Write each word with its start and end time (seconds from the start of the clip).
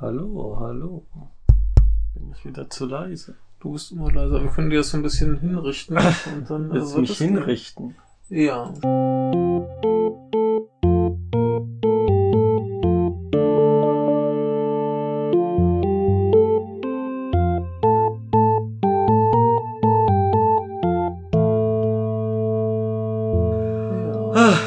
Hallo, 0.00 0.56
hallo. 0.60 1.06
Bin 2.14 2.32
ich 2.32 2.44
wieder 2.44 2.68
zu 2.68 2.86
leise? 2.86 3.36
Du 3.60 3.72
bist 3.72 3.92
immer 3.92 4.10
leiser. 4.10 4.42
Wir 4.42 4.50
können 4.50 4.70
dir 4.70 4.78
das 4.78 4.90
so 4.90 4.96
ein 4.98 5.02
bisschen 5.02 5.38
hinrichten. 5.38 5.96
Und 6.34 6.50
dann 6.50 6.72
Willst 6.72 6.94
du 6.96 7.00
mich 7.00 7.10
es 7.10 7.18
gehen. 7.18 7.36
hinrichten? 7.36 7.94
Ja. 8.28 8.72
Ah, 24.36 24.58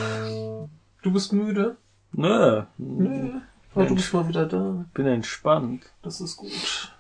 Du 1.04 1.12
bist 1.12 1.34
müde? 1.34 1.78
nö. 2.14 2.64
Nee. 2.78 3.32
Aber 3.76 3.86
du 3.86 3.96
bist 3.96 4.14
mal 4.14 4.28
wieder 4.28 4.46
da. 4.46 4.77
Bin 4.98 5.06
entspannt. 5.06 5.84
Das 6.02 6.20
ist 6.22 6.38
gut. 6.38 6.92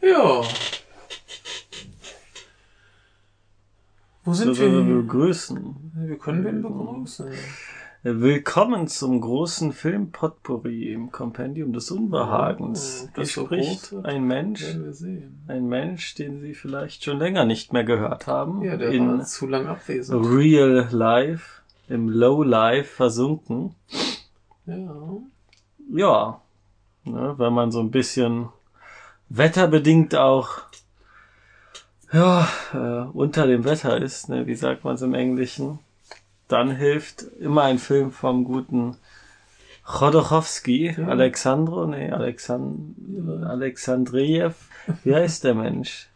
Ja. 0.00 0.42
Wo 4.22 4.32
sind 4.34 4.54
So, 4.54 4.62
wir 4.62 4.86
wir? 4.86 5.02
begrüßen. 5.02 5.92
Wir 5.96 6.16
können 6.16 6.44
wen 6.44 6.62
begrüßen. 6.62 7.32
Willkommen 8.04 8.86
zum 8.86 9.20
großen 9.20 9.72
Film 9.72 10.12
Potpourri 10.12 10.92
im 10.92 11.10
Kompendium 11.10 11.72
des 11.72 11.90
Unbehagens. 11.90 13.08
Oh, 13.08 13.10
das 13.16 13.32
so 13.32 13.44
spricht 13.44 13.90
wird. 13.90 14.06
ein 14.06 14.24
Mensch, 14.24 14.64
ein 15.48 15.66
Mensch, 15.66 16.14
den 16.14 16.40
Sie 16.40 16.54
vielleicht 16.54 17.02
schon 17.02 17.18
länger 17.18 17.46
nicht 17.46 17.72
mehr 17.72 17.82
gehört 17.82 18.28
haben. 18.28 18.62
Ja, 18.62 18.76
der 18.76 18.90
in 18.90 19.18
war 19.18 19.24
zu 19.24 19.48
lang 19.48 19.66
abwesend. 19.66 20.24
Real 20.24 20.86
Life, 20.92 21.62
im 21.88 22.08
Low 22.08 22.44
Life 22.44 22.94
versunken. 22.94 23.74
Ja. 24.66 25.20
Ja, 25.92 26.40
ne, 27.04 27.34
wenn 27.38 27.52
man 27.52 27.70
so 27.72 27.80
ein 27.80 27.90
bisschen 27.90 28.48
wetterbedingt 29.28 30.14
auch 30.16 30.48
ja, 32.12 32.48
äh, 32.72 33.06
unter 33.12 33.46
dem 33.46 33.64
Wetter 33.64 33.96
ist, 34.00 34.28
ne, 34.28 34.46
wie 34.46 34.54
sagt 34.54 34.84
man 34.84 34.94
es 34.94 35.02
im 35.02 35.14
Englischen, 35.14 35.78
dann 36.48 36.70
hilft 36.70 37.22
immer 37.40 37.62
ein 37.64 37.78
Film 37.78 38.10
vom 38.12 38.44
guten 38.44 38.96
Chodorowski, 39.84 40.94
Ja. 40.98 41.08
Alexandro, 41.08 41.86
nee, 41.86 42.10
Alexand 42.10 42.94
Alexandriev, 43.46 44.54
wie 45.04 45.14
heißt 45.14 45.44
der 45.44 45.54
Mensch? 45.54 46.08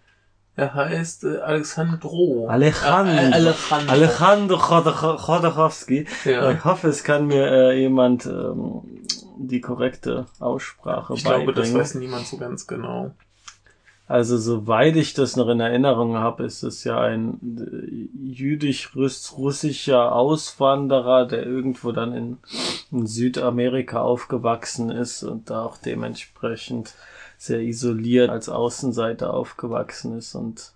Er 0.57 0.75
heißt 0.75 1.25
äh, 1.25 1.39
Alexandro. 1.39 2.47
Alejandro. 2.49 3.13
Äh, 3.15 3.33
Alejandro. 3.33 3.91
Alejandro 3.91 4.57
Chodor- 4.59 5.17
Chodorowski. 5.19 6.07
Ja. 6.27 6.51
Ich 6.51 6.63
hoffe, 6.65 6.89
es 6.89 7.03
kann 7.05 7.27
mir 7.27 7.47
äh, 7.51 7.81
jemand 7.81 8.27
ähm, 8.27 8.83
die 9.39 9.61
korrekte 9.61 10.27
Aussprache 10.39 11.15
Ich 11.15 11.25
glaube, 11.25 11.47
das 11.53 11.69
beibringen. 11.69 11.81
weiß 11.81 11.95
niemand 11.97 12.27
so 12.27 12.37
ganz 12.37 12.67
genau. 12.67 13.13
Also 14.09 14.37
soweit 14.37 14.97
ich 14.97 15.15
das 15.15 15.37
noch 15.37 15.49
in 15.49 15.61
Erinnerung 15.61 16.17
habe, 16.17 16.45
ist 16.45 16.63
es 16.65 16.85
ja 16.85 17.01
ein 17.01 17.39
äh, 17.59 18.29
jüdisch-russischer 18.29 20.15
Auswanderer, 20.15 21.27
der 21.27 21.47
irgendwo 21.47 21.93
dann 21.93 22.13
in, 22.13 22.37
in 22.91 23.07
Südamerika 23.07 24.03
aufgewachsen 24.03 24.91
ist 24.91 25.23
und 25.23 25.49
da 25.49 25.65
auch 25.65 25.79
dementsprechend 25.79 26.95
sehr 27.39 27.61
isoliert 27.61 28.29
als 28.29 28.49
Außenseiter 28.49 29.33
aufgewachsen 29.33 30.19
ist 30.19 30.35
und 30.35 30.73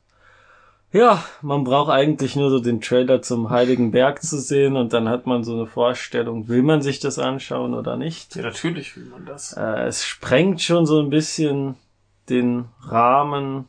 ja, 0.93 1.23
man 1.43 1.65
braucht 1.65 1.91
eigentlich 1.91 2.37
nur 2.37 2.49
so 2.51 2.59
den 2.61 2.81
Trailer 2.81 3.21
zum 3.23 3.51
Heiligen 3.51 3.91
Berg 3.91 4.23
zu 4.23 4.39
sehen 4.41 4.77
und 4.77 4.93
dann 4.93 5.09
hat 5.09 5.27
man 5.27 5.45
so 5.45 5.53
eine 5.55 5.67
Vorstellung, 5.67 6.49
will 6.49 6.63
man 6.63 6.81
sich 6.83 7.01
das 7.01 7.19
anschauen 7.19 7.75
oder 7.75 7.97
nicht. 7.97 8.35
Ja, 8.37 8.43
natürlich 8.43 8.97
will 8.97 9.05
man 9.07 9.27
das. 9.27 9.53
Äh, 9.53 9.87
es 9.87 10.05
sprengt 10.05 10.63
schon 10.63 10.87
so 10.87 11.01
ein 11.01 11.11
bisschen 11.11 11.75
den 12.29 12.67
Rahmen 12.83 13.67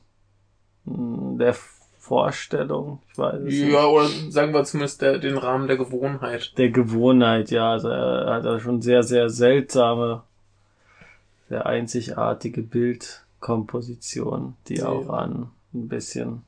mh, 0.86 1.38
der 1.40 1.56
Vorstellung, 2.00 3.00
ich 3.12 3.18
weiß 3.18 3.36
es 3.42 3.44
nicht. 3.44 3.68
Ja, 3.74 3.86
oder 3.86 4.08
sagen 4.30 4.54
wir 4.54 4.64
zumindest 4.64 5.02
der, 5.02 5.18
den 5.20 5.38
Rahmen 5.38 5.68
der 5.68 5.76
Gewohnheit. 5.76 6.54
Der 6.58 6.70
Gewohnheit, 6.70 7.52
ja. 7.52 7.72
Also 7.72 7.90
er 7.90 8.34
hat 8.36 8.46
da 8.46 8.60
schon 8.62 8.82
sehr, 8.82 9.04
sehr 9.04 9.30
seltsame, 9.30 10.24
sehr 11.50 11.66
einzigartige 11.66 12.62
Bildkomposition, 12.62 14.56
die 14.70 14.76
Ja. 14.76 14.88
auch 14.88 15.10
an 15.10 15.50
ein 15.74 15.90
bisschen, 15.90 16.44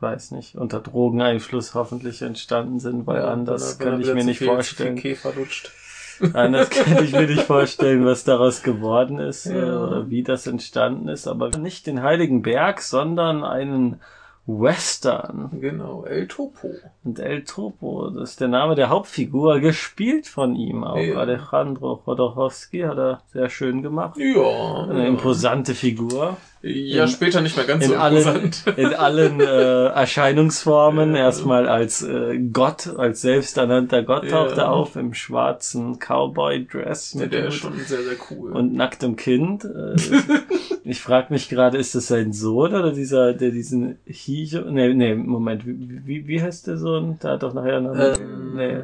weiß 0.00 0.30
nicht, 0.32 0.56
unter 0.56 0.80
Drogeneinfluss 0.80 1.74
hoffentlich 1.74 2.22
entstanden 2.22 2.78
sind, 2.80 3.06
weil 3.06 3.18
Ja, 3.22 3.28
anders 3.28 3.78
er- 3.78 3.86
wenn 3.86 3.92
er 3.94 4.00
ich 4.00 4.14
mir 4.14 4.24
nicht 4.24 4.38
viel- 4.38 4.48
vorstellen. 4.48 4.96
Viel. 4.98 5.16
Anders 6.34 6.68
kann 6.68 7.02
ich 7.02 7.12
mir 7.12 7.26
nicht 7.26 7.44
vorstellen, 7.44 8.04
was 8.04 8.24
daraus 8.24 8.62
geworden 8.62 9.18
ist 9.18 9.46
Ja. 9.46 9.54
äh, 9.54 9.70
oder 9.70 10.10
wie 10.10 10.22
das 10.22 10.46
entstanden 10.46 11.08
ist. 11.08 11.26
Aber 11.26 11.48
nicht 11.56 11.86
den 11.86 12.02
Heiligen 12.02 12.42
Berg, 12.42 12.82
sondern 12.82 13.42
einen 13.42 14.00
Western. 14.46 15.48
Genau, 15.60 16.04
El 16.04 16.26
Topo. 16.28 16.74
Und 17.04 17.18
El 17.20 17.44
Topo, 17.44 18.10
das 18.10 18.30
ist 18.30 18.40
der 18.40 18.48
Name 18.48 18.74
der 18.74 18.88
Hauptfigur, 18.88 19.60
gespielt 19.60 20.26
von 20.26 20.56
ihm 20.56 20.82
auch. 20.84 20.96
Ja. 20.98 21.16
Alejandro 21.16 21.96
Chodorowski 22.04 22.80
hat 22.80 22.98
er 22.98 23.22
sehr 23.32 23.48
schön 23.48 23.80
gemacht. 23.82 24.18
Ja. 24.18 24.84
Eine 24.90 25.02
ja. 25.04 25.08
imposante 25.08 25.74
Figur. 25.74 26.36
Ja, 26.62 27.04
in- 27.04 27.08
später 27.10 27.40
nicht 27.40 27.56
mehr 27.56 27.64
ganz 27.64 27.86
so 27.86 27.94
In 27.94 27.98
allen, 27.98 28.16
imposant. 28.18 28.64
in 28.76 28.92
allen 28.94 29.40
äh, 29.40 29.86
Erscheinungsformen. 29.86 31.14
Ja. 31.14 31.22
Erstmal 31.22 31.66
als 31.68 32.02
äh, 32.02 32.38
Gott, 32.52 32.86
als 32.98 33.22
selbsternannter 33.22 34.02
Gott 34.02 34.28
taucht 34.28 34.56
Ja. 34.56 34.64
er 34.64 34.72
auf 34.72 34.94
im 34.96 35.14
schwarzen 35.14 35.98
Cowboy-Dress 35.98 37.14
Ja, 37.14 37.20
mit 37.20 37.32
der 37.32 37.46
ist 37.48 37.54
schon 37.54 37.78
sehr, 37.78 38.02
sehr 38.02 38.16
cool. 38.30 38.52
und 38.52 38.74
nacktem 38.74 39.16
Kind. 39.16 39.64
Äh, 39.64 39.96
ich 40.84 41.00
frage 41.00 41.32
mich 41.32 41.48
gerade, 41.48 41.78
ist 41.78 41.94
das 41.94 42.08
sein 42.08 42.32
Sohn 42.34 42.74
oder 42.74 42.92
dieser, 42.92 43.32
der 43.32 43.50
diesen 43.50 43.98
Hijo? 44.04 44.62
Nee, 44.70 44.92
nee, 44.92 45.14
Moment, 45.14 45.66
wie, 45.66 46.00
wie, 46.04 46.26
wie 46.28 46.42
heißt 46.42 46.66
der 46.66 46.76
Sohn? 46.76 47.16
Da 47.20 47.30
hat 47.32 47.42
doch 47.42 47.54
nachher 47.54 47.80
noch 47.80 47.94
Ähm, 47.94 48.54
nee, 48.56 48.82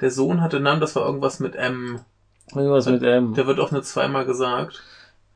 der 0.00 0.10
Sohn 0.10 0.40
hatte 0.40 0.56
einen 0.56 0.64
Namen, 0.64 0.80
das 0.80 0.96
war 0.96 1.06
irgendwas 1.06 1.38
mit 1.38 1.54
M. 1.54 2.00
irgendwas 2.54 2.86
mit 2.88 3.02
M. 3.02 3.34
Der 3.34 3.46
wird 3.46 3.60
auch 3.60 3.70
nur 3.70 3.82
zweimal 3.82 4.24
gesagt. 4.24 4.82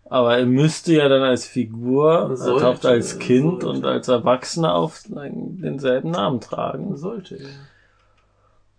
Aber 0.05 0.37
er 0.37 0.47
müsste 0.47 0.93
ja 0.95 1.09
dann 1.09 1.23
als 1.23 1.47
Figur, 1.47 2.29
er 2.31 2.37
Sollte, 2.37 2.63
taucht 2.63 2.87
als 2.87 3.19
Kind 3.19 3.63
sollte. 3.63 3.69
und 3.69 3.87
als 3.87 4.09
Erwachsener 4.09 4.75
auf 4.75 5.03
denselben 5.09 6.11
Namen 6.11 6.41
tragen. 6.41 6.97
Sollte. 6.97 7.39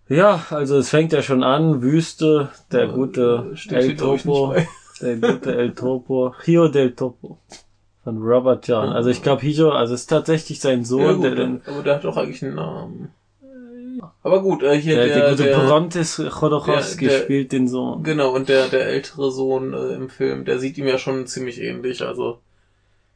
Ja, 0.10 0.42
also 0.50 0.78
es 0.78 0.90
fängt 0.90 1.12
ja 1.14 1.22
schon 1.22 1.44
an, 1.44 1.82
Wüste, 1.82 2.50
der 2.72 2.88
gute 2.88 3.56
Äh, 3.70 3.74
El 3.76 3.96
Topo, 3.96 4.54
der 5.02 5.16
gute 5.16 5.56
El 5.56 5.74
Topo, 5.74 6.36
Hio 6.44 6.68
del 6.68 6.92
Topo 6.94 7.40
von 8.04 8.18
Robert 8.22 8.68
John. 8.68 8.90
Also 8.90 9.10
ich 9.10 9.24
glaube 9.24 9.42
Hio, 9.42 9.72
also 9.72 9.94
es 9.94 10.02
ist 10.02 10.08
tatsächlich 10.08 10.60
sein 10.60 10.84
Sohn, 10.84 11.02
Ja, 11.02 11.14
gut, 11.14 11.24
der 11.24 11.36
den 11.36 11.62
aber 11.66 11.82
der 11.84 11.96
hat 11.96 12.06
auch 12.06 12.18
eigentlich 12.18 12.44
einen 12.44 12.56
Namen. 12.56 13.12
Aber 14.24 14.42
gut, 14.42 14.64
äh, 14.64 14.80
hier 14.80 14.96
der, 14.96 15.06
der, 15.08 15.16
der, 15.20 15.30
gute 15.32 15.44
der, 15.44 15.58
Brontes 15.58 16.22
Chodorowski 16.30 17.08
der- 17.08 17.20
spielt 17.20 17.52
den 17.52 17.68
Sohn. 17.68 18.04
genau, 18.04 18.34
und 18.34 18.50
der, 18.50 18.68
der 18.68 18.88
ältere 18.88 19.32
Sohn 19.32 19.74
äh, 19.74 19.94
im 19.96 20.10
Film, 20.10 20.46
der 20.46 20.60
sieht 20.60 20.78
ihm 20.78 20.88
ja 20.88 20.98
schon 20.98 21.28
ziemlich 21.28 21.60
ähnlich, 21.62 22.02
also 22.02 22.40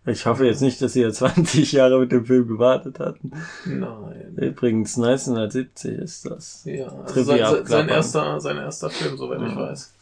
Ich 0.06 0.26
hoffe 0.26 0.46
jetzt 0.46 0.62
nicht, 0.62 0.82
dass 0.82 0.94
sie 0.94 1.02
ja 1.02 1.12
20 1.12 1.72
Jahre 1.72 2.00
mit 2.00 2.12
dem 2.12 2.26
Film 2.26 2.48
gewartet 2.48 3.00
hatten. 3.00 3.32
nein. 3.66 4.36
Übrigens 4.38 4.98
1970 4.98 5.98
ist 6.00 6.26
das. 6.30 6.62
Ja, 6.66 6.88
also 7.06 7.24
sein, 7.24 7.66
sein, 7.66 7.90
erster, 7.90 8.40
sein 8.40 8.58
erster 8.58 8.90
Film, 8.90 9.18
soweit 9.18 9.42
ich 9.42 9.50
Ja. 9.54 9.58
weiß. 9.58 9.94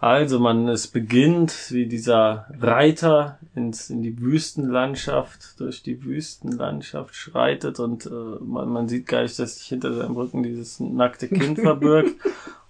Also 0.00 0.38
man, 0.38 0.68
es 0.68 0.86
beginnt 0.88 1.70
wie 1.70 1.86
dieser 1.86 2.46
Reiter 2.60 3.38
ins, 3.54 3.90
in 3.90 4.02
die 4.02 4.20
Wüstenlandschaft, 4.20 5.58
durch 5.60 5.82
die 5.82 6.04
Wüstenlandschaft 6.04 7.14
schreitet 7.14 7.80
und 7.80 8.06
äh, 8.06 8.10
man, 8.10 8.68
man 8.68 8.88
sieht 8.88 9.06
gar 9.06 9.22
nicht, 9.22 9.38
dass 9.38 9.58
sich 9.58 9.66
hinter 9.66 9.94
seinem 9.94 10.16
Rücken 10.16 10.42
dieses 10.42 10.80
nackte 10.80 11.28
Kind 11.28 11.58
verbirgt. 11.60 12.14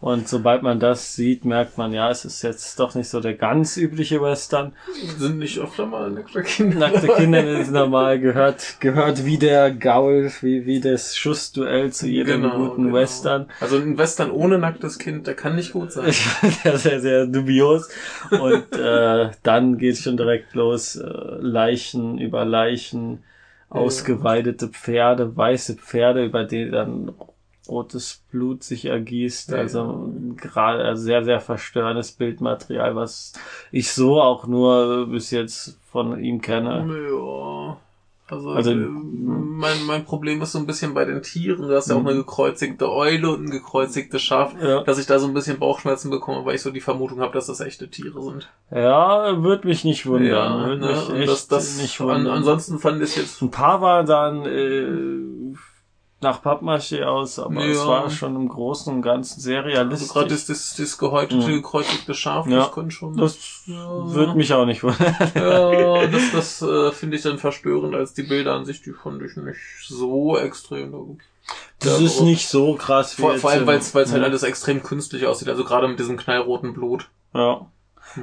Und 0.04 0.28
sobald 0.28 0.62
man 0.62 0.80
das 0.80 1.16
sieht, 1.16 1.46
merkt 1.46 1.78
man, 1.78 1.94
ja, 1.94 2.10
es 2.10 2.26
ist 2.26 2.42
jetzt 2.42 2.78
doch 2.78 2.94
nicht 2.94 3.08
so 3.08 3.20
der 3.20 3.32
ganz 3.32 3.78
übliche 3.78 4.20
Western. 4.20 4.74
Sind 5.16 5.38
nicht 5.38 5.58
öfter 5.58 5.86
mal 5.86 6.10
nackte 6.10 6.42
Kinder? 6.42 6.78
Nackte 6.78 7.08
Kinder 7.08 7.42
ist 7.58 7.70
normal, 7.70 8.20
gehört, 8.20 8.76
gehört 8.80 9.24
wie 9.24 9.38
der 9.38 9.70
Gaul, 9.70 10.30
wie, 10.42 10.66
wie 10.66 10.80
das 10.80 11.16
Schussduell 11.16 11.90
zu 11.90 12.06
jedem 12.06 12.42
Genau, 12.42 12.54
guten 12.58 12.84
genau. 12.84 12.96
Western. 12.96 13.46
Also 13.60 13.78
ein 13.78 13.96
Western 13.96 14.30
ohne 14.30 14.58
nacktes 14.58 14.98
Kind, 14.98 15.26
der 15.26 15.36
kann 15.36 15.56
nicht 15.56 15.72
gut 15.72 15.90
sein. 15.90 16.12
sehr, 16.62 16.76
sehr, 16.76 17.00
sehr 17.00 17.26
dubios. 17.26 17.88
Und 18.30 18.78
äh, 18.78 19.30
dann 19.42 19.78
geht's 19.78 20.02
schon 20.02 20.18
direkt 20.18 20.52
los. 20.52 20.96
Äh, 20.96 21.08
Leichen 21.40 22.18
über 22.18 22.44
Leichen, 22.44 23.24
ausgeweidete 23.70 24.68
Pferde, 24.68 25.34
weiße 25.34 25.76
Pferde, 25.76 26.26
über 26.26 26.44
die 26.44 26.70
dann 26.70 27.14
rotes 27.68 28.22
Blut 28.30 28.62
sich 28.62 28.84
ergießt. 28.86 29.50
Ja. 29.50 29.58
Also 29.58 30.12
gerade 30.36 30.84
also 30.84 31.02
sehr, 31.02 31.24
sehr 31.24 31.40
verstörendes 31.40 32.12
Bildmaterial, 32.12 32.94
was 32.96 33.32
ich 33.72 33.92
so 33.92 34.20
auch 34.20 34.46
nur 34.46 35.06
bis 35.06 35.30
jetzt 35.30 35.78
von 35.90 36.22
ihm 36.22 36.40
kenne. 36.40 36.86
Ja. 37.10 37.76
Also, 38.26 38.50
Also, 38.52 38.70
äh, 38.70 38.74
hm. 38.74 39.56
mein, 39.58 39.84
mein 39.86 40.04
Problem 40.06 40.40
ist 40.40 40.52
so 40.52 40.58
ein 40.58 40.66
bisschen 40.66 40.94
bei 40.94 41.04
den 41.04 41.22
Tieren. 41.22 41.68
Du 41.68 41.74
hast 41.76 41.90
ja 41.90 41.96
auch 41.96 42.00
Mhm. 42.00 42.06
eine 42.08 42.16
gekreuzigte 42.18 42.90
Eule 42.90 43.28
und 43.28 43.44
ein 43.44 43.50
gekreuzigtes 43.50 44.22
Schaf, 44.22 44.54
Ja. 44.62 44.82
dass 44.82 44.98
ich 44.98 45.04
da 45.06 45.18
so 45.18 45.26
ein 45.26 45.34
bisschen 45.34 45.58
Bauchschmerzen 45.58 46.08
bekomme, 46.10 46.44
weil 46.46 46.54
ich 46.54 46.62
so 46.62 46.70
die 46.70 46.80
Vermutung 46.80 47.20
habe, 47.20 47.34
dass 47.34 47.48
das 47.48 47.60
echte 47.60 47.88
Tiere 47.90 48.22
sind. 48.22 48.48
Ja, 48.70 49.42
würde 49.42 49.68
mich 49.68 49.84
nicht 49.84 50.06
wundern. 50.06 50.66
Würd 50.68 50.80
ne? 50.80 51.18
mich 51.18 51.26
das, 51.26 51.48
das, 51.48 51.76
nicht 51.82 52.00
an, 52.00 52.06
wundern. 52.08 52.34
ansonsten 52.38 52.78
fand 52.78 52.96
ich 53.02 53.10
es 53.10 53.16
jetzt 53.16 53.42
Ein 53.42 53.50
paar 53.50 53.82
waren 53.82 54.06
dann 54.06 54.46
äh, 54.46 55.54
nach 56.24 56.42
Pappmaché 56.42 57.04
aus, 57.04 57.38
aber 57.38 57.64
es 57.64 57.76
Ja. 57.78 57.86
war 57.86 58.10
schon 58.10 58.34
im 58.34 58.48
Großen 58.48 58.92
und 58.92 59.02
Ganzen 59.02 59.40
sehr 59.40 59.58
also 59.62 59.68
realistisch. 59.70 60.08
gerade 60.08 60.28
das, 60.28 60.46
das, 60.46 60.74
das 60.76 60.98
gehäutete, 60.98 61.46
Mhm. 61.46 61.52
gekreuzigte 61.62 62.14
Schaf, 62.14 62.46
Ja. 62.48 62.58
das 62.58 62.72
könnte 62.72 62.90
schon. 62.90 63.16
das 63.16 63.38
Ja. 63.66 63.86
würde 64.12 64.34
mich 64.34 64.52
auch 64.52 64.66
nicht 64.66 64.82
wundern. 64.82 65.14
ja, 65.34 66.06
das, 66.08 66.22
das 66.32 66.62
äh, 66.62 66.90
finde 66.90 67.16
ich 67.16 67.22
dann 67.22 67.38
verstörend 67.38 67.94
als 67.94 68.12
die 68.14 68.24
Bilder 68.24 68.54
an 68.54 68.64
sich, 68.64 68.82
die 68.82 68.92
fand 68.92 69.22
ich 69.22 69.36
nicht 69.36 69.58
so 69.86 70.36
extrem. 70.36 71.18
Das 71.78 72.00
ist 72.00 72.20
nicht 72.22 72.48
so 72.48 72.74
krass 72.74 73.16
wie 73.18 73.22
Vor, 73.22 73.34
vor 73.36 73.50
allem, 73.50 73.66
weil 73.66 73.78
es 73.78 73.94
halt 73.94 74.24
alles 74.24 74.42
extrem 74.42 74.82
künstlich 74.82 75.26
aussieht, 75.26 75.48
also 75.48 75.62
gerade 75.64 75.86
mit 75.88 75.98
diesem 75.98 76.16
knallroten 76.16 76.72
Blut. 76.74 77.08
Ja. 77.34 77.66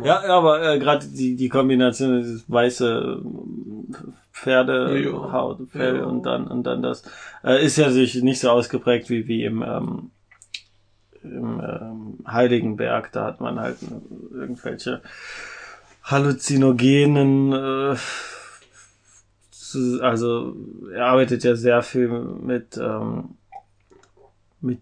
Ja, 0.03 0.23
aber 0.23 0.63
äh, 0.63 0.79
gerade 0.79 1.05
die, 1.07 1.35
die 1.35 1.49
Kombination 1.49 2.17
dieses 2.19 2.49
weiße 2.49 3.21
Pferdehaut, 4.33 5.59
Ja. 5.59 5.65
Fell 5.71 5.97
Ja. 5.97 6.03
und 6.05 6.23
dann 6.23 6.47
und 6.47 6.63
dann 6.63 6.81
das 6.81 7.03
äh, 7.43 7.63
ist 7.63 7.77
ja 7.77 7.91
sich 7.91 8.21
nicht 8.23 8.39
so 8.39 8.49
ausgeprägt 8.49 9.09
wie 9.09 9.27
wie 9.27 9.43
im 9.43 9.61
ähm, 9.61 10.11
im 11.23 11.59
ähm, 11.61 12.17
Heiligenberg. 12.25 13.11
Da 13.11 13.25
hat 13.25 13.41
man 13.41 13.59
halt 13.59 13.77
äh, 13.83 14.35
irgendwelche 14.35 15.01
halluzinogenen 16.03 17.53
äh, 17.53 17.95
also 20.01 20.55
er 20.93 21.05
arbeitet 21.07 21.43
ja 21.43 21.55
sehr 21.55 21.81
viel 21.81 22.09
mit 22.09 22.77
ähm, 22.77 23.35
mit 24.59 24.79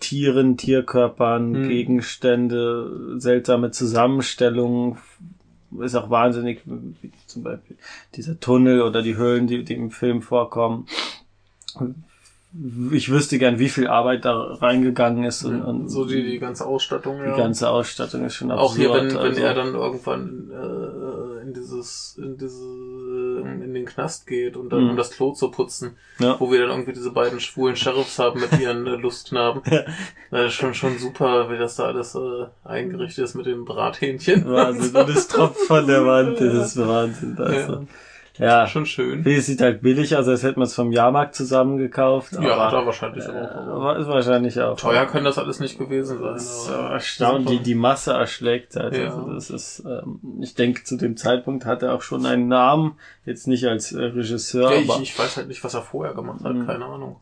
Tieren, 0.00 0.56
Tierkörpern, 0.56 1.54
Hm. 1.54 1.68
Gegenstände, 1.68 3.18
seltsame 3.20 3.70
Zusammenstellungen. 3.70 4.98
Ist 5.80 5.94
auch 5.94 6.10
wahnsinnig, 6.10 6.62
wie 6.64 7.12
zum 7.26 7.44
Beispiel 7.44 7.76
dieser 8.16 8.40
Tunnel 8.40 8.82
oder 8.82 9.02
die 9.02 9.16
Höhlen, 9.16 9.46
die, 9.46 9.62
die 9.62 9.74
im 9.74 9.92
Film 9.92 10.20
vorkommen. 10.20 10.86
Ich 12.92 13.08
wüsste 13.10 13.38
gern, 13.38 13.60
wie 13.60 13.68
viel 13.68 13.86
Arbeit 13.86 14.24
da 14.24 14.36
reingegangen 14.54 15.22
ist 15.22 15.44
und, 15.44 15.62
und 15.62 15.88
so 15.88 16.04
die, 16.04 16.24
die 16.24 16.40
ganze 16.40 16.66
Ausstattung, 16.66 17.18
die 17.22 17.28
ja. 17.28 17.36
ganze 17.36 17.70
Ausstattung 17.70 18.24
ist 18.24 18.34
schon 18.34 18.50
Auch 18.50 18.74
hier, 18.74 18.90
wenn, 18.92 19.04
absurd, 19.04 19.22
wenn 19.22 19.30
also. 19.30 19.42
er 19.42 19.54
dann 19.54 19.74
irgendwann 19.74 20.50
äh, 20.50 21.42
in 21.42 21.54
dieses, 21.54 22.18
in 22.18 22.36
diese, 22.36 22.64
in 23.64 23.72
den 23.72 23.86
Knast 23.86 24.26
geht 24.26 24.56
und 24.56 24.70
dann 24.72 24.82
Mhm. 24.82 24.90
um 24.90 24.96
das 24.96 25.10
Klo 25.12 25.32
zu 25.32 25.52
putzen, 25.52 25.96
Ja. 26.18 26.40
wo 26.40 26.50
wir 26.50 26.60
dann 26.62 26.70
irgendwie 26.70 26.92
diese 26.92 27.12
beiden 27.12 27.38
schwulen 27.38 27.76
Sheriffs 27.76 28.18
haben 28.18 28.40
mit 28.40 28.58
ihren 28.60 28.84
äh, 28.86 28.96
Lustknaben. 28.96 29.62
Das 30.32 30.46
ist 30.46 30.54
schon, 30.54 30.74
schon 30.74 30.96
super, 30.98 31.50
wie 31.50 31.58
das 31.58 31.74
da 31.76 31.84
alles 31.86 32.14
äh, 32.14 32.46
eingerichtet 32.64 33.24
ist 33.24 33.34
mit 33.34 33.46
den 33.46 33.64
Brathähnchen. 33.64 34.44
Wahnsinn, 34.48 34.94
und 34.94 35.08
es 35.10 35.26
tropft 35.28 35.58
von 35.66 35.86
der 35.88 36.04
Wand, 36.06 36.40
das 36.40 36.74
ist 36.76 36.78
Wahnsinn. 36.86 37.36
Also. 37.38 37.72
Ja, 37.74 37.80
Schon 38.68 38.86
schön. 38.86 39.26
es 39.26 39.46
sieht 39.46 39.60
halt 39.60 39.82
billig 39.82 40.16
aus, 40.16 40.26
als 40.28 40.42
hätte 40.42 40.58
man 40.58 40.66
es 40.66 40.74
vom 40.74 40.92
Jahrmarkt 40.92 41.34
zusammengekauft. 41.34 42.32
Ja, 42.32 42.54
aber, 42.54 42.70
da 42.78 42.86
wahrscheinlich 42.86 43.24
äh, 43.24 43.28
auch. 43.30 43.96
Ist 43.96 44.06
wahrscheinlich 44.08 44.60
auch. 44.60 44.76
teuer 44.76 45.04
kann 45.06 45.24
das 45.24 45.36
alles 45.38 45.60
nicht 45.60 45.78
gewesen 45.78 46.18
sein. 46.18 46.32
Das 46.32 46.44
ist 46.44 46.70
aber- 46.70 46.90
äh, 46.90 46.92
erstaunt, 46.94 47.48
die, 47.50 47.58
die 47.58 47.74
Masse 47.74 48.12
erschlägt 48.12 48.76
halt. 48.76 48.96
Ja. 48.96 49.04
Also 49.14 49.32
das 49.34 49.50
ist, 49.50 49.84
ähm, 49.86 50.20
ich 50.40 50.54
denke, 50.54 50.84
zu 50.84 50.96
dem 50.96 51.16
Zeitpunkt 51.16 51.66
hat 51.66 51.82
er 51.82 51.94
auch 51.94 52.02
schon 52.02 52.24
einen 52.24 52.48
Namen, 52.48 52.96
jetzt 53.26 53.46
nicht 53.46 53.66
als 53.66 53.92
äh, 53.92 54.02
Regisseur, 54.04 54.72
Ja, 54.72 54.78
ich, 54.78 54.90
aber 54.90 55.00
ich 55.02 55.18
weiß 55.18 55.36
halt 55.36 55.48
nicht, 55.48 55.62
was 55.62 55.74
er 55.74 55.82
vorher 55.82 56.14
gemacht 56.14 56.42
hat, 56.42 56.54
Mhm. 56.54 56.66
keine 56.66 56.84
Ahnung. 56.86 57.16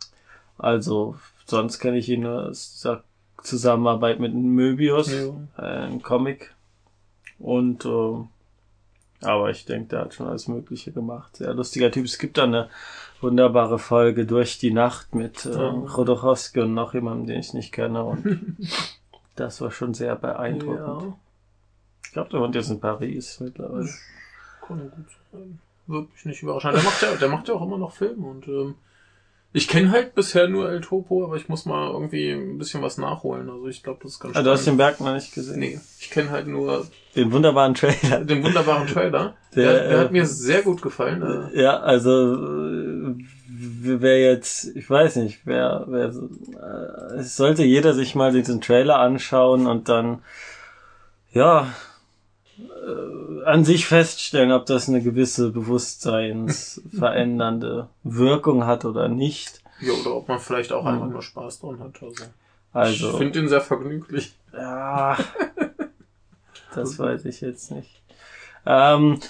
also 0.57 1.17
sonst 1.47 1.79
kenne 1.79 1.99
ich 1.99 2.09
ihn 2.09 2.21
nur 2.23 2.53
der 2.85 3.03
Zusammenarbeit 3.43 4.21
mit 4.21 4.35
Möbius, 4.35 5.11
Ja. 5.13 5.31
äh, 5.59 5.87
ein 5.87 6.03
Comic. 6.03 6.55
Und 7.39 7.85
äh, 7.85 7.89
aber 9.23 9.51
ich 9.51 9.65
denke, 9.65 9.89
der 9.89 10.01
hat 10.01 10.15
schon 10.15 10.29
alles 10.29 10.49
Mögliche 10.49 10.93
gemacht. 10.93 11.37
Sehr 11.37 11.53
lustiger 11.55 11.91
Typ. 11.91 12.05
Es 12.05 12.19
gibt 12.19 12.39
da 12.39 12.45
eine 12.45 12.69
wunderbare 13.21 13.79
Folge 13.79 14.27
durch 14.27 14.59
die 14.59 14.71
Nacht 14.73 15.15
mit 15.15 15.45
äh, 15.45 15.53
Ja. 15.53 15.69
Rodorowski 15.71 16.61
und 16.61 16.75
noch 16.75 16.95
jemandem, 16.95 17.27
den 17.27 17.41
ich 17.41 17.53
nicht 17.55 17.73
kenne. 17.73 18.05
Und 18.05 18.57
das 19.37 19.61
war 19.61 19.71
schon 19.71 19.95
sehr 19.95 20.15
beeindruckend. 20.17 21.03
Ja, 21.03 21.17
Ich 22.05 22.13
glaube, 22.13 22.31
der 22.31 22.41
wohnt 22.41 22.55
jetzt 22.55 22.71
in 22.71 22.81
Paris 22.81 23.41
mittlerweile. 23.41 23.89
kann 24.67 24.79
gut 24.91 25.07
sein. 25.33 25.59
Würde 25.87 26.09
mich 26.13 26.25
nicht 26.27 26.43
überraschen. 26.43 26.73
Der 26.73 26.83
macht 26.83 27.03
ja, 27.03 27.15
der 27.17 27.29
macht 27.29 27.49
ja 27.49 27.55
auch 27.55 27.63
immer 27.63 27.79
noch 27.79 27.93
Filme 27.93 28.27
und 28.27 28.47
ähm, 28.47 28.75
ich 29.59 29.69
kenne 29.69 29.91
halt 29.91 30.15
bisher 30.15 30.49
nur 30.49 30.71
El 30.71 30.81
Topo, 30.81 31.25
aber 31.25 31.37
ich 31.37 31.49
muss 31.49 31.67
mal 31.67 31.91
irgendwie 31.91 32.31
ein 32.31 32.57
bisschen 32.59 32.81
was 32.83 32.97
nachholen. 32.97 33.51
Also 33.51 33.67
ich 33.69 33.83
glaube, 33.83 33.99
das 34.03 34.13
ist 34.13 34.21
ganz 34.21 34.37
Ah, 34.37 34.43
du 34.43 34.51
hast 34.51 34.67
den. 34.67 34.77
Berg 34.77 35.01
noch 35.01 35.13
nicht 35.13 35.35
gesehen? 35.35 35.59
Nee, 35.59 35.81
ich 36.01 36.11
kenne 36.11 36.31
halt 36.31 36.47
nur 36.47 36.87
Den 37.15 37.31
wunderbaren 37.33 37.75
Trailer. 37.75 38.25
den 38.25 38.43
wunderbaren 38.43 38.87
Trailer. 38.87 39.35
Der, 39.55 39.73
Der, 39.73 39.89
der 39.89 39.97
äh, 39.97 40.01
hat 40.01 40.13
mir 40.13 40.27
sehr 40.27 40.63
gut 40.63 40.81
gefallen. 40.83 41.23
Äh, 41.53 41.63
Ja, 41.63 41.79
also 41.81 42.35
äh, 42.35 43.15
wer 43.49 44.21
jetzt, 44.21 44.77
ich 44.77 44.89
weiß 44.89 45.17
nicht, 45.17 45.41
wer, 45.45 45.85
wer 45.89 46.07
äh, 46.09 47.19
es 47.21 47.37
sollte 47.37 47.65
jeder 47.65 47.95
sich 47.95 48.15
mal 48.15 48.31
diesen 48.33 48.61
Trailer 48.61 48.99
anschauen 49.01 49.67
und 49.67 49.89
dann 49.89 50.19
ja 51.33 51.63
äh, 51.63 51.67
an 53.45 53.65
sich 53.65 53.87
feststellen, 53.87 54.53
ob 54.53 54.67
das 54.67 54.89
eine 54.89 55.03
gewisse 55.03 55.51
bewusstseinsverändernde 55.51 57.89
Wirkung 58.03 58.67
hat 58.67 58.85
oder 58.85 59.09
nicht. 59.09 59.63
ja, 59.81 59.93
oder 59.93 60.17
ob 60.17 60.29
man 60.29 60.41
vielleicht 60.41 60.73
auch 60.73 60.85
einfach 60.85 61.09
nur 61.09 61.23
Spaß 61.23 61.61
dran 61.61 61.79
hat. 61.81 62.03
Also, 62.03 62.25
Also 62.73 63.11
ich 63.11 63.17
finde 63.17 63.39
ihn 63.41 63.49
sehr 63.49 63.61
vergnüglich. 63.61 64.35
Ja, 64.53 65.17
das 66.75 66.99
weiß 66.99 67.25
ich 67.27 67.41
jetzt 67.41 67.71
nicht. 67.71 68.03
Ähm, 68.67 69.21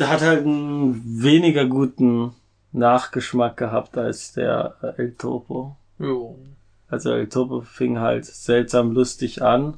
hat 0.00 0.22
halt 0.22 0.44
einen 0.44 1.22
weniger 1.22 1.66
guten 1.66 2.32
Nachgeschmack 2.72 3.56
gehabt 3.56 3.96
als 3.98 4.32
der 4.32 4.76
äh, 4.82 5.02
El 5.02 5.14
Topo. 5.14 5.76
Jo. 5.98 6.38
Also 6.88 7.12
El 7.12 7.28
Topo 7.28 7.60
fing 7.60 7.98
halt 7.98 8.24
seltsam 8.24 8.92
lustig 8.92 9.42
an. 9.42 9.76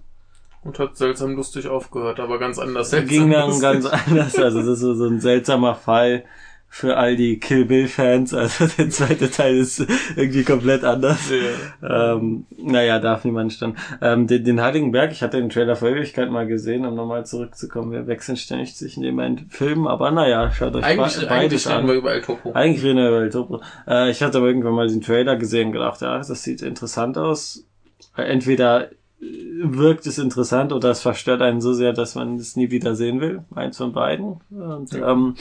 Und 0.63 0.79
hat 0.79 0.97
seltsam 0.97 1.35
lustig 1.37 1.69
aufgehört, 1.69 2.21
aber 2.21 2.39
ganz 2.39 2.59
anders 2.59 2.91
seltsam 2.91 3.09
ging 3.09 3.31
dann 3.31 3.49
lustig. 3.49 3.63
ganz 3.63 3.87
anders. 3.87 4.37
Also 4.37 4.59
das 4.59 4.69
ist 4.69 4.81
so, 4.81 4.95
so 4.95 5.07
ein 5.07 5.21
seltsamer 5.21 5.75
Fall 5.75 6.25
für 6.73 6.97
all 6.97 7.17
die 7.17 7.41
Kill 7.41 7.65
Bill 7.65 7.89
Fans. 7.89 8.33
Also 8.33 8.67
der 8.79 8.91
zweite 8.91 9.29
Teil 9.29 9.57
ist 9.57 9.81
irgendwie 10.15 10.45
komplett 10.45 10.85
anders. 10.85 11.19
Ja. 11.83 12.13
Ähm, 12.15 12.47
naja, 12.59 13.01
darf 13.01 13.25
niemand 13.25 13.53
stand. 13.53 13.77
Ähm, 14.01 14.29
den, 14.29 14.45
den 14.45 14.61
Heiligen 14.61 14.93
Berg, 14.93 15.11
ich 15.11 15.23
hatte 15.23 15.39
den 15.39 15.49
Trailer 15.51 15.75
vor 15.75 15.89
Ewigkeit 15.89 16.31
mal 16.31 16.47
gesehen, 16.47 16.87
um 16.87 16.95
nochmal 16.95 17.27
zurückzukommen. 17.27 17.91
Wir 17.91 18.07
wechseln 18.07 18.37
ständig 18.37 18.77
zwischen 18.77 19.03
den 19.03 19.17
beiden 19.17 19.49
Filmen, 19.51 19.89
aber 19.89 20.13
naja, 20.13 20.53
schaut 20.53 20.77
euch 20.77 20.85
Eigentlich, 20.85 21.21
be 21.21 21.29
eigentlich 21.29 21.29
beides 21.29 21.67
reden 21.67 21.77
an. 21.79 21.87
wir 21.89 21.95
über 21.95 22.13
El 22.13 22.23
Topo. 22.23 22.53
Eigentlich 22.53 22.85
reden 22.85 22.99
wir 22.99 23.09
über 23.09 23.21
El 23.23 23.31
Topo. 23.31 23.61
Äh, 23.89 24.11
ich 24.11 24.23
hatte 24.23 24.39
aber 24.39 24.47
irgendwann 24.47 24.75
mal 24.75 24.87
den 24.89 25.01
Trailer 25.01 25.35
gesehen 25.37 25.69
und 25.69 25.73
gedacht, 25.73 26.01
ja, 26.03 26.19
das 26.19 26.43
sieht 26.45 26.63
interessant 26.63 27.19
aus. 27.19 27.65
Äh, 28.17 28.23
Entweder 28.23 28.91
wirkt 29.21 30.07
es 30.07 30.19
interessant 30.19 30.73
oder 30.73 30.91
es 30.91 31.03
verstört 31.03 31.43
einen 31.43 31.61
so 31.61 31.73
sehr, 31.73 31.93
dass 31.93 32.15
man 32.15 32.37
es 32.37 32.57
nie 32.57 32.71
wieder 32.71 32.95
sehen 32.95 33.21
will. 33.21 33.45
Eins 33.55 33.77
von 33.77 33.93
beiden. 33.93 34.41
Und 34.51 34.95
ähm, 34.95 35.37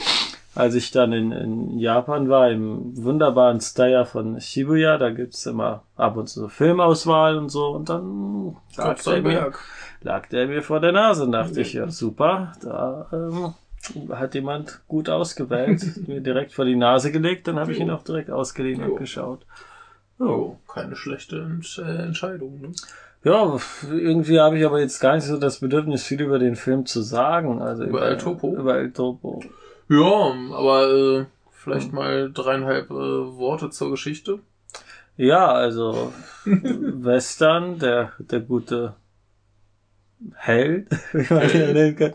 als 0.54 0.74
ich 0.74 0.90
dann 0.90 1.12
in, 1.12 1.32
in 1.32 1.78
Japan 1.78 2.28
war, 2.28 2.50
im 2.50 3.02
wunderbaren 3.02 3.60
Style 3.60 4.04
von 4.04 4.40
Shibuya, 4.40 4.98
da 4.98 5.10
gibt's 5.10 5.46
immer 5.46 5.84
ab 5.96 6.16
und 6.16 6.28
zu 6.28 6.48
Filmauswahl 6.48 7.36
und 7.36 7.48
so, 7.48 7.68
und 7.68 7.88
dann 7.88 8.56
lag 8.76 9.00
der, 9.02 9.22
mir, 9.22 9.52
lag 10.02 10.26
der 10.28 10.48
mir 10.48 10.62
vor 10.62 10.80
der 10.80 10.92
Nase 10.92 11.24
und 11.24 11.32
dachte 11.32 11.60
ich, 11.60 11.72
ja 11.72 11.88
super, 11.88 12.52
da 12.62 13.06
ähm, 13.12 13.54
hat 14.10 14.34
jemand 14.34 14.80
gut 14.88 15.08
ausgewählt, 15.08 15.82
mir 16.08 16.20
direkt 16.20 16.52
vor 16.52 16.64
die 16.64 16.76
Nase 16.76 17.12
gelegt, 17.12 17.46
dann 17.46 17.58
habe 17.58 17.72
ich 17.72 17.78
ihn 17.78 17.90
auch 17.90 18.02
direkt 18.02 18.30
ausgeliehen 18.30 18.82
und 18.82 18.96
geschaut. 18.96 19.46
Oh, 20.18 20.56
keine 20.68 20.96
schlechte 20.96 21.36
äh, 21.78 22.02
Entscheidung. 22.02 22.60
Ne? 22.60 22.72
Ja, 23.22 23.58
irgendwie 23.90 24.40
habe 24.40 24.58
ich 24.58 24.64
aber 24.64 24.80
jetzt 24.80 24.98
gar 24.98 25.14
nicht 25.14 25.24
so 25.24 25.36
das 25.36 25.60
Bedürfnis, 25.60 26.04
viel 26.04 26.22
über 26.22 26.38
den 26.38 26.56
Film 26.56 26.86
zu 26.86 27.02
sagen. 27.02 27.60
Also 27.60 27.84
Über 27.84 28.06
El 28.06 28.16
Topo? 28.16 28.54
Über 28.56 28.78
El 28.78 28.92
Topo. 28.92 29.42
Ja, 29.88 30.34
aber 30.54 30.88
äh, 30.88 31.24
vielleicht 31.50 31.92
mal 31.92 32.32
dreieinhalb 32.32 32.90
äh, 32.90 32.94
Worte 32.94 33.70
zur 33.70 33.90
Geschichte. 33.90 34.38
Ja, 35.16 35.52
also 35.52 36.14
Western, 36.44 37.78
der, 37.78 38.12
der 38.18 38.40
gute 38.40 38.94
Held, 40.34 40.88
wie 41.12 41.34
man 41.34 41.50
ihn 41.50 41.72
nennen 41.74 41.96
kann. 41.96 42.12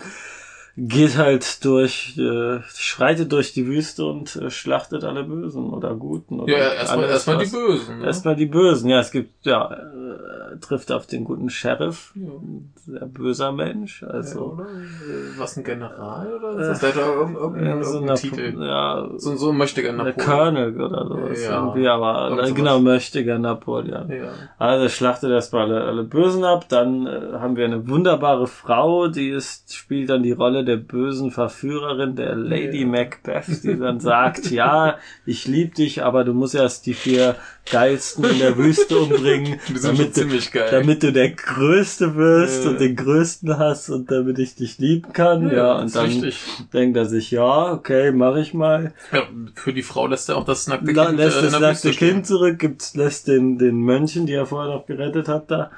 Geht 0.77 1.17
halt 1.17 1.63
durch, 1.63 2.17
äh, 2.17 2.59
schreitet 2.75 3.31
durch 3.31 3.53
die 3.53 3.65
Wüste 3.65 4.05
und 4.05 4.35
äh, 4.35 4.49
schlachtet 4.49 5.03
alle 5.05 5.23
Bösen 5.23 5.69
oder 5.69 5.95
Guten. 5.95 6.41
Oder 6.41 6.51
Ja, 6.51 6.73
erstmal 6.73 7.05
erstmal 7.09 7.37
die 7.37 7.49
Bösen. 7.51 7.99
Ne? 7.99 8.05
Erstmal 8.05 8.35
die 8.35 8.45
Bösen, 8.45 8.89
ja, 8.89 8.99
es 8.99 9.11
gibt, 9.11 9.45
ja, 9.45 9.71
äh, 9.73 10.57
trifft 10.59 10.91
auf 10.91 11.07
den 11.07 11.23
guten 11.23 11.49
Sheriff, 11.49 12.11
Ja. 12.15 12.27
ein 12.29 12.73
sehr 12.85 13.05
böser 13.05 13.51
Mensch, 13.53 14.01
Ja, 14.01 14.09
also, 14.09 14.53
oder? 14.53 14.63
Äh, 14.65 15.37
Was, 15.39 15.55
ein 15.57 15.63
General 15.63 16.27
oder 16.33 16.51
Äh, 16.59 16.69
was? 16.69 16.83
Hat 16.83 16.95
doch 16.95 17.07
irgendeinen, 17.07 17.35
irgendeinen, 17.35 17.83
so 17.83 17.93
irgendeinen 17.93 18.09
eine, 18.09 18.19
Titel. 18.19 18.63
ja, 18.65 19.09
So, 19.17 19.35
so 19.37 19.51
gerne 19.53 19.75
der 19.81 19.91
Napoleon. 19.93 20.15
Colonel 20.17 20.81
oder 20.81 21.07
sowas 21.07 21.43
Ja, 21.43 21.63
irgendwie, 21.63 21.87
aber 21.87 22.23
irgend 22.29 22.39
äh, 22.41 22.45
sowas. 22.47 22.55
genau, 22.55 22.79
möchte 22.79 23.23
gern 23.23 23.41
Napoleon. 23.43 24.09
Ja. 24.11 24.27
Also 24.57 24.89
schlachtet 24.89 25.31
erstmal 25.31 25.71
alle, 25.71 25.83
alle 25.85 26.03
Bösen 26.03 26.43
ab, 26.43 26.65
dann 26.67 27.07
äh, 27.07 27.33
haben 27.39 27.55
wir 27.55 27.63
eine 27.65 27.87
wunderbare 27.87 28.47
Frau, 28.47 29.07
die 29.07 29.29
ist, 29.29 29.73
spielt 29.73 30.09
dann 30.09 30.21
die 30.23 30.33
Rolle 30.33 30.64
der 30.65 30.77
bösen 30.77 31.31
Verführerin, 31.31 32.15
der 32.15 32.35
Lady 32.35 32.81
Ja. 32.81 32.87
Macbeth, 32.87 33.63
die 33.63 33.77
dann 33.77 33.99
sagt, 33.99 34.49
ja, 34.51 34.97
ich 35.25 35.47
lieb 35.47 35.75
dich, 35.75 36.03
aber 36.03 36.23
du 36.23 36.33
musst 36.33 36.55
erst 36.55 36.85
die 36.85 36.93
vier 36.93 37.35
geilsten 37.71 38.25
in 38.25 38.37
der 38.39 38.57
Wüste 38.57 38.97
umbringen, 38.99 39.59
damit 39.81 40.15
du, 40.17 40.25
damit 40.69 41.01
du 41.03 41.11
der 41.11 41.31
Größte 41.31 42.15
wirst 42.15 42.63
Ja. 42.63 42.69
und 42.71 42.79
den 42.79 42.95
Größten 42.95 43.57
hast 43.57 43.89
und 43.89 44.11
damit 44.11 44.37
ich 44.39 44.55
dich 44.55 44.77
lieben 44.77 45.13
kann. 45.13 45.49
Ja, 45.49 45.81
das 45.81 45.83
und 45.83 45.95
dann 45.95 46.05
richtig. 46.05 46.39
denkt 46.73 46.97
er 46.97 47.05
sich, 47.05 47.31
ja, 47.31 47.71
okay, 47.71 48.11
mach 48.11 48.35
ich 48.35 48.53
mal. 48.53 48.93
Ja, 49.11 49.23
für 49.55 49.73
die 49.73 49.81
Frau 49.83 50.05
lässt 50.07 50.29
er 50.29 50.37
auch 50.37 50.45
das 50.45 50.67
nackte 50.67 50.93
Kind 50.93 51.17
lässt 51.17 51.37
äh, 51.39 51.41
das 51.43 51.51
nackte 51.53 51.69
Wüste 51.69 51.93
stehen. 51.93 52.09
Kind 52.13 52.27
zurück, 52.27 52.59
gibt, 52.59 52.93
lässt 52.95 53.27
den, 53.27 53.57
den 53.57 53.77
Mönchen, 53.77 54.25
die 54.27 54.33
er 54.33 54.45
vorher 54.45 54.73
noch 54.73 54.85
gerettet 54.85 55.27
hat, 55.27 55.49
da. 55.49 55.71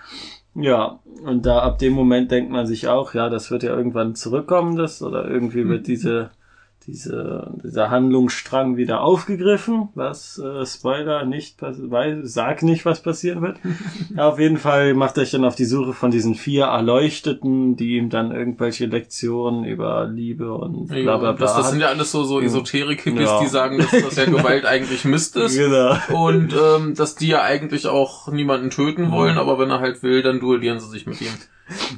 Ja, 0.60 1.00
und 1.24 1.46
da 1.46 1.60
ab 1.60 1.78
dem 1.78 1.94
Moment 1.94 2.32
denkt 2.32 2.52
man 2.52 2.66
sich 2.66 2.88
auch, 2.88 3.14
ja, 3.14 3.30
das 3.30 3.52
wird 3.52 3.62
ja 3.62 3.76
irgendwann 3.76 4.16
zurückkommen, 4.16 4.76
das, 4.76 5.04
oder 5.04 5.30
irgendwie 5.30 5.68
wird 5.68 5.86
diese, 5.86 6.32
diese, 6.88 7.52
dieser 7.64 7.90
Handlungsstrang 7.90 8.78
wieder 8.78 9.02
aufgegriffen, 9.02 9.90
was 9.94 10.40
äh, 10.40 10.66
Spoiler 10.66 11.26
nicht 11.26 11.62
weiß, 11.62 12.20
sag 12.24 12.64
nicht, 12.64 12.86
was 12.86 13.02
passieren 13.02 13.42
wird. 13.42 13.58
auf 14.18 14.40
jeden 14.40 14.58
Fall 14.58 14.94
macht 14.94 15.18
er 15.18 15.26
sich 15.26 15.32
dann 15.32 15.44
auf 15.46 15.56
die 15.56 15.66
Suche 15.66 15.92
von 15.94 16.12
diesen 16.12 16.36
vier 16.36 16.66
Erleuchteten, 16.66 17.76
die 17.76 17.98
ihm 17.98 18.10
dann 18.10 18.32
irgendwelche 18.32 18.86
Lektionen 18.86 19.66
über 19.66 20.06
Liebe 20.08 20.54
und 20.54 20.88
bla 20.88 21.18
bla 21.18 21.34
bla. 21.34 21.46
das, 21.46 21.56
das 21.58 21.72
sind 21.72 21.82
ja 21.82 21.88
alles 21.88 22.12
so, 22.12 22.24
so 22.24 22.40
Esoterik-Hippies, 22.42 23.22
Ja. 23.28 23.40
die 23.42 23.48
sagen, 23.48 23.78
dass 23.80 23.92
das 23.92 24.16
ja 24.16 24.26
Gewalt 24.26 24.66
eigentlich 24.66 25.04
Mist 25.06 25.36
ist. 25.36 25.58
genau. 25.58 25.96
Und 26.14 26.54
ähm, 26.54 26.96
dass 26.96 27.16
die 27.16 27.28
ja 27.28 27.42
eigentlich 27.44 27.88
auch 27.88 28.30
niemanden 28.32 28.70
töten 28.70 29.12
wollen, 29.12 29.34
Mhm. 29.34 29.40
aber 29.42 29.60
wenn 29.60 29.70
er 29.70 29.80
halt 29.80 30.04
will, 30.04 30.22
dann 30.24 30.40
duellieren 30.40 30.80
sie 30.80 30.88
sich 30.90 31.06
mit 31.06 31.20
ihm. 31.22 31.28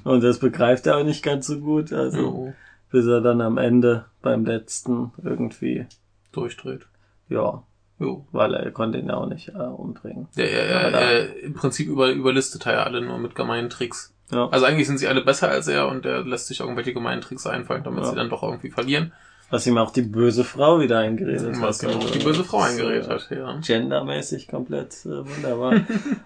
Und 0.03 0.23
das 0.23 0.39
begreift 0.39 0.87
er 0.87 0.97
auch 0.97 1.03
nicht 1.03 1.21
ganz 1.23 1.45
so 1.45 1.59
gut, 1.59 1.93
also 1.93 2.17
Jo, 2.19 2.53
bis 2.91 3.05
er 3.05 3.21
dann 3.21 3.41
am 3.41 3.57
Ende 3.57 4.05
beim 4.21 4.45
letzten 4.45 5.11
irgendwie, 5.23 5.85
durchdreht. 6.31 6.87
ja, 7.27 7.63
Jo. 7.99 8.25
weil 8.31 8.53
er 8.53 8.71
konnte 8.71 8.97
ihn 8.97 9.07
ja 9.07 9.15
auch 9.15 9.27
nicht 9.27 9.49
äh, 9.49 9.57
umbringen. 9.57 10.27
Er, 10.37 10.49
er, 10.49 10.87
Aber- 10.87 10.97
er, 10.97 11.43
Im 11.43 11.53
Prinzip 11.53 11.87
über, 11.87 12.09
überlistet 12.11 12.65
er 12.65 12.73
ja 12.73 12.83
alle 12.83 13.01
nur 13.01 13.17
mit 13.17 13.35
gemeinen 13.35 13.69
Tricks. 13.69 14.13
Ja, 14.31 14.47
Also 14.49 14.65
eigentlich 14.65 14.87
sind 14.87 14.99
sie 14.99 15.07
alle 15.07 15.21
besser 15.21 15.49
als 15.49 15.67
er 15.67 15.87
und 15.87 16.05
er 16.05 16.23
lässt 16.23 16.47
sich 16.47 16.59
irgendwelche 16.61 16.93
gemeinen 16.93 17.21
Tricks 17.21 17.45
einfallen, 17.47 17.83
damit 17.83 18.03
Ja. 18.03 18.09
sie 18.11 18.15
dann 18.15 18.29
doch 18.29 18.43
irgendwie 18.43 18.69
verlieren. 18.71 19.11
Was 19.51 19.65
ihm 19.67 19.77
auch 19.77 19.91
die 19.91 20.01
böse 20.03 20.43
Frau 20.43 20.79
wieder 20.79 20.99
eingeredet 20.99 21.59
Was 21.59 21.81
hat. 21.83 21.89
ihm 21.91 21.97
auch 21.97 22.01
also 22.01 22.13
die 22.13 22.23
böse 22.23 22.43
Frau 22.43 22.59
eingeredet 22.59 23.07
äh, 23.07 23.09
hat, 23.13 23.29
ja. 23.31 23.59
Gendermäßig 23.65 24.47
komplett 24.47 25.05
äh, 25.05 25.09
wunderbar. 25.09 25.73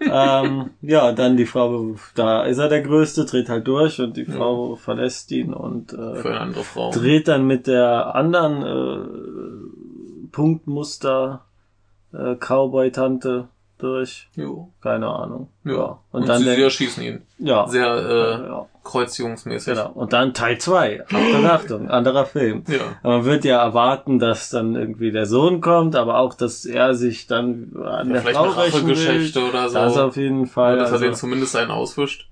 ähm, 0.44 0.70
ja, 0.82 1.12
dann 1.12 1.36
die 1.36 1.46
Frau, 1.46 1.94
da 2.14 2.42
ist 2.44 2.58
er 2.58 2.68
der 2.68 2.82
Größte, 2.82 3.24
dreht 3.24 3.48
halt 3.48 3.66
durch 3.66 4.00
und 4.00 4.16
die 4.16 4.24
Ja. 4.24 4.32
Frau 4.34 4.76
verlässt 4.76 5.30
ihn 5.32 5.54
und 5.54 5.92
äh, 5.92 6.16
Für 6.16 6.28
eine 6.30 6.40
andere 6.40 6.64
Frau. 6.64 6.90
dreht 6.90 7.28
dann 7.28 7.46
mit 7.46 7.66
der 7.66 8.14
anderen 8.14 8.62
äh, 8.62 10.28
Punktmuster 10.32 11.44
äh, 12.12 12.34
Cowboy-Tante 12.36 13.48
durch. 13.84 14.28
Jo. 14.34 14.70
Keine 14.82 15.06
Ahnung. 15.08 15.48
Ja. 15.64 15.98
Und, 16.10 16.22
Und, 16.22 16.28
dann 16.28 16.38
sie, 16.40 16.44
der, 16.46 16.56
sie 16.56 16.62
erschießen 16.62 17.02
ihn. 17.04 17.22
ja, 17.38 17.68
Sehr 17.68 17.86
äh, 17.86 18.46
ja, 18.48 18.66
kreuzjungsmäßig. 18.82 19.74
genau. 19.74 19.90
Und 19.92 20.12
dann 20.12 20.34
Teil 20.34 20.58
2. 20.58 21.04
Achtung, 21.06 21.46
Achtung, 21.46 21.88
anderer 21.90 22.26
Film. 22.26 22.64
Ja. 22.66 22.80
Man 23.02 23.24
wird 23.24 23.44
ja 23.44 23.62
erwarten, 23.62 24.18
dass 24.18 24.50
dann 24.50 24.74
irgendwie 24.74 25.12
der 25.12 25.26
Sohn 25.26 25.60
kommt, 25.60 25.94
aber 25.96 26.18
auch, 26.18 26.34
dass 26.34 26.64
er 26.64 26.94
sich 26.94 27.26
dann 27.26 27.72
an 27.76 28.08
Ja, 28.08 28.12
der 28.14 28.22
vielleicht 28.22 28.36
Frau 28.38 28.44
eine 28.52 28.56
rächen 28.56 28.86
will. 28.86 28.94
Rachegeschichte 28.94 29.40
oder 29.48 29.68
so. 29.68 29.74
Das 29.74 29.96
auf 29.96 30.16
jeden 30.16 30.46
Fall. 30.46 30.78
dass 30.78 30.90
er 30.92 30.98
den 30.98 31.08
Also, 31.10 31.20
zumindest 31.20 31.54
einen 31.56 31.70
auswischt. 31.70 32.28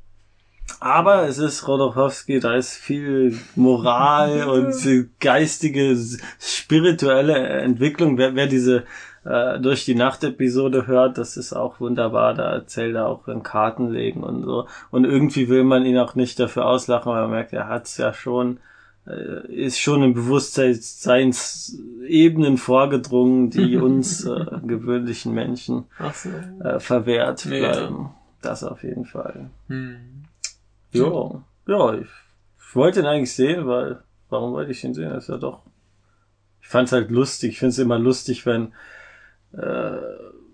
aber 0.81 1.27
es 1.29 1.39
ist 1.39 1.67
Rodorowski, 1.69 2.41
da 2.41 2.55
ist 2.55 2.75
viel 2.75 3.39
Moral 3.57 4.45
und 4.49 4.75
geistige, 5.21 5.97
spirituelle 6.41 7.35
Entwicklung. 7.37 8.17
Wer, 8.19 8.35
wer 8.35 8.47
diese 8.47 8.85
äh, 9.25 9.61
durch 9.61 9.85
die 9.85 9.95
Nacht-Episode 9.95 10.87
hört, 10.87 11.19
das 11.19 11.37
ist 11.37 11.53
auch 11.53 11.81
wunderbar. 11.81 12.35
Da 12.35 12.53
erzählt 12.53 12.95
er 12.97 13.07
auch 13.09 13.29
in 13.29 13.43
Karten 13.43 13.91
legen 13.91 14.23
und 14.25 14.45
so. 14.45 14.67
Und 14.91 15.05
irgendwie 15.05 15.49
will 15.49 15.65
man 15.65 15.85
ihn 15.87 15.99
auch 15.99 16.15
nicht 16.15 16.39
dafür 16.41 16.67
auslachen, 16.67 17.13
weil 17.13 17.23
man 17.23 17.31
merkt, 17.31 17.53
er 17.53 17.69
hat's 17.69 17.97
ja 17.99 18.13
schon, 18.13 18.59
äh, 19.07 19.47
ist 19.53 19.79
schon 19.79 20.03
in 20.03 20.15
Bewusstseinsebenen 20.15 22.57
vorgedrungen, 22.59 23.51
die 23.51 23.77
uns 23.79 24.25
äh, 24.25 24.45
gewöhnlichen 24.65 25.33
Menschen 25.33 25.85
so. 26.15 26.29
äh, 26.65 26.81
verwehrt 26.81 27.45
Ja. 27.45 27.51
bleiben. 27.73 28.11
Das 28.41 28.65
auf 28.65 28.83
jeden 28.83 29.05
Fall. 29.05 29.51
Hm. 29.69 30.25
Ja, 30.91 31.43
ja, 31.69 31.95
ich, 31.95 32.09
ich 32.59 32.75
wollte 32.77 33.01
ihn 33.01 33.07
eigentlich 33.07 33.33
sehen, 33.33 33.69
weil, 33.69 34.01
warum 34.31 34.53
wollte 34.53 34.73
ich 34.73 34.83
ihn 34.83 34.95
sehen? 34.95 35.11
Das 35.11 35.25
ist 35.25 35.29
ja 35.31 35.37
doch, 35.39 35.61
ich 36.61 36.67
fand 36.69 36.89
es 36.89 36.93
halt 36.93 37.11
lustig. 37.13 37.51
Ich 37.53 37.59
finde 37.61 37.71
es 37.71 37.79
immer 37.79 38.01
lustig, 38.01 38.45
wenn 38.45 38.73
äh, 39.57 39.97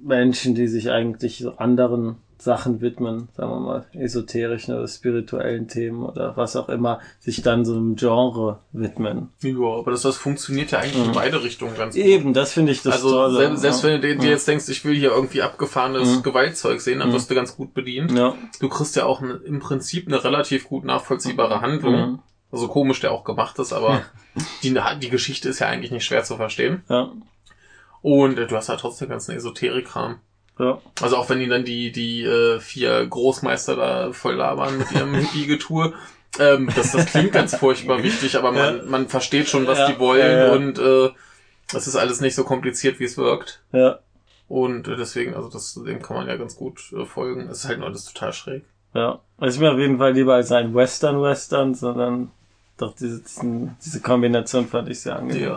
Menschen, 0.03 0.55
die 0.55 0.69
sich 0.69 0.91
eigentlich 0.91 1.39
so 1.39 1.57
anderen 1.57 2.17
Sachen 2.41 2.81
widmen, 2.81 3.29
sagen 3.37 3.51
wir 3.51 3.59
mal, 3.59 3.87
esoterischen 3.95 4.73
oder 4.77 4.87
spirituellen 4.87 5.67
Themen 5.67 6.05
oder 6.05 6.37
was 6.37 6.55
auch 6.55 6.69
immer, 6.69 7.01
sich 7.19 7.43
dann 7.43 7.65
so 7.65 7.75
einem 7.75 7.97
Genre 7.97 8.61
widmen. 8.71 9.31
Ja, 9.43 9.57
aber 9.77 9.91
das, 9.91 10.03
das 10.03 10.17
funktioniert 10.17 10.71
ja 10.71 10.79
eigentlich 10.79 11.03
in 11.03 11.09
Mhm. 11.11 11.15
beide 11.15 11.43
Richtungen 11.43 11.77
ganz 11.77 11.97
gut. 11.97 12.05
Eben, 12.05 12.35
das 12.35 12.53
finde 12.53 12.71
ich 12.71 12.83
das 12.83 12.95
also 12.95 13.11
Tolle. 13.11 13.37
selbst, 13.39 13.61
selbst 13.63 13.83
ja. 13.83 13.89
wenn 13.91 14.01
du 14.01 14.07
dir 14.09 14.19
dir 14.19 14.31
jetzt 14.31 14.47
denkst, 14.47 14.69
ich 14.69 14.85
will 14.85 14.95
hier 14.95 15.11
irgendwie 15.11 15.43
abgefahrenes 15.43 16.19
Mhm. 16.19 16.23
Gewaltzeug 16.23 16.81
sehen, 16.81 17.01
dann 17.01 17.09
Mhm. 17.09 17.15
wirst 17.15 17.29
du 17.29 17.35
ganz 17.35 17.57
gut 17.57 17.75
bedient. 17.75 18.13
ja. 18.13 18.35
Du 18.61 18.69
kriegst 18.69 18.95
ja 18.95 19.05
auch 19.05 19.21
ne, 19.21 19.41
im 19.45 19.59
Prinzip 19.59 20.07
eine 20.07 20.23
relativ 20.23 20.69
gut 20.69 20.85
nachvollziehbare 20.85 21.61
Handlung. 21.61 21.95
Mhm. 21.97 22.19
Also 22.53 22.69
komisch 22.69 23.01
der 23.01 23.11
auch 23.11 23.25
gemacht 23.25 23.59
ist, 23.59 23.73
aber 23.73 24.03
die, 24.63 24.79
die 25.03 25.09
Geschichte 25.11 25.49
ist 25.49 25.59
ja 25.59 25.67
eigentlich 25.67 25.91
nicht 25.91 26.05
schwer 26.05 26.23
zu 26.23 26.37
verstehen. 26.37 26.83
Ja, 26.89 27.11
Und 28.03 28.39
äh, 28.39 28.47
du 28.47 28.57
hast 28.57 28.69
ja 28.69 28.77
trotzdem 28.77 29.09
ganzen 29.09 29.35
Esoterik-Kram. 29.37 30.21
ja, 30.59 30.79
Also 31.03 31.17
auch 31.17 31.29
wenn 31.31 31.41
die 31.41 31.49
dann 31.49 31.65
die, 31.65 31.93
die 31.93 32.23
äh, 32.25 32.61
vier 32.61 33.07
Großmeister 33.07 33.77
da 33.77 34.13
voll 34.13 34.35
labern 34.35 34.79
mit 34.79 34.91
ihrem 34.93 35.15
Hippie-Getue. 35.21 35.95
Ähm, 36.39 36.69
das, 36.77 36.93
das 36.93 37.07
klingt 37.07 37.33
ganz 37.33 37.57
furchtbar 37.57 38.03
wichtig, 38.03 38.37
aber 38.37 38.53
man, 38.53 38.77
Ja. 38.79 38.83
man 38.85 39.09
versteht 39.09 39.49
schon, 39.49 39.67
was 39.67 39.79
Ja, 39.79 39.91
die 39.91 39.99
wollen 39.99 40.21
ja, 40.21 40.47
ja. 40.47 40.53
und 40.53 40.79
äh, 40.79 41.11
das 41.73 41.87
ist 41.87 41.97
alles 41.97 42.21
nicht 42.21 42.35
so 42.35 42.45
kompliziert, 42.45 43.01
wie 43.01 43.05
es 43.05 43.17
wirkt. 43.17 43.63
ja, 43.73 43.99
Und 44.47 44.89
äh, 44.89 44.97
deswegen, 44.97 45.35
also 45.35 45.49
das, 45.49 45.75
dem 45.75 46.01
kann 46.03 46.17
man 46.17 46.29
ja 46.29 46.37
ganz 46.37 46.55
gut 46.57 46.93
äh, 46.93 47.05
folgen. 47.05 47.49
Es 47.51 47.59
ist 47.65 47.69
halt 47.69 47.79
nur 47.79 47.89
alles 47.89 48.05
total 48.05 48.33
schräg. 48.33 48.65
ja. 48.95 49.21
Also 49.41 49.55
ich 49.57 49.61
mir 49.61 49.73
auf 49.73 49.79
jeden 49.79 49.99
Fall 49.99 50.13
lieber 50.15 50.35
als 50.35 50.51
ein 50.51 50.75
Western-Western, 50.75 51.75
sondern 51.75 52.31
doch 52.77 52.95
diese, 52.95 53.21
diesen, 53.23 53.77
diese 53.85 54.01
Kombination 54.01 54.67
fand 54.67 54.89
ich 54.89 55.01
sehr 55.01 55.17
angenehm. 55.17 55.55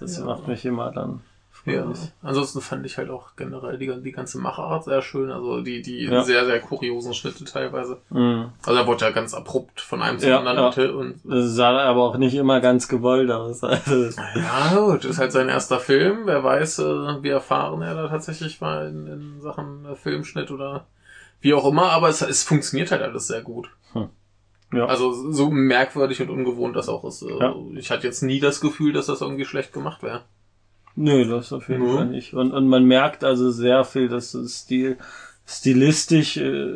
Das 0.00 0.16
ja. 0.18 0.24
macht 0.24 0.48
mich 0.48 0.64
immer 0.64 0.90
dann 0.90 1.20
Ja. 1.66 1.84
Ansonsten 2.22 2.60
fand 2.60 2.86
ich 2.86 2.96
halt 2.96 3.10
auch 3.10 3.36
generell 3.36 3.76
die, 3.76 3.92
die 4.02 4.12
ganze 4.12 4.38
Machart 4.38 4.84
sehr 4.84 5.02
schön. 5.02 5.30
Also 5.30 5.60
die, 5.60 5.82
die 5.82 6.04
Ja. 6.04 6.22
sehr, 6.22 6.46
sehr 6.46 6.60
kuriosen 6.60 7.12
Schnitte 7.14 7.44
teilweise. 7.44 7.98
Mhm. 8.10 8.46
Also 8.64 8.80
er 8.80 8.86
wurde 8.86 9.04
ja 9.04 9.10
ganz 9.10 9.34
abrupt 9.34 9.80
von 9.80 10.00
einem 10.00 10.18
zum 10.18 10.28
Ja, 10.30 10.38
anderen 10.38 10.72
ja. 10.74 10.90
und, 10.92 11.20
Das 11.24 11.50
sah 11.54 11.78
aber 11.80 12.02
auch 12.02 12.16
nicht 12.16 12.34
immer 12.34 12.60
ganz 12.60 12.88
gewollt 12.88 13.30
aus. 13.30 13.62
Also, 13.62 14.10
Ja, 14.34 14.74
gut, 14.74 15.04
ist 15.04 15.18
halt 15.18 15.32
sein 15.32 15.48
erster 15.48 15.80
Film. 15.80 16.20
Wer 16.24 16.42
weiß, 16.42 16.78
äh, 16.80 17.22
wie 17.22 17.28
erfahren 17.28 17.82
er 17.82 17.94
da 17.94 18.08
tatsächlich 18.08 18.60
war 18.60 18.86
in, 18.86 19.06
in 19.06 19.40
Sachen 19.40 19.84
äh, 19.84 19.94
Filmschnitt 19.96 20.50
oder 20.50 20.86
wie 21.42 21.54
auch 21.54 21.66
immer, 21.66 21.90
aber 21.90 22.08
es, 22.08 22.22
es 22.22 22.42
funktioniert 22.42 22.90
halt 22.90 23.02
alles 23.02 23.26
sehr 23.26 23.42
gut. 23.42 23.70
ja. 24.72 24.86
Also 24.86 25.12
so 25.32 25.50
merkwürdig 25.50 26.20
und 26.22 26.30
ungewohnt 26.30 26.76
das 26.76 26.88
auch 26.88 27.04
ist. 27.04 27.22
Äh. 27.22 27.52
Ich 27.76 27.90
hatte 27.90 28.06
jetzt 28.06 28.22
nie 28.22 28.40
das 28.40 28.60
Gefühl, 28.60 28.92
dass 28.92 29.06
das 29.06 29.20
irgendwie 29.20 29.44
schlecht 29.44 29.72
gemacht 29.72 30.02
wäre. 30.02 30.22
Nö, 30.96 31.26
das 31.28 31.52
auf 31.52 31.68
jeden 31.68 31.84
Nö. 31.86 31.94
Fall 31.96 32.06
nicht. 32.06 32.34
Und, 32.34 32.52
und 32.52 32.66
man 32.68 32.84
merkt 32.84 33.24
also 33.24 33.50
sehr 33.50 33.84
viel, 33.84 34.08
dass 34.08 34.32
das 34.32 34.52
Stil, 34.60 34.98
stilistisch 35.46 36.36
äh, 36.36 36.70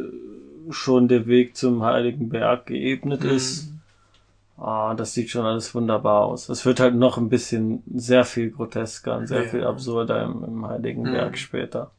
schon 0.71 1.09
der 1.09 1.27
Weg 1.27 1.57
zum 1.57 1.83
Heiligen 1.83 2.29
Berg 2.29 2.67
geebnet 2.67 3.23
Mhm. 3.25 3.31
ist. 3.31 3.71
Ah, 4.57 4.95
das 4.95 5.13
sieht 5.15 5.31
schon 5.31 5.45
alles 5.45 5.75
wunderbar 5.75 6.25
aus. 6.27 6.49
Es 6.49 6.65
wird 6.65 6.79
halt 6.79 6.95
noch 6.95 7.19
ein 7.19 7.29
bisschen 7.29 7.83
sehr 7.93 8.25
viel 8.25 8.51
grotesker 8.51 9.17
und 9.19 9.27
sehr 9.27 9.43
Ja. 9.43 9.49
viel 9.49 9.65
absurder 9.65 10.23
im, 10.23 10.45
im 10.45 10.67
Heiligen 10.67 11.03
Mhm. 11.03 11.13
Berg 11.13 11.37
später. 11.39 11.91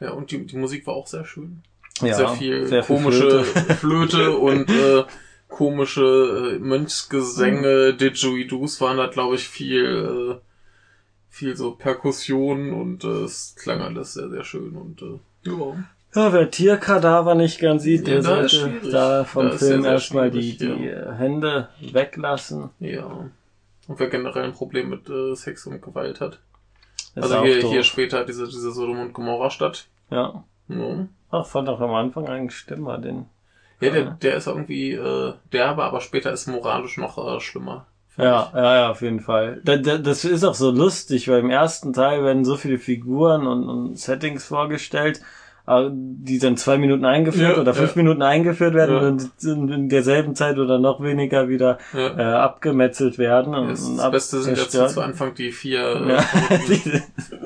Ja, 0.00 0.10
und 0.10 0.30
die, 0.32 0.44
die 0.44 0.56
Musik 0.56 0.86
war 0.86 0.94
auch 0.94 1.06
sehr 1.06 1.24
schön. 1.24 1.62
Ja, 2.00 2.14
sehr 2.14 2.28
viel 2.30 2.66
sehr 2.66 2.82
viel 2.82 2.96
komische 2.96 3.44
Flöte. 3.44 3.74
Flöte, 3.76 4.36
und 4.36 4.68
äh, 4.68 5.04
komische 5.48 6.56
äh, 6.56 6.58
Mönchsgesänge, 6.58 7.92
mhm. 7.92 7.98
Didgeridoos 7.98 8.80
waren 8.80 8.96
da, 8.96 9.06
glaube 9.06 9.36
ich, 9.36 9.46
viel, 9.48 9.84
äh, 10.40 10.40
viel 11.32 11.56
so 11.56 11.72
Perkussionen 11.72 12.74
und 12.74 13.04
äh, 13.04 13.24
es 13.24 13.56
klang 13.56 13.80
alles 13.80 14.12
sehr, 14.12 14.28
sehr 14.28 14.44
schön 14.44 14.76
und 14.76 15.00
äh, 15.00 15.50
ja. 15.50 15.76
Ja, 16.14 16.30
wer 16.30 16.50
Tierkadaver 16.50 17.34
nicht 17.34 17.58
gern 17.58 17.78
sieht, 17.78 18.06
der 18.06 18.22
sollte 18.22 18.70
da 18.92 19.24
vom 19.24 19.48
da 19.48 19.56
Film 19.56 19.82
erstmal 19.86 20.30
die, 20.30 20.58
die 20.58 20.66
ja. 20.66 21.12
Hände 21.12 21.70
weglassen. 21.80 22.68
Ja. 22.80 23.30
Und 23.88 23.98
wer 23.98 24.08
generell 24.10 24.44
ein 24.44 24.52
Problem 24.52 24.90
mit 24.90 25.08
äh, 25.08 25.34
Sex 25.34 25.66
und 25.66 25.80
Gewalt 25.80 26.20
hat. 26.20 26.38
Das 27.14 27.32
also 27.32 27.44
hier, 27.44 27.62
hier 27.62 27.82
später 27.82 28.26
diese, 28.26 28.44
diese 28.44 28.70
Sodom 28.70 29.00
und 29.00 29.14
Gomorra 29.14 29.48
Stadt. 29.48 29.86
Ja. 30.10 30.44
ja. 30.68 31.06
Ach, 31.30 31.46
fand 31.46 31.70
auch 31.70 31.80
am 31.80 31.94
Anfang 31.94 32.28
eigentlich 32.28 32.58
stimmer, 32.58 32.98
den. 32.98 33.24
Ja, 33.80 33.90
der, 33.90 34.10
der 34.10 34.36
ist 34.36 34.46
irgendwie 34.46 34.92
äh, 34.92 35.32
derbe, 35.50 35.82
aber 35.82 36.02
später 36.02 36.30
ist 36.30 36.46
moralisch 36.46 36.98
noch 36.98 37.16
äh, 37.16 37.40
schlimmer. 37.40 37.86
Ja, 38.18 38.52
ja, 38.54 38.76
ja, 38.76 38.90
auf 38.90 39.00
jeden 39.00 39.20
Fall. 39.20 39.60
Das 39.64 40.24
ist 40.24 40.44
auch 40.44 40.54
so 40.54 40.70
lustig, 40.70 41.28
weil 41.28 41.40
im 41.40 41.50
ersten 41.50 41.92
Teil 41.92 42.22
werden 42.24 42.44
so 42.44 42.56
viele 42.56 42.78
Figuren 42.78 43.46
und, 43.46 43.68
und 43.68 43.98
Settings 43.98 44.44
vorgestellt 44.44 45.20
äh, 45.64 45.90
die 45.92 46.40
dann 46.40 46.56
zwei 46.56 46.76
Minuten 46.76 47.04
eingeführt 47.04 47.56
ja, 47.56 47.60
oder 47.60 47.72
fünf 47.72 47.94
ja. 47.94 48.02
Minuten 48.02 48.22
eingeführt 48.22 48.74
werden 48.74 48.96
ja. 48.96 49.08
und 49.08 49.30
in 49.44 49.88
derselben 49.88 50.34
Zeit 50.34 50.58
oder 50.58 50.80
noch 50.80 51.00
weniger 51.00 51.48
wieder 51.48 51.78
äh, 51.94 52.20
abgemetzelt 52.20 53.16
werden. 53.16 53.54
Und, 53.54 53.70
das, 53.70 53.96
das 53.96 54.10
Beste 54.10 54.42
sind 54.42 54.58
ja 54.58 54.88
zu 54.88 55.00
Anfang 55.00 55.34
die 55.34 55.52
vier, 55.52 55.80
äh, 56.50 56.58
die, 56.68 57.02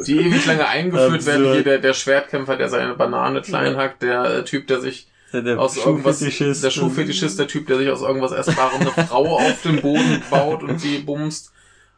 die, 0.07 0.21
ewig 0.21 0.47
lange 0.47 0.67
eingeführt 0.67 1.27
werden. 1.27 1.53
Hier 1.53 1.63
der, 1.63 1.79
der 1.79 1.93
Schwertkämpfer, 1.93 2.57
der 2.57 2.71
seine 2.71 2.95
Banane 2.95 3.43
klein 3.43 3.77
hackt, 3.77 4.03
der 4.03 4.39
äh, 4.39 4.45
Typ, 4.45 4.67
der 4.67 4.81
sich 4.81 5.09
der 5.43 5.59
aus 5.59 5.77
irgendwas, 5.77 6.19
der 6.19 6.71
Schuhfetischist, 6.71 7.39
der 7.39 7.49
Typ, 7.49 7.67
der 7.67 7.79
sich 7.79 7.91
aus 7.91 8.03
irgendwas 8.03 8.33
Essbarem 8.33 8.81
eine 8.81 8.91
Frau 8.91 9.27
auf 9.37 9.63
dem 9.63 9.81
Boden 9.81 10.23
baut 10.31 10.63
und 10.63 10.81
sie 10.81 10.99
bumst. 10.99 11.53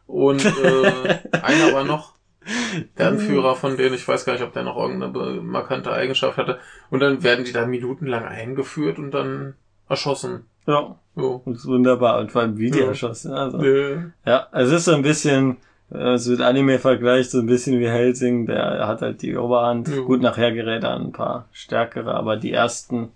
Und 0.07 0.43
äh, 0.43 1.19
einer 1.41 1.73
war 1.73 1.83
noch, 1.83 2.13
der 2.97 3.09
Anführer 3.09 3.55
von 3.55 3.77
denen, 3.77 3.93
ich 3.93 4.07
weiß 4.07 4.25
gar 4.25 4.33
nicht, 4.33 4.43
ob 4.43 4.53
der 4.53 4.63
noch 4.63 4.77
irgendeine 4.77 5.41
markante 5.41 5.91
Eigenschaft 5.91 6.37
hatte. 6.37 6.59
Und 6.89 6.99
dann 6.99 7.23
werden 7.23 7.45
die 7.45 7.51
da 7.51 7.65
minutenlang 7.65 8.25
eingeführt 8.25 8.97
und 8.97 9.11
dann 9.11 9.55
erschossen. 9.87 10.45
Ja. 10.65 10.95
So. 11.15 11.41
Das 11.45 11.57
ist 11.57 11.67
wunderbar. 11.67 12.19
Und 12.19 12.31
vor 12.31 12.41
allem 12.41 12.57
wie 12.57 12.71
die 12.71 12.79
ja. 12.79 12.87
erschossen. 12.87 13.33
Also, 13.33 13.63
ja. 13.63 14.03
ja, 14.25 14.47
es 14.51 14.71
ist 14.71 14.85
so 14.85 14.93
ein 14.93 15.01
bisschen, 15.01 15.57
es 15.89 16.29
wird 16.29 16.41
Anime-Vergleich 16.41 17.29
so 17.29 17.39
ein 17.39 17.47
bisschen 17.47 17.79
wie 17.79 17.89
Helsing, 17.89 18.45
der 18.45 18.87
hat 18.87 19.01
halt 19.01 19.21
die 19.21 19.35
Oberhand. 19.35 19.87
Ja. 19.87 20.01
Gut, 20.01 20.21
nachher 20.21 20.51
gerät 20.51 20.83
er 20.83 20.95
ein 20.95 21.11
paar 21.11 21.47
stärkere, 21.51 22.13
aber 22.13 22.37
die 22.37 22.51
ersten, 22.51 23.09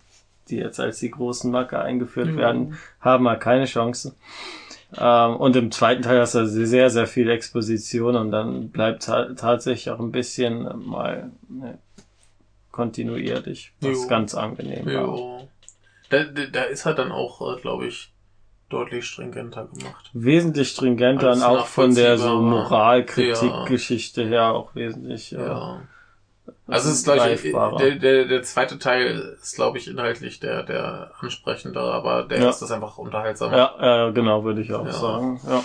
die 0.50 0.58
jetzt 0.58 0.80
als 0.80 1.00
die 1.00 1.12
großen 1.12 1.52
Macker 1.52 1.82
eingeführt 1.82 2.30
ja. 2.30 2.36
werden, 2.36 2.78
haben 3.00 3.28
halt 3.28 3.42
keine 3.42 3.66
Chance. 3.66 4.16
Ähm, 4.98 5.36
und 5.38 5.56
im 5.56 5.72
zweiten 5.72 6.04
Teil 6.04 6.20
hast 6.20 6.36
du 6.36 6.48
sehr, 6.48 6.90
sehr 6.90 7.08
viel 7.08 7.30
Exposition 7.30 8.16
und 8.16 8.32
dann 8.32 8.70
bleibt 8.70 9.04
ta 9.04 9.34
tatsächlich 9.34 9.90
auch 9.90 10.00
ein 10.00 10.12
bisschen 10.12 10.68
mal 10.88 11.32
ne, 11.50 11.80
kontinuierlich, 12.72 13.74
was 13.80 14.04
jo. 14.04 14.08
ganz 14.08 14.36
angenehm 14.36 14.88
jo. 14.88 15.02
war. 15.02 15.48
Da, 16.10 16.24
da 16.26 16.64
ist 16.64 16.86
halt 16.86 17.00
dann 17.00 17.12
auch, 17.12 17.58
äh, 17.58 17.60
glaube 17.60 17.88
ich, 17.88 18.14
deutlich 18.70 19.06
stringenter 19.06 19.66
gemacht. 19.66 20.10
Wesentlich 20.14 20.70
stringenter 20.70 21.32
und 21.32 21.44
auch 21.44 21.66
von 21.68 21.96
der 21.96 22.18
so 22.18 22.42
Moralkritik-Geschichte 22.42 24.24
ja. 24.24 24.28
her 24.28 24.54
auch 24.54 24.76
wesentlich. 24.76 25.32
Ja. 25.32 25.46
ja. 25.46 25.82
Also 26.66 26.90
es 26.90 26.96
ist, 26.96 27.04
glaube 27.04 27.30
ich, 27.30 27.42
der, 27.52 27.96
der, 27.96 28.26
der 28.26 28.44
zweite 28.44 28.80
Teil 28.80 29.36
ist, 29.42 29.56
glaube 29.56 29.78
ich, 29.78 29.90
inhaltlich 29.90 30.40
der, 30.40 30.64
der 30.64 31.12
ansprechendere, 31.20 31.94
aber 31.94 32.24
der 32.24 32.42
ja. 32.42 32.50
ist 32.50 32.62
das 32.62 32.72
einfach 32.72 32.98
unterhaltsamer. 32.98 33.58
Ja, 33.58 33.76
ja, 33.82 34.10
genau, 34.12 34.46
würde 34.46 34.62
ich 34.62 34.74
auch 34.74 34.86
ja. 34.86 34.94
sagen. 34.94 35.42
Ja. 35.46 35.62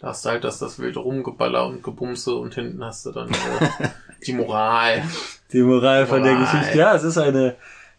Da 0.00 0.08
hast 0.08 0.24
du 0.24 0.30
halt 0.30 0.42
das, 0.42 0.58
das 0.58 0.80
wilde 0.80 0.98
Rumgeballer 0.98 1.66
und 1.66 1.84
Gebumse 1.84 2.34
und 2.34 2.54
hinten 2.54 2.84
hast 2.84 3.06
du 3.06 3.12
dann 3.12 3.28
äh, 3.28 3.88
die 4.26 4.32
Moral. 4.32 5.04
Die 5.52 5.62
Moral 5.62 6.06
von 6.06 6.20
Moral. 6.20 6.34
der 6.34 6.44
Geschichte. 6.44 6.78
Ja, 6.78 6.94
es 6.96 7.04
ist 7.04 7.16
eine, 7.16 7.54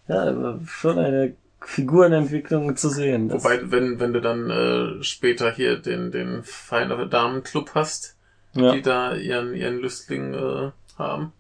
ja, 0.10 0.60
schon 0.68 1.00
eine 1.00 1.36
Figurenentwicklung 1.62 2.76
zu 2.76 2.90
sehen. 2.90 3.32
Wobei, 3.32 3.72
wenn, 3.72 4.00
wenn 4.02 4.12
du 4.12 4.20
dann 4.20 4.50
äh, 4.50 5.04
später 5.04 5.52
hier 5.52 5.78
den, 5.78 6.12
den 6.12 6.44
Feine 6.44 7.08
Damenclub 7.08 7.72
hast, 7.74 8.18
ja. 8.54 8.74
die 8.74 8.82
da 8.82 9.16
ihren, 9.16 9.54
ihren 9.56 9.80
Lüstling 9.80 10.34
äh, 10.34 10.72
haben. 10.98 11.32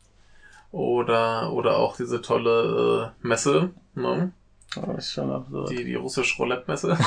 Oder, 0.76 1.54
oder 1.54 1.78
auch 1.78 1.96
diese 1.96 2.22
tolle 2.22 3.14
äh, 3.24 3.26
Messe, 3.26 3.70
ne? 3.94 4.34
Oh, 4.76 4.92
ist 4.98 5.14
schon 5.14 5.32
absurd. 5.32 5.70
Die, 5.70 5.86
die 5.86 5.96
russische 5.96 6.36
Roulette-Messe. 6.36 6.98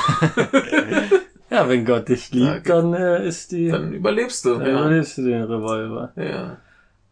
ja, 1.51 1.69
wenn 1.69 1.85
Gott 1.85 2.09
dich 2.09 2.31
liebt, 2.33 2.67
da 2.67 2.81
dann 2.81 2.95
äh, 2.95 3.29
ist 3.29 3.53
die. 3.53 3.69
Dann 3.69 3.93
überlebst 3.93 4.47
du, 4.47 4.55
dann 4.55 4.63
ja. 4.63 4.81
überlebst 4.81 5.19
du 5.19 5.23
den 5.25 5.43
Revolver. 5.43 6.13
Ja. 6.17 6.57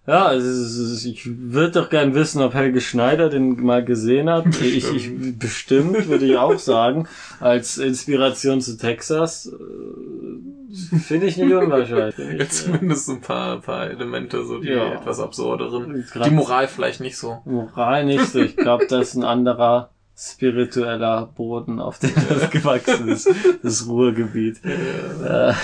Ja, 0.07 0.25
also 0.25 1.09
ich 1.11 1.29
würde 1.53 1.73
doch 1.73 1.91
gern 1.91 2.15
wissen, 2.15 2.41
ob 2.41 2.55
Helge 2.55 2.81
Schneider 2.81 3.29
den 3.29 3.63
mal 3.63 3.85
gesehen 3.85 4.31
hat. 4.31 4.47
Ich, 4.63 4.91
ich 4.95 5.39
bestimmt 5.39 6.09
würde 6.09 6.25
ich 6.25 6.39
auch 6.39 6.59
sagen, 6.59 7.07
als 7.39 7.77
Inspiration 7.77 8.63
zu 8.63 8.79
Texas 8.79 9.53
äh, 9.53 10.56
finde 10.73 11.27
ich 11.27 11.37
nicht 11.37 11.53
unwahrscheinlich. 11.53 12.19
Ich, 12.19 12.39
ja, 12.39 12.49
zumindest 12.49 13.09
ein 13.09 13.21
paar, 13.21 13.61
paar 13.61 13.91
Elemente, 13.91 14.45
so 14.45 14.59
die 14.59 14.69
ja. 14.69 14.95
etwas 14.95 15.21
absurderen. 15.21 16.05
Die 16.25 16.31
Moral 16.31 16.69
vielleicht 16.69 17.01
nicht 17.01 17.17
so. 17.17 17.41
Moral 17.45 18.05
nicht 18.05 18.27
so. 18.27 18.41
Ich 18.41 18.57
glaube, 18.57 18.87
das 18.87 19.09
ist 19.09 19.15
ein 19.15 19.25
anderer 19.25 19.91
spiritueller 20.17 21.27
Boden, 21.37 21.79
auf 21.79 21.99
dem 21.99 22.13
das 22.29 22.51
gewachsen 22.51 23.09
ist. 23.09 23.29
Das 23.63 23.87
Ruhrgebiet. 23.87 24.61
Ja. 24.65 25.51
Äh, 25.51 25.55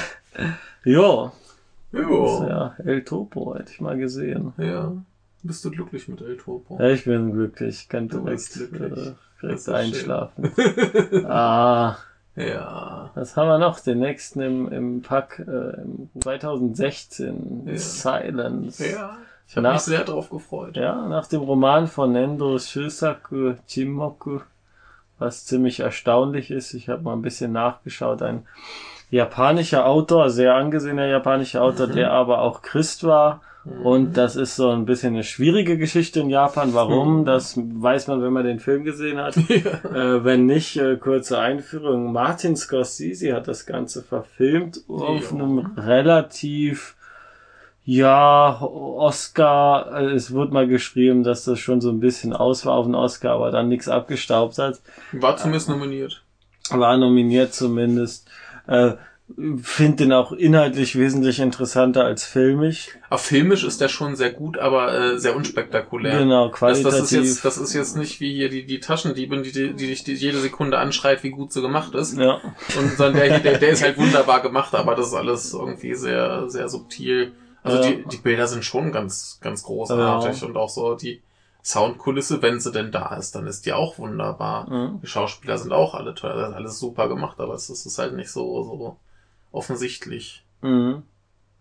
jo. 0.85 1.33
Jo. 1.93 2.47
Ja, 2.49 2.75
El 2.85 3.05
Topo 3.05 3.55
hätte 3.55 3.73
ich 3.73 3.81
mal 3.81 3.97
gesehen. 3.99 4.53
Ja. 4.59 4.93
Bist 5.43 5.65
du 5.65 5.71
glücklich 5.71 6.07
mit 6.09 6.21
El 6.21 6.37
Topo? 6.37 6.79
Ja, 6.79 6.91
ich 6.91 7.05
bin 7.05 7.33
glücklich. 7.33 7.89
Kann 7.89 8.09
direkt, 8.09 8.57
äh, 8.57 9.15
direkt 9.43 9.69
einschlafen. 9.69 10.53
ah. 11.27 11.97
Ja. 12.35 13.11
Was 13.15 13.37
haben 13.37 13.49
wir 13.49 13.59
noch? 13.59 13.81
Den 13.81 14.01
nächsten 14.01 14.41
im, 14.41 14.73
im 14.73 15.03
Pack 15.03 15.39
äh, 15.47 15.81
im 15.83 16.09
2016. 16.21 17.67
Ja. 17.67 17.77
Silence. 17.77 18.91
Ja. 18.91 19.19
Ich 19.49 19.57
habe 19.57 19.71
mich 19.71 19.83
sehr 19.83 20.05
drauf 20.05 20.31
gefreut. 20.31 20.77
Ja, 20.77 21.07
nach 21.09 21.27
dem 21.27 21.43
Roman 21.43 21.87
von 21.87 22.13
Nendo 22.13 22.59
Shusaku 22.59 23.55
Chimoku, 23.69 24.41
was 25.19 25.45
ziemlich 25.45 25.81
erstaunlich 25.81 26.51
ist. 26.51 26.73
Ich 26.73 26.89
habe 26.89 27.03
mal 27.03 27.13
ein 27.13 27.21
bisschen 27.23 27.53
nachgeschaut. 27.53 28.23
Ein 28.23 28.47
japanischer 29.11 29.85
Autor, 29.85 30.31
sehr 30.31 30.55
angesehener 30.55 31.07
japanischer 31.07 31.63
Autor, 31.63 31.89
mhm. 31.89 31.93
der 31.93 32.13
aber 32.13 32.41
auch 32.41 32.63
Christ 32.63 33.05
war. 33.05 33.43
Mhm. 33.65 33.87
Und 33.87 34.17
das 34.17 34.37
ist 34.37 34.57
so 34.57 34.71
ein 34.71 34.85
bisschen 34.85 35.15
eine 35.15 35.25
schwierige 35.25 35.79
Geschichte 35.79 36.21
in 36.21 36.31
Japan. 36.31 36.75
Warum? 36.75 37.21
Mhm. 37.21 37.25
Das 37.25 37.57
weiß 37.57 38.09
man, 38.09 38.23
wenn 38.23 38.33
man 38.33 38.45
den 38.45 38.61
Film 38.61 38.85
gesehen 38.85 39.19
hat. 39.19 39.37
Ja. 39.53 40.17
Äh, 40.17 40.25
wenn 40.25 40.47
nicht, 40.47 40.77
äh, 40.77 40.97
kurze 40.97 41.39
Einführung. 41.39 42.13
Martin 42.13 42.57
Scorsese 42.57 43.35
hat 43.35 43.49
das 43.49 43.67
Ganze 43.67 44.03
verfilmt 44.03 44.81
auf 44.89 45.31
ja. 45.31 45.39
einem 45.39 45.73
relativ 45.77 46.97
ja, 47.85 48.61
Oscar, 48.63 50.01
äh, 50.01 50.13
es 50.13 50.33
wurde 50.33 50.53
mal 50.53 50.69
geschrieben, 50.69 51.25
dass 51.25 51.45
das 51.45 51.59
schon 51.59 51.81
so 51.81 51.91
ein 51.91 52.01
bisschen 52.01 52.33
aus 52.33 52.65
war 52.65 52.75
auf 52.75 52.87
den 52.87 52.95
Oscar, 52.95 53.33
aber 53.33 53.51
dann 53.51 53.69
nichts 53.69 53.89
abgestaubt 53.89 54.59
hat. 54.59 54.81
War 55.13 55.37
zumindest 55.37 55.69
nominiert. 55.69 56.23
War 56.71 56.97
nominiert 56.97 57.53
zumindest. 57.53 58.31
Äh, 58.69 58.93
finde 59.63 59.97
den 59.97 60.13
auch 60.13 60.33
inhaltlich 60.33 60.99
wesentlich 60.99 61.41
interessanter 61.41 62.05
als 62.05 62.25
filmisch. 62.25 62.89
Auf 63.11 63.23
filmisch 63.23 63.65
ist 63.65 63.81
der 63.81 63.89
schon 63.89 64.17
sehr 64.17 64.33
gut, 64.33 64.59
aber 64.59 64.93
äh, 64.93 65.19
sehr 65.19 65.37
unspektakulär. 65.37 66.19
Genau, 66.19 66.51
qualitativ. 66.51 66.85
Das, 66.85 67.01
das, 67.01 67.13
ist 67.13 67.29
jetzt, 67.29 67.45
das 67.45 67.59
ist 67.59 67.75
jetzt 67.75 67.97
nicht 67.97 68.21
wie 68.21 68.35
hier 68.35 68.49
die, 68.49 68.65
die 68.65 68.81
Taschendiebin, 68.81 69.43
die, 69.43 69.53
die, 69.53 69.75
die 69.75 69.95
die 69.95 70.15
jede 70.15 70.39
Sekunde 70.39 70.79
anschreit, 70.79 71.23
wie 71.23 71.31
gut 71.31 71.53
sie 71.53 71.63
gemacht 71.63 71.95
ist. 71.95 72.17
Ja. 72.17 72.41
Und 72.79 72.97
sondern 72.97 73.15
der, 73.15 73.41
der, 73.41 73.59
der 73.59 73.71
ist 73.71 73.83
halt 73.83 73.99
wunderbar 73.99 74.43
gemacht, 74.43 74.75
aber 74.75 74.95
das 74.95 75.09
ist 75.09 75.15
alles 75.15 75.53
irgendwie 75.53 75.95
sehr, 75.95 76.49
sehr 76.49 76.69
subtil. 76.69 77.33
Also 77.63 77.83
ja. 77.83 77.91
die, 77.91 78.05
die 78.09 78.17
Bilder 78.17 78.47
sind 78.47 78.65
schon 78.65 78.93
ganz, 78.93 79.39
ganz 79.41 79.63
großartig 79.63 80.41
ja. 80.41 80.47
und 80.47 80.57
auch 80.57 80.69
so 80.69 80.95
die, 80.95 81.23
Soundkulisse, 81.63 82.43
wenn 82.43 82.59
sie 82.59 82.73
denn 82.73 82.91
da 82.91 83.15
ist, 83.15 83.37
dann 83.37 83.47
ist 83.47 83.67
die 83.67 83.73
auch 83.73 83.99
wunderbar. 83.99 84.69
Mhm. 84.69 85.01
Die 85.01 85.07
Schauspieler 85.07 85.57
sind 85.59 85.73
auch 85.73 85.95
alle 85.95 86.15
toll, 86.15 86.33
das 86.35 86.49
ist 86.51 86.55
alles 86.57 86.79
super 86.81 87.09
gemacht, 87.09 87.39
aber 87.41 87.55
es 87.55 87.71
ist 87.71 87.99
halt 87.99 88.15
nicht 88.15 88.31
so, 88.31 88.63
so 88.65 88.97
offensichtlich. 89.53 90.45
Mhm. 90.63 91.03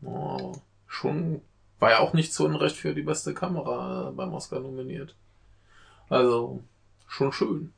Oh, 0.03 0.53
schon 0.87 1.41
war 1.79 1.91
ja 1.91 1.99
auch 1.99 2.13
nicht 2.13 2.33
zu 2.33 2.45
Unrecht 2.45 2.75
für 2.75 2.93
die 2.93 3.01
beste 3.01 3.33
Kamera 3.33 4.13
beim 4.15 4.33
Oscar 4.33 4.59
nominiert. 4.59 5.15
Also, 6.09 6.61
schon 7.07 7.31
schön. 7.31 7.73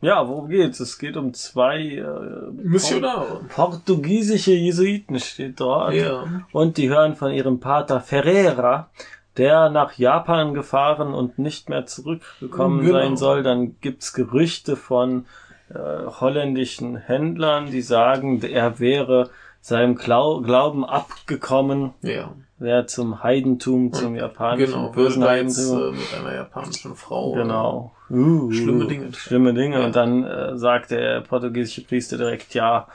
Ja, 0.00 0.28
worum 0.28 0.48
geht's? 0.48 0.80
Es 0.80 0.98
geht 0.98 1.16
um 1.16 1.32
zwei 1.32 1.78
äh, 1.78 2.50
Missionare. 2.52 3.44
Portugiesische 3.48 4.52
Jesuiten 4.52 5.18
steht 5.18 5.60
dort. 5.60 5.94
Ja. 5.94 6.24
Und 6.52 6.76
die 6.76 6.90
hören 6.90 7.14
von 7.14 7.32
ihrem 7.32 7.60
Pater 7.60 8.00
Ferreira, 8.00 8.90
der 9.36 9.70
nach 9.70 9.96
Japan 9.96 10.52
gefahren 10.52 11.14
und 11.14 11.38
nicht 11.38 11.68
mehr 11.68 11.86
zurückgekommen 11.86 12.84
genau. 12.84 12.98
sein 12.98 13.16
soll. 13.16 13.42
Dann 13.42 13.80
gibt's 13.80 14.12
Gerüchte 14.12 14.76
von 14.76 15.26
äh, 15.70 15.74
holländischen 16.20 16.96
Händlern, 16.96 17.66
die 17.70 17.82
sagen, 17.82 18.42
er 18.42 18.80
wäre 18.80 19.30
seinem 19.64 19.94
Glau 19.94 20.42
Glauben 20.42 20.84
abgekommen. 20.84 21.94
Ja. 22.02 22.34
Wäre 22.58 22.84
zum 22.84 23.22
Heidentum, 23.22 23.94
zum 23.94 24.14
japanischen 24.14 24.74
genau, 24.74 24.90
bösen 24.90 25.24
Heidentum. 25.24 25.88
Äh, 25.88 25.90
mit 25.92 26.14
einer 26.20 26.34
japanischen 26.34 26.94
Frau. 26.94 27.32
Genau. 27.32 27.92
Uh, 28.10 28.52
schlimme 28.52 28.86
Dinge. 28.86 29.12
Schlimme 29.14 29.54
Dinge. 29.54 29.80
Ja. 29.80 29.86
Und 29.86 29.96
dann 29.96 30.24
äh, 30.24 30.58
sagt 30.58 30.90
der 30.90 31.22
portugiesische 31.22 31.82
Priester 31.82 32.18
direkt, 32.18 32.52
ja, 32.52 32.88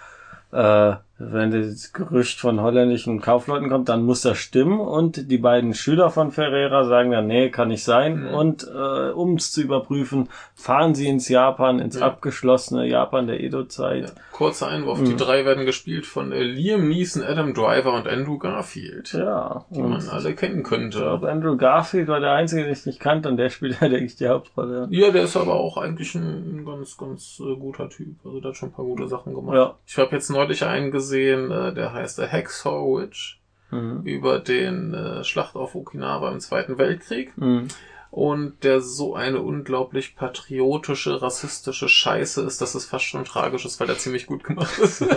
äh, 0.52 0.94
wenn 1.20 1.52
das 1.52 1.92
Gerücht 1.92 2.40
von 2.40 2.62
holländischen 2.62 3.20
Kaufleuten 3.20 3.70
kommt, 3.70 3.90
dann 3.90 4.04
muss 4.04 4.22
das 4.22 4.38
stimmen. 4.38 4.80
Und 4.80 5.30
die 5.30 5.38
beiden 5.38 5.74
Schüler 5.74 6.10
von 6.10 6.32
Ferreira 6.32 6.86
sagen 6.86 7.12
dann, 7.12 7.28
nee, 7.28 7.50
kann 7.50 7.68
nicht 7.68 7.84
sein. 7.84 8.22
Mhm. 8.22 8.34
Und 8.34 8.64
äh, 8.64 9.12
um 9.12 9.36
es 9.36 9.52
zu 9.52 9.62
überprüfen, 9.62 10.30
fahren 10.56 10.96
sie 10.96 11.10
ins 11.10 11.28
Japan, 11.28 11.80
ins 11.80 12.00
ja. 12.00 12.06
abgeschlossene 12.06 12.88
Japan 12.88 13.28
der 13.28 13.42
Edo-Zeit. 13.42 14.06
Ja. 14.06 14.22
Kurzer 14.32 14.70
Einwurf, 14.70 15.02
mhm. 15.02 15.06
die 15.06 15.16
drei 15.18 15.44
werden 15.44 15.66
gespielt 15.66 16.06
von 16.06 16.32
äh, 16.32 16.42
Liam 16.42 16.88
Neeson, 16.88 17.22
Adam 17.22 17.54
Driver 17.54 17.94
und 17.94 18.08
Andrew 18.08 18.38
Garfield. 18.38 19.12
Ja. 19.12 19.66
Die 19.70 19.82
man 19.82 20.08
alle 20.08 20.34
kennen 20.34 20.64
könnte. 20.64 21.00
Ich 21.00 21.04
glaube, 21.04 21.30
Andrew 21.30 21.58
Garfield 21.58 22.08
war 22.08 22.22
der 22.22 22.32
Einzige, 22.32 22.64
den 22.64 22.72
ich 22.72 22.86
nicht 22.86 23.02
kannte 23.02 23.28
und 23.28 23.36
der 23.36 23.50
spielt 23.50 23.78
ja, 23.82 23.90
denke 23.90 24.06
ich, 24.06 24.16
die 24.16 24.30
Hauptrolle. 24.30 24.88
Ja, 24.92 25.12
der 25.12 25.24
ist 25.24 25.36
aber 25.36 25.56
auch 25.56 25.76
eigentlich 25.76 26.16
ein, 26.16 26.60
ein 26.60 26.66
ganz, 26.66 26.98
ganz 26.98 27.42
äh, 27.42 27.56
guter 27.58 27.90
Typ. 27.90 28.16
Also 28.24 28.40
der 28.40 28.52
hat 28.52 28.56
schon 28.56 28.70
ein 28.70 28.74
paar 28.74 28.86
gute 28.86 29.10
Sachen 29.10 29.34
gemacht. 29.34 29.56
Ja. 29.58 29.76
Ich 29.86 29.98
habe 29.98 30.16
jetzt 30.16 30.30
neulich 30.30 30.64
einen 30.64 30.92
gesehen, 30.92 31.09
äh, 31.18 31.74
der 31.74 31.94
heißt 31.94 32.18
The 32.18 32.28
Hacksaw 32.28 33.02
Witch, 33.02 33.40
mhm. 33.72 34.02
über 34.04 34.40
den 34.40 34.94
äh, 34.94 35.24
Schlacht 35.24 35.56
auf 35.56 35.76
Okinawa 35.76 36.32
im 36.32 36.40
Zweiten 36.40 36.78
Weltkrieg. 36.78 37.38
Mhm. 37.38 37.68
Und 38.12 38.64
der 38.64 38.82
so 38.82 39.14
eine 39.14 39.40
unglaublich 39.40 40.16
patriotische, 40.16 41.22
rassistische 41.22 41.88
Scheiße 41.88 42.42
ist, 42.42 42.60
dass 42.60 42.74
es 42.74 42.86
fast 42.86 43.06
schon 43.06 43.24
tragisch 43.24 43.66
ist, 43.66 43.80
weil 43.80 43.86
der 43.86 44.00
ziemlich 44.00 44.26
gut 44.26 44.44
gemacht 44.44 44.80
ist. 44.80 45.06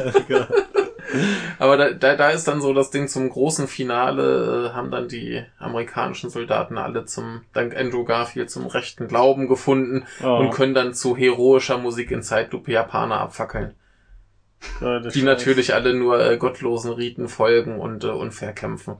Aber 1.58 1.76
da, 1.76 1.90
da, 1.90 2.16
da 2.16 2.30
ist 2.30 2.48
dann 2.48 2.60
so 2.60 2.72
das 2.72 2.90
Ding 2.90 3.08
zum 3.08 3.28
großen 3.28 3.66
Finale, 3.66 4.70
äh, 4.70 4.74
haben 4.74 4.90
dann 4.90 5.08
die 5.08 5.42
amerikanischen 5.58 6.30
Soldaten 6.30 6.78
alle 6.78 7.04
zum, 7.04 7.42
dank 7.52 7.76
Andrew 7.76 8.04
Garfield, 8.04 8.50
zum 8.50 8.66
rechten 8.66 9.08
Glauben 9.08 9.48
gefunden 9.48 10.04
oh. 10.22 10.36
und 10.36 10.50
können 10.50 10.74
dann 10.74 10.94
zu 10.94 11.16
heroischer 11.16 11.78
Musik 11.78 12.10
in 12.10 12.22
Zeitlupe 12.22 12.72
Japaner 12.72 13.20
abfackeln 13.20 13.74
die 15.14 15.22
natürlich 15.22 15.74
alle 15.74 15.94
nur 15.94 16.20
äh, 16.24 16.36
gottlosen 16.36 16.92
Riten 16.92 17.28
folgen 17.28 17.80
und 17.80 18.04
äh, 18.04 18.08
unfair 18.08 18.52
kämpfen. 18.52 18.96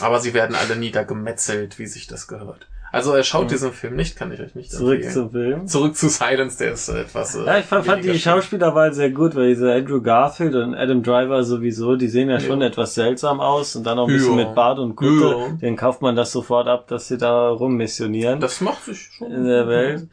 Aber 0.00 0.20
sie 0.20 0.34
werden 0.34 0.56
alle 0.56 0.76
niedergemetzelt, 0.76 1.78
wie 1.78 1.86
sich 1.86 2.06
das 2.06 2.26
gehört. 2.28 2.66
Also 2.92 3.14
er 3.14 3.22
schaut 3.22 3.44
mhm. 3.44 3.48
diesen 3.48 3.72
Film 3.72 3.96
nicht, 3.96 4.16
kann 4.16 4.30
ich 4.32 4.40
euch 4.40 4.54
nicht 4.54 4.70
Zurück 4.70 4.96
empfehlen. 4.96 5.12
zum 5.14 5.30
Film. 5.30 5.66
Zurück 5.66 5.96
zu 5.96 6.10
Silence, 6.10 6.58
der 6.58 6.72
ist 6.72 6.88
äh, 6.90 7.00
etwas. 7.00 7.34
Äh, 7.34 7.46
ja, 7.46 7.58
ich 7.58 7.64
fand, 7.64 7.86
fand 7.86 8.04
die 8.04 8.18
Schauspielerwahl 8.18 8.92
sehr 8.92 9.10
gut, 9.10 9.34
weil 9.34 9.48
diese 9.48 9.72
Andrew 9.72 10.02
Garfield 10.02 10.54
und 10.54 10.74
Adam 10.74 11.02
Driver 11.02 11.42
sowieso, 11.42 11.96
die 11.96 12.08
sehen 12.08 12.28
ja 12.28 12.38
schon 12.38 12.60
ja. 12.60 12.66
etwas 12.66 12.94
seltsam 12.94 13.40
aus 13.40 13.76
und 13.76 13.84
dann 13.84 13.98
auch 13.98 14.08
ein 14.08 14.12
bisschen 14.12 14.38
ja. 14.38 14.44
mit 14.44 14.54
Bart 14.54 14.78
und 14.78 14.94
Kutte. 14.94 15.36
Ja. 15.38 15.48
Den 15.62 15.76
kauft 15.76 16.02
man 16.02 16.16
das 16.16 16.32
sofort 16.32 16.68
ab, 16.68 16.86
dass 16.86 17.08
sie 17.08 17.16
da 17.16 17.48
rummissionieren. 17.48 18.40
Das 18.40 18.60
macht 18.60 18.84
sich 18.84 19.10
schon. 19.16 19.32
In 19.32 19.46
der 19.46 19.66
Welt. 19.68 20.08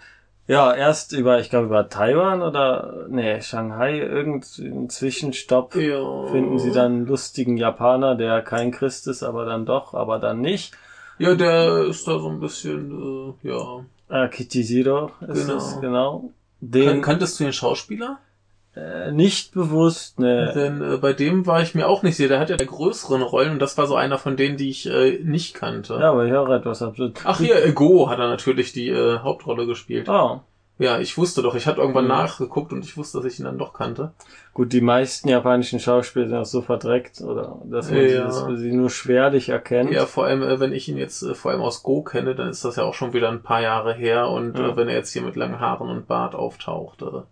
Ja, 0.50 0.74
erst 0.74 1.14
über, 1.14 1.40
ich 1.40 1.52
glaube, 1.52 1.68
über 1.68 1.90
Taiwan 1.90 2.42
oder, 2.42 3.06
nee, 3.08 3.40
Shanghai, 3.40 4.00
irgendeinen 4.00 4.90
Zwischenstopp 4.90 5.76
ja. 5.76 6.26
finden 6.26 6.58
sie 6.58 6.72
dann 6.72 6.92
einen 6.92 7.06
lustigen 7.06 7.56
Japaner, 7.56 8.16
der 8.16 8.42
kein 8.42 8.72
Christ 8.72 9.06
ist, 9.08 9.22
aber 9.22 9.46
dann 9.46 9.68
doch, 9.68 9.94
aber 9.94 10.18
dann 10.18 10.42
nicht. 10.42 10.74
Ja, 11.20 11.36
der 11.36 11.84
ist 11.84 12.08
da 12.08 12.18
so 12.18 12.30
ein 12.30 12.40
bisschen, 12.40 13.36
äh, 13.44 13.48
ja. 13.48 13.86
Ah, 14.08 14.28
Kichijiro 14.28 15.12
ist 15.28 15.46
genau. 15.46 15.58
es, 15.58 15.82
genau. 15.82 16.32
Den, 16.62 16.88
kan 16.88 17.02
kanntest 17.04 17.40
du 17.40 17.44
den 17.44 17.54
Schauspieler? 17.54 18.18
Äh, 18.80 19.12
nicht 19.12 19.54
bewusst, 19.54 20.20
ne. 20.20 20.52
Denn 20.54 20.82
äh, 20.82 20.98
bei 20.98 21.14
dem 21.14 21.46
war 21.46 21.62
ich 21.62 21.76
mir 21.76 21.88
auch 21.88 22.04
nicht 22.04 22.16
sicher. 22.16 22.30
Der 22.30 22.40
hat 22.40 22.50
ja 22.50 22.58
größeren 22.58 23.22
Rollen 23.22 23.52
und 23.54 23.60
das 23.60 23.78
war 23.78 23.88
so 23.88 23.96
einer 23.96 24.18
von 24.18 24.38
denen, 24.38 24.58
die 24.58 24.70
ich 24.70 24.90
äh, 24.90 25.20
nicht 25.24 25.54
kannte. 25.54 25.96
Ja, 25.96 26.12
aber 26.12 26.26
ich 26.26 26.32
höre 26.32 26.50
etwas 26.50 26.82
absolut. 26.82 27.20
Ach 27.24 27.40
hier, 27.40 27.64
äh, 27.64 27.72
Go 27.72 28.10
hat 28.10 28.20
er 28.20 28.28
natürlich 28.28 28.72
die 28.72 28.90
äh, 28.90 29.20
Hauptrolle 29.20 29.66
gespielt. 29.66 30.08
Oh. 30.08 30.42
Ja, 30.78 30.98
ich 31.00 31.18
wusste 31.18 31.42
doch. 31.42 31.56
Ich 31.56 31.68
hatte 31.68 31.82
irgendwann 31.82 32.06
mhm. 32.06 32.12
nachgeguckt 32.12 32.72
und 32.72 32.86
ich 32.86 32.96
wusste, 32.96 33.18
dass 33.18 33.34
ich 33.34 33.38
ihn 33.38 33.44
dann 33.44 33.58
doch 33.58 33.74
kannte. 33.74 34.14
Gut, 34.54 34.72
die 34.72 34.80
meisten 34.80 35.28
japanischen 35.28 35.82
Schauspieler 35.82 36.28
sind 36.28 36.38
auch 36.38 36.46
so 36.46 36.62
verdreckt, 36.62 37.20
oder 37.20 37.58
dass 37.66 37.92
man 37.92 38.10
ja. 38.10 38.32
sie, 38.32 38.58
sie 38.58 38.72
nur 38.72 38.90
schwerlich 38.90 39.50
erkennt. 39.50 39.92
Ja, 39.92 40.06
vor 40.06 40.26
allem, 40.26 40.42
äh, 40.42 40.62
wenn 40.62 40.72
ich 40.72 40.88
ihn 40.88 40.98
jetzt 40.98 41.26
vor 41.36 41.52
allem 41.52 41.62
aus 41.62 41.84
Go 41.84 42.02
kenne, 42.02 42.34
dann 42.34 42.48
ist 42.48 42.64
das 42.64 42.78
ja 42.78 42.84
auch 42.84 42.94
schon 42.94 43.12
wieder 43.12 43.30
ein 43.30 43.44
paar 43.44 43.62
Jahre 43.62 43.94
her 43.94 44.30
und 44.30 44.58
ja. 44.58 44.78
wenn 44.78 44.88
er 44.88 44.96
jetzt 44.96 45.12
hier 45.12 45.22
mit 45.22 45.36
langen 45.36 45.60
Haaren 45.60 45.90
und 45.90 46.08
Bart 46.08 46.34
auftaucht, 46.34 47.02
äh, 47.02 47.24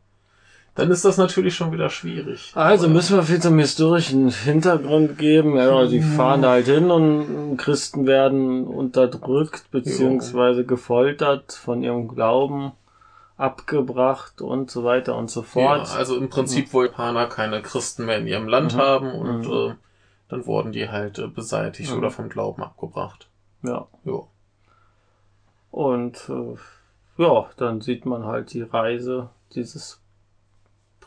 dann 0.77 0.91
ist 0.91 1.03
das 1.03 1.17
natürlich 1.17 1.55
schon 1.55 1.71
wieder 1.71 1.89
schwierig. 1.89 2.51
Also 2.53 2.87
müssen 2.87 3.17
wir 3.17 3.23
viel 3.23 3.41
zum 3.41 3.57
historischen 3.57 4.29
Hintergrund 4.29 5.17
geben. 5.17 5.57
Ja, 5.57 5.87
die 5.87 6.01
fahren 6.01 6.43
da 6.43 6.51
halt 6.51 6.67
hin 6.67 6.91
und 6.91 7.57
Christen 7.57 8.05
werden 8.05 8.67
unterdrückt 8.67 9.71
beziehungsweise 9.71 10.65
gefoltert 10.65 11.53
von 11.53 11.81
ihrem 11.81 12.07
Glauben 12.07 12.73
abgebracht 13.37 14.39
und 14.41 14.69
so 14.69 14.83
weiter 14.83 15.15
und 15.15 15.31
so 15.31 15.41
fort. 15.41 15.87
Ja, 15.87 15.95
also 15.95 16.15
im 16.15 16.29
Prinzip 16.29 16.71
wollten 16.73 16.93
Japaner 16.93 17.25
keine 17.25 17.63
Christen 17.63 18.05
mehr 18.05 18.19
in 18.19 18.27
ihrem 18.27 18.47
Land 18.47 18.75
mhm. 18.75 18.79
haben 18.79 19.11
und 19.13 19.47
mhm. 19.47 19.71
äh, 19.71 19.73
dann 20.29 20.45
wurden 20.45 20.71
die 20.71 20.89
halt 20.89 21.17
äh, 21.17 21.27
beseitigt 21.27 21.91
mhm. 21.91 21.97
oder 21.97 22.11
vom 22.11 22.29
Glauben 22.29 22.61
abgebracht. 22.61 23.29
Ja. 23.63 23.87
Ja. 24.05 24.19
Und 25.71 26.29
äh, 26.29 26.55
ja, 27.23 27.49
dann 27.57 27.81
sieht 27.81 28.05
man 28.05 28.25
halt 28.25 28.53
die 28.53 28.61
Reise 28.61 29.29
dieses 29.55 30.01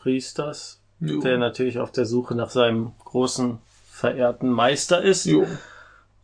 Priesters, 0.01 0.79
jo. 0.99 1.21
der 1.21 1.37
natürlich 1.37 1.79
auf 1.79 1.91
der 1.91 2.05
Suche 2.05 2.35
nach 2.35 2.49
seinem 2.49 2.91
großen 3.05 3.59
verehrten 3.89 4.49
Meister 4.49 5.01
ist. 5.01 5.25
Jo. 5.25 5.45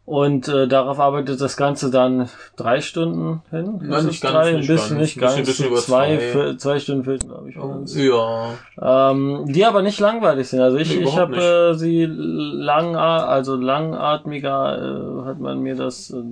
Und 0.08 0.48
äh, 0.48 0.70
darauf 0.70 1.02
arbeitet 1.02 1.42
das 1.42 1.58
Ganze 1.58 1.92
dann 1.92 2.30
drei 2.56 2.80
Stunden 2.80 3.42
hin. 3.50 3.82
Nein, 3.84 4.06
nicht 4.06 4.22
ganz, 4.22 4.34
drei, 4.34 4.54
nicht, 4.54 4.68
bisschen, 4.70 4.98
nicht 5.00 5.20
ganz, 5.20 5.36
bisschen, 5.36 5.70
bisschen 5.70 5.86
zwei, 5.86 6.32
zwei. 6.32 6.56
zwei 6.56 6.80
Stunden 6.80 7.04
Film, 7.04 7.20
glaube 7.20 7.50
ich. 7.50 7.56
Ja. 7.96 9.12
Ähm, 9.12 9.44
die 9.50 9.66
aber 9.66 9.82
nicht 9.82 10.00
langweilig 10.00 10.48
sind. 10.48 10.62
Also 10.62 10.78
ich, 10.78 10.96
nee, 10.96 11.04
ich 11.04 11.18
habe 11.18 11.36
äh, 11.36 11.74
sie 11.74 12.06
lang, 12.06 12.96
also 12.96 13.58
langatmiger 13.58 14.78
äh, 14.78 15.26
hat 15.26 15.42
man 15.42 15.60
mir 15.60 15.76
das 15.76 16.10
äh, 16.12 16.24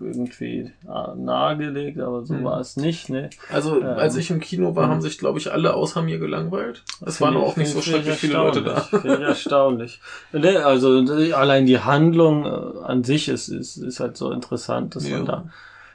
irgendwie 0.00 0.72
ah, 0.86 1.14
nahegelegt, 1.16 1.98
aber 2.00 2.24
so 2.24 2.34
hm. 2.34 2.44
war 2.44 2.60
es 2.60 2.76
nicht. 2.76 3.08
Ne? 3.08 3.30
Also 3.52 3.80
ähm, 3.80 3.86
als 3.86 4.16
ich 4.16 4.30
im 4.30 4.40
Kino 4.40 4.74
war, 4.76 4.84
hm. 4.84 4.90
haben 4.92 5.02
sich, 5.02 5.18
glaube 5.18 5.38
ich, 5.38 5.52
alle 5.52 5.74
außer 5.74 6.02
mir 6.02 6.18
gelangweilt. 6.18 6.84
Es 7.04 7.20
waren 7.20 7.36
auch 7.36 7.56
nicht 7.56 7.70
so 7.70 7.80
schrecklich 7.80 8.16
viele 8.16 8.34
Leute 8.34 8.62
da. 8.62 8.80
Finde 8.80 9.16
ich 9.16 9.20
erstaunlich. 9.22 10.00
Also 10.66 11.04
allein 11.34 11.66
die 11.66 11.80
Handlung 11.80 12.44
äh, 12.44 12.84
an 12.84 13.04
sich 13.04 13.28
ist, 13.28 13.48
ist, 13.48 13.76
ist 13.76 14.00
halt 14.00 14.16
so 14.16 14.30
interessant, 14.30 14.94
dass 14.96 15.08
ja. 15.08 15.16
man 15.16 15.26
da 15.26 15.44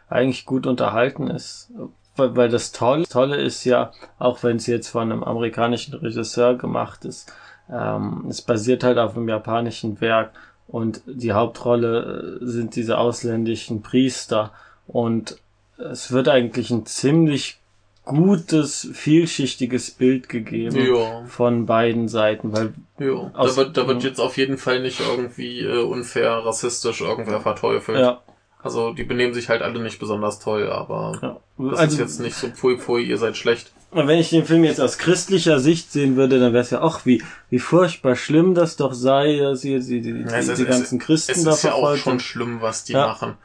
eigentlich 0.09 0.45
gut 0.45 0.67
unterhalten 0.67 1.27
ist. 1.27 1.71
Weil, 2.15 2.35
weil 2.35 2.49
das 2.49 2.71
Tolle, 2.71 3.05
Tolle 3.07 3.37
ist 3.37 3.63
ja, 3.63 3.91
auch 4.19 4.43
wenn 4.43 4.57
es 4.57 4.67
jetzt 4.67 4.89
von 4.89 5.11
einem 5.11 5.23
amerikanischen 5.23 5.93
Regisseur 5.95 6.57
gemacht 6.57 7.05
ist, 7.05 7.31
ähm, 7.71 8.25
es 8.29 8.41
basiert 8.41 8.83
halt 8.83 8.97
auf 8.97 9.15
einem 9.15 9.29
japanischen 9.29 10.01
Werk 10.01 10.31
und 10.71 11.01
die 11.05 11.33
Hauptrolle 11.33 12.39
äh, 12.41 12.45
sind 12.45 12.75
diese 12.75 12.97
ausländischen 12.97 13.81
Priester 13.81 14.51
und 14.87 15.37
es 15.77 16.11
wird 16.11 16.29
eigentlich 16.29 16.71
ein 16.71 16.85
ziemlich 16.85 17.57
gutes, 18.05 18.89
vielschichtiges 18.93 19.91
Bild 19.91 20.27
gegeben 20.27 20.75
jo. 20.75 21.23
von 21.27 21.65
beiden 21.65 22.07
Seiten, 22.07 22.51
weil 22.51 22.73
jo. 22.97 23.31
da 23.33 23.55
wird, 23.55 23.77
da 23.77 23.87
wird 23.87 24.03
jetzt 24.03 24.19
auf 24.19 24.37
jeden 24.37 24.57
Fall 24.57 24.81
nicht 24.81 24.99
irgendwie 24.99 25.59
äh, 25.59 25.83
unfair, 25.83 26.31
rassistisch 26.45 27.01
irgendwer 27.01 27.41
verteufelt. 27.41 27.99
Ja. 27.99 28.21
Also 28.63 28.93
die 28.93 29.03
benehmen 29.03 29.33
sich 29.33 29.49
halt 29.49 29.61
alle 29.61 29.81
nicht 29.81 29.99
besonders 29.99 30.39
toll, 30.39 30.69
aber 30.69 31.19
ja. 31.21 31.69
das 31.69 31.79
also, 31.79 31.93
ist 31.93 31.99
jetzt 31.99 32.19
nicht 32.21 32.35
so 32.35 32.47
pfui 32.47 32.77
pfui, 32.77 33.03
ihr 33.03 33.17
seid 33.17 33.37
schlecht. 33.37 33.71
Wenn 33.93 34.19
ich 34.19 34.29
den 34.29 34.45
Film 34.45 34.63
jetzt 34.63 34.79
aus 34.79 34.97
christlicher 34.97 35.59
Sicht 35.59 35.91
sehen 35.91 36.15
würde, 36.15 36.39
dann 36.39 36.53
wäre 36.53 36.63
es 36.63 36.69
ja 36.69 36.81
auch 36.81 37.05
wie, 37.05 37.21
wie 37.49 37.59
furchtbar 37.59 38.15
schlimm 38.15 38.55
das 38.55 38.77
doch 38.77 38.93
sei, 38.93 39.37
dass 39.37 39.61
sie 39.61 39.79
die, 39.79 40.01
die, 40.01 40.13
die, 40.13 40.21
ja, 40.21 40.41
die, 40.41 40.65
ganzen 40.65 40.97
Christen 40.97 41.33
es 41.33 41.43
da 41.43 41.51
verfolgen. 41.51 41.55
Es 41.55 41.57
ist 41.57 41.63
ja 41.63 41.73
auch 41.73 41.97
schon 41.97 42.19
schlimm, 42.21 42.61
was 42.61 42.85
die 42.85 42.93
ja. 42.93 43.07
machen. 43.07 43.35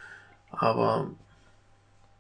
Aber 0.53 1.09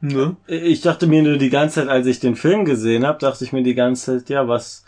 Ne? 0.00 0.36
Ich 0.46 0.82
dachte 0.82 1.06
mir 1.06 1.22
nur 1.22 1.38
die 1.38 1.50
ganze 1.50 1.80
Zeit, 1.80 1.88
als 1.88 2.06
ich 2.06 2.20
den 2.20 2.36
Film 2.36 2.64
gesehen 2.64 3.06
habe, 3.06 3.18
dachte 3.18 3.44
ich 3.44 3.52
mir 3.52 3.62
die 3.62 3.74
ganze 3.74 4.18
Zeit, 4.18 4.28
ja, 4.28 4.46
was 4.46 4.84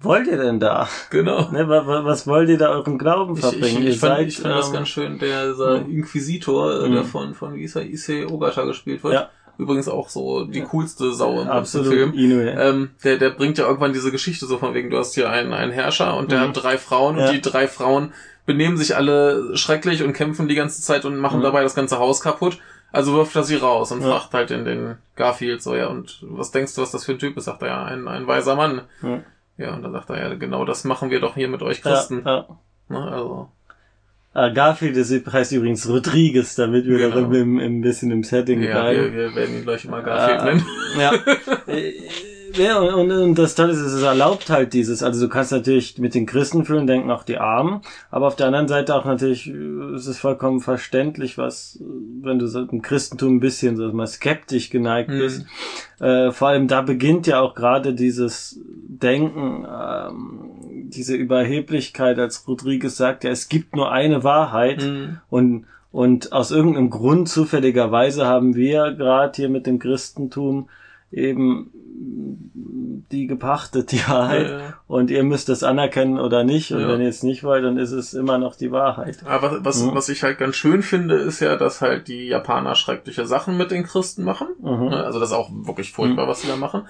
wollt 0.00 0.26
ihr 0.26 0.36
denn 0.36 0.60
da? 0.60 0.88
Genau. 1.10 1.50
Ne, 1.50 1.68
was, 1.68 1.86
was 1.86 2.26
wollt 2.26 2.50
ihr 2.50 2.58
da 2.58 2.68
euren 2.68 2.98
Glauben 2.98 3.36
verbringen? 3.36 3.82
Ich, 3.82 3.88
ich, 3.88 3.94
ich 3.94 3.98
fand, 3.98 4.16
seid, 4.16 4.28
ich 4.28 4.38
fand 4.38 4.54
ähm, 4.54 4.60
das 4.60 4.72
ganz 4.72 4.88
schön, 4.88 5.18
der, 5.18 5.54
der 5.54 5.86
Inquisitor, 5.86 6.84
äh, 6.84 6.90
der 6.90 7.02
mhm. 7.02 7.06
von, 7.06 7.34
von 7.34 7.54
wie 7.54 7.64
ist 7.64 7.76
er, 7.76 7.86
Issei 7.86 8.26
Ogata 8.26 8.64
gespielt 8.64 9.02
wird. 9.02 9.14
Ja. 9.14 9.30
Übrigens 9.58 9.88
auch 9.88 10.08
so 10.08 10.44
die 10.44 10.62
coolste 10.62 11.12
Sau 11.12 11.40
im 11.40 11.48
Absolut. 11.48 11.88
Film. 11.88 12.12
Inoue. 12.12 12.50
Ähm, 12.50 12.90
der, 13.04 13.16
der 13.16 13.30
bringt 13.30 13.58
ja 13.58 13.66
irgendwann 13.66 13.92
diese 13.92 14.10
Geschichte 14.10 14.46
so 14.46 14.58
von 14.58 14.74
wegen, 14.74 14.90
du 14.90 14.98
hast 14.98 15.14
hier 15.14 15.30
einen, 15.30 15.52
einen 15.52 15.72
Herrscher 15.72 16.16
und 16.16 16.30
der 16.30 16.40
mhm. 16.40 16.48
hat 16.48 16.62
drei 16.62 16.78
Frauen 16.78 17.18
ja. 17.18 17.26
und 17.26 17.32
die 17.32 17.40
drei 17.40 17.66
Frauen 17.66 18.12
benehmen 18.44 18.76
sich 18.76 18.96
alle 18.96 19.56
schrecklich 19.56 20.02
und 20.02 20.12
kämpfen 20.12 20.48
die 20.48 20.54
ganze 20.54 20.82
Zeit 20.82 21.04
und 21.04 21.16
machen 21.16 21.40
mhm. 21.40 21.44
dabei 21.44 21.62
das 21.62 21.74
ganze 21.74 21.98
Haus 21.98 22.20
kaputt. 22.20 22.58
Also 22.92 23.14
wirft 23.14 23.34
er 23.34 23.42
sie 23.42 23.56
raus 23.56 23.92
und 23.92 24.02
ja. 24.02 24.10
fragt 24.10 24.32
halt 24.32 24.50
in 24.50 24.64
den 24.64 24.96
Garfield 25.16 25.62
so, 25.62 25.74
ja, 25.74 25.88
und 25.88 26.18
was 26.22 26.50
denkst 26.50 26.74
du, 26.74 26.82
was 26.82 26.92
das 26.92 27.04
für 27.04 27.12
ein 27.12 27.18
Typ 27.18 27.36
ist? 27.36 27.44
Sagt 27.44 27.62
er, 27.62 27.68
ja, 27.68 27.84
ein, 27.84 28.06
ein 28.08 28.26
weiser 28.26 28.54
Mann. 28.54 28.82
Ja. 29.02 29.22
ja, 29.58 29.74
und 29.74 29.82
dann 29.82 29.92
sagt 29.92 30.10
er, 30.10 30.18
ja, 30.18 30.34
genau 30.34 30.64
das 30.64 30.84
machen 30.84 31.10
wir 31.10 31.20
doch 31.20 31.34
hier 31.34 31.48
mit 31.48 31.62
euch 31.62 31.82
Christen. 31.82 32.22
Ja, 32.24 32.36
ja. 32.36 32.58
Ne, 32.88 33.10
also. 33.10 33.50
Ah, 34.38 34.50
Garfield 34.50 34.98
ist, 34.98 35.32
heißt 35.32 35.52
übrigens 35.52 35.88
Rodriguez, 35.88 36.56
damit 36.56 36.84
wir 36.84 36.98
genau. 36.98 37.22
da 37.22 37.38
im, 37.38 37.58
im, 37.58 37.80
bisschen 37.80 38.10
im 38.10 38.22
Setting 38.22 38.62
ja, 38.62 38.82
bleiben. 38.82 39.14
Wir, 39.14 39.30
wir 39.30 39.34
werden 39.34 39.56
ihn 39.56 39.62
gleich 39.62 39.86
mal 39.86 40.02
Garfield 40.02 40.40
ah, 40.40 40.44
nennen. 40.44 40.66
Ja. 41.00 41.12
Ja, 42.58 42.78
und, 42.78 43.10
und 43.10 43.34
das 43.36 43.54
Tolle 43.54 43.72
ist, 43.72 43.80
es 43.80 44.02
erlaubt 44.02 44.50
halt 44.50 44.72
dieses, 44.72 45.02
also 45.02 45.26
du 45.26 45.28
kannst 45.28 45.52
natürlich 45.52 45.98
mit 45.98 46.14
den 46.14 46.26
Christen 46.26 46.64
fühlen, 46.64 46.86
denken 46.86 47.10
auch 47.10 47.22
die 47.22 47.38
Armen, 47.38 47.82
aber 48.10 48.26
auf 48.26 48.36
der 48.36 48.46
anderen 48.46 48.68
Seite 48.68 48.94
auch 48.94 49.04
natürlich 49.04 49.48
äh, 49.48 49.94
ist 49.94 50.06
es 50.06 50.18
vollkommen 50.18 50.60
verständlich, 50.60 51.38
was, 51.38 51.78
wenn 51.80 52.38
du 52.38 52.46
so 52.46 52.62
im 52.62 52.82
Christentum 52.82 53.36
ein 53.36 53.40
bisschen 53.40 53.76
so 53.76 53.92
mal 53.92 54.06
skeptisch 54.06 54.70
geneigt 54.70 55.10
mhm. 55.10 55.18
bist. 55.18 55.46
Äh, 56.00 56.30
vor 56.30 56.48
allem 56.48 56.68
da 56.68 56.82
beginnt 56.82 57.26
ja 57.26 57.40
auch 57.40 57.54
gerade 57.54 57.94
dieses 57.94 58.60
Denken, 58.88 59.66
ähm, 59.66 60.88
diese 60.88 61.14
Überheblichkeit, 61.14 62.18
als 62.18 62.46
Rodriguez 62.46 62.96
sagt, 62.96 63.24
ja, 63.24 63.30
es 63.30 63.48
gibt 63.48 63.76
nur 63.76 63.92
eine 63.92 64.24
Wahrheit 64.24 64.82
mhm. 64.82 65.18
und 65.28 65.66
und 65.92 66.32
aus 66.32 66.50
irgendeinem 66.50 66.90
Grund 66.90 67.26
zufälligerweise 67.26 68.26
haben 68.26 68.54
wir 68.54 68.92
gerade 68.92 69.32
hier 69.34 69.48
mit 69.48 69.66
dem 69.66 69.78
Christentum 69.78 70.68
eben 71.10 71.70
die 73.10 73.26
gepachtet, 73.26 73.92
die 73.92 74.06
Wahrheit. 74.08 74.48
Ja, 74.48 74.58
ja. 74.58 74.74
Und 74.86 75.10
ihr 75.10 75.22
müsst 75.22 75.48
das 75.48 75.62
anerkennen 75.62 76.18
oder 76.18 76.44
nicht. 76.44 76.72
Und 76.72 76.80
ja. 76.80 76.88
wenn 76.88 77.00
ihr 77.00 77.08
es 77.08 77.22
nicht 77.22 77.44
wollt, 77.44 77.64
dann 77.64 77.78
ist 77.78 77.92
es 77.92 78.14
immer 78.14 78.38
noch 78.38 78.56
die 78.56 78.72
Wahrheit. 78.72 79.18
Aber 79.26 79.64
was, 79.64 79.82
mhm. 79.82 79.94
was 79.94 80.08
ich 80.08 80.22
halt 80.22 80.38
ganz 80.38 80.56
schön 80.56 80.82
finde, 80.82 81.16
ist 81.16 81.40
ja, 81.40 81.56
dass 81.56 81.80
halt 81.80 82.08
die 82.08 82.28
Japaner 82.28 82.74
schreckliche 82.74 83.26
Sachen 83.26 83.56
mit 83.56 83.70
den 83.70 83.84
Christen 83.84 84.24
machen. 84.24 84.48
Mhm. 84.60 84.88
Ne, 84.90 85.04
also 85.04 85.20
das 85.20 85.30
ist 85.30 85.36
auch 85.36 85.50
wirklich 85.52 85.92
furchtbar, 85.92 86.26
mhm. 86.26 86.30
was 86.30 86.42
sie 86.42 86.48
da 86.48 86.56
machen. 86.56 86.86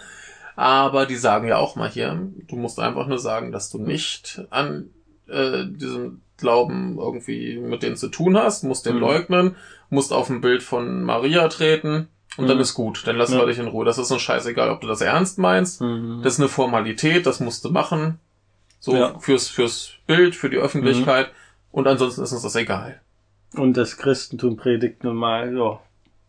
Aber 0.56 1.04
die 1.04 1.16
sagen 1.16 1.48
ja 1.48 1.58
auch 1.58 1.76
mal 1.76 1.88
hier, 1.88 2.18
du 2.48 2.56
musst 2.56 2.80
einfach 2.80 3.06
nur 3.06 3.18
sagen, 3.18 3.52
dass 3.52 3.70
du 3.70 3.78
nicht 3.78 4.42
an 4.48 4.88
äh, 5.28 5.66
diesem 5.66 6.22
Glauben 6.38 6.98
irgendwie 6.98 7.58
mit 7.58 7.82
denen 7.82 7.96
zu 7.96 8.08
tun 8.08 8.38
hast, 8.38 8.64
musst 8.64 8.86
den 8.86 8.94
mhm. 8.94 9.00
leugnen, 9.00 9.56
musst 9.90 10.12
auf 10.12 10.30
ein 10.30 10.40
Bild 10.40 10.62
von 10.62 11.02
Maria 11.02 11.48
treten 11.48 12.08
und 12.36 12.44
mhm. 12.44 12.48
dann 12.48 12.60
ist 12.60 12.74
gut, 12.74 13.06
dann 13.06 13.16
lassen 13.16 13.34
ja. 13.34 13.40
wir 13.40 13.46
dich 13.46 13.58
in 13.58 13.66
Ruhe. 13.66 13.84
Das 13.84 13.98
ist 13.98 14.10
uns 14.10 14.22
scheißegal, 14.22 14.70
ob 14.70 14.80
du 14.80 14.86
das 14.86 15.00
ernst 15.00 15.38
meinst. 15.38 15.80
Mhm. 15.80 16.20
Das 16.22 16.34
ist 16.34 16.40
eine 16.40 16.48
Formalität, 16.48 17.26
das 17.26 17.40
musst 17.40 17.64
du 17.64 17.70
machen. 17.70 18.18
So 18.78 18.94
ja. 18.94 19.18
fürs, 19.18 19.48
fürs 19.48 19.92
Bild, 20.06 20.34
für 20.34 20.50
die 20.50 20.58
Öffentlichkeit. 20.58 21.28
Mhm. 21.28 21.32
Und 21.72 21.86
ansonsten 21.86 22.22
ist 22.22 22.32
uns 22.32 22.42
das 22.42 22.56
egal. 22.56 23.00
Und 23.54 23.76
das 23.76 23.96
Christentum 23.96 24.56
predigt 24.56 25.02
nun 25.02 25.16
mal, 25.16 25.56
ja, 25.56 25.80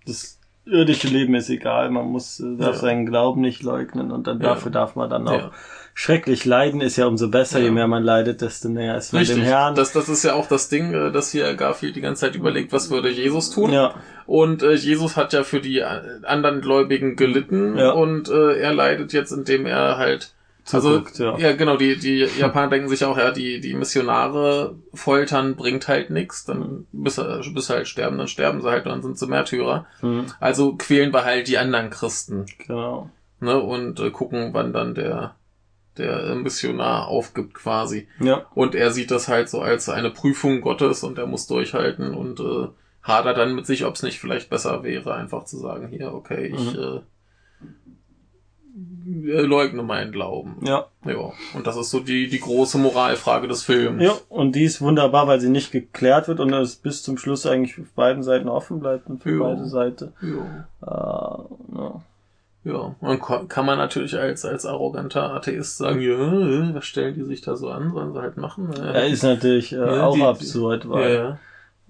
das 0.05 0.39
irdische 0.65 1.07
Leben 1.07 1.36
ist 1.36 1.49
egal, 1.49 1.89
man 1.89 2.07
muss, 2.07 2.39
äh, 2.39 2.57
darf 2.57 2.75
ja. 2.75 2.81
seinen 2.81 3.05
Glauben 3.05 3.41
nicht 3.41 3.63
leugnen 3.63 4.12
und 4.12 4.27
dann 4.27 4.39
dafür 4.39 4.71
darf 4.71 4.95
man 4.95 5.10
dann 5.10 5.27
auch 5.27 5.51
schrecklich 5.99 6.45
leiden 6.45 6.79
ist 6.79 6.95
ja 6.95 7.07
umso 7.07 7.27
besser, 7.27 7.57
ja. 7.57 7.65
je 7.65 7.71
mehr 7.71 7.88
man 7.88 8.03
leidet, 8.03 8.41
desto 8.41 8.69
näher 8.69 8.95
ist 8.95 9.13
man 9.13 9.21
Richtig. 9.21 9.38
dem 9.38 9.45
Herrn. 9.45 9.73
Das, 9.73 9.93
das 9.93 10.07
ist 10.10 10.23
ja 10.23 10.36
auch 10.36 10.47
das 10.47 10.69
Ding, 10.69 10.93
äh, 10.93 11.12
dass 11.12 11.31
hier 11.31 11.51
Garfield 11.55 11.95
die 11.95 12.01
ganze 12.01 12.21
Zeit 12.21 12.36
überlegt, 12.36 12.71
was 12.71 12.91
würde 12.91 13.10
Jesus 13.10 13.49
tun. 13.49 13.71
Ja. 13.71 13.95
Und 14.27 14.62
äh, 14.62 14.73
Jesus 14.73 15.17
hat 15.17 15.33
ja 15.33 15.41
für 15.41 15.60
die 15.60 15.79
äh, 15.79 16.01
anderen 16.21 16.62
Gläubigen 16.62 17.15
gelitten 17.15 17.79
ja. 17.79 17.89
und 17.93 18.29
äh, 18.29 18.60
er 18.60 18.75
leidet 18.75 19.12
jetzt, 19.12 19.31
indem 19.31 19.65
er 19.65 19.97
halt 19.97 20.33
Zuguckt, 20.65 21.19
also, 21.19 21.23
ja. 21.23 21.38
ja, 21.39 21.55
genau, 21.55 21.77
die, 21.77 21.97
die 21.97 22.27
Japaner 22.38 22.69
denken 22.69 22.89
sich 22.89 23.03
auch, 23.03 23.17
ja, 23.17 23.31
die, 23.31 23.60
die 23.60 23.73
Missionare 23.73 24.75
foltern 24.93 25.55
bringt 25.55 25.88
halt 25.88 26.12
nix, 26.12 26.45
dann 26.45 26.86
bis, 26.91 27.19
bis 27.55 27.69
halt 27.71 27.88
sterben, 27.88 28.19
dann 28.19 28.27
sterben 28.27 28.62
sie 28.62 28.69
halt 28.69 28.86
und 28.86 28.91
dann 28.91 29.01
sind 29.01 29.17
sie 29.17 29.25
Märtyrer. 29.25 29.88
Mhm. 30.03 30.25
Also 30.39 30.75
quälen 30.75 31.12
wir 31.12 31.25
halt 31.25 31.47
die 31.47 31.57
anderen 31.57 31.89
Christen. 31.89 32.45
Genau. 32.67 33.10
Ne, 33.39 33.60
und 33.60 33.99
äh, 33.99 34.12
gucken, 34.12 34.49
wann 34.53 34.73
dann 34.73 34.93
der, 34.93 35.37
der 35.97 36.36
Missionar 36.36 37.07
aufgibt 37.07 37.53
quasi. 37.53 38.07
Ja. 38.19 38.45
Und 38.53 38.75
er 38.75 38.91
sieht 38.91 39.12
das 39.12 39.27
halt 39.27 39.49
so 39.49 39.62
als 39.62 39.89
eine 39.89 40.12
Prüfung 40.12 40.62
Gottes 40.62 41.03
und 41.03 41.17
er 41.17 41.27
muss 41.27 41.47
durchhalten 41.47 42.13
und 42.13 42.39
äh, 42.39 42.67
hadert 43.01 43.38
dann 43.38 43.55
mit 43.55 43.65
sich, 43.65 43.86
ob 43.86 43.95
es 43.95 44.03
nicht 44.03 44.19
vielleicht 44.19 44.49
besser 44.49 44.83
wäre, 44.83 45.13
einfach 45.13 45.45
zu 45.45 45.57
sagen, 45.57 45.88
hier, 45.88 46.13
okay, 46.13 46.47
ich 46.47 46.73
mhm. 46.73 47.01
äh, 49.05 49.41
leugne 49.41 49.81
meinen 49.83 50.12
Glauben. 50.12 50.57
Ja. 50.65 50.88
Ja. 51.05 51.31
Und 51.53 51.65
das 51.65 51.77
ist 51.77 51.89
so 51.89 51.99
die, 52.01 52.27
die 52.27 52.39
große 52.39 52.77
Moralfrage 52.77 53.47
des 53.47 53.63
Films. 53.63 54.03
Ja, 54.03 54.13
und 54.29 54.55
die 54.55 54.65
ist 54.65 54.81
wunderbar, 54.81 55.27
weil 55.27 55.39
sie 55.39 55.49
nicht 55.49 55.71
geklärt 55.71 56.27
wird 56.27 56.39
und 56.39 56.51
es 56.53 56.75
bis 56.75 57.01
zum 57.01 57.17
Schluss 57.17 57.45
eigentlich 57.45 57.79
auf 57.79 57.91
beiden 57.95 58.23
Seiten 58.23 58.49
offen 58.49 58.79
bleibt 58.79 59.07
und 59.10 59.23
für 59.23 59.31
ja. 59.31 59.39
beide 59.39 59.65
Seiten. 59.65 60.13
Ja. 60.21 60.67
Äh, 60.81 61.75
ja. 61.77 62.01
Ja, 62.67 62.95
und 62.99 63.21
kann 63.49 63.65
man 63.65 63.77
natürlich 63.77 64.17
als, 64.17 64.43
als 64.43 64.65
arroganter 64.65 65.32
Atheist 65.32 65.77
sagen, 65.77 66.01
ja, 66.01 66.73
was 66.75 66.86
stellen 66.86 67.15
die 67.15 67.23
sich 67.23 67.39
da 67.39 67.56
so 67.56 67.69
an, 67.69 67.93
sollen 67.93 68.12
sie 68.13 68.19
halt 68.19 68.36
machen. 68.36 68.73
Ja, 68.75 68.91
ist 68.91 69.23
natürlich 69.23 69.71
äh, 69.71 69.77
ja, 69.77 70.06
auch 70.06 70.15
die, 70.15 70.23
absurd, 70.23 70.89
weil. 70.89 71.15
Ja, 71.15 71.39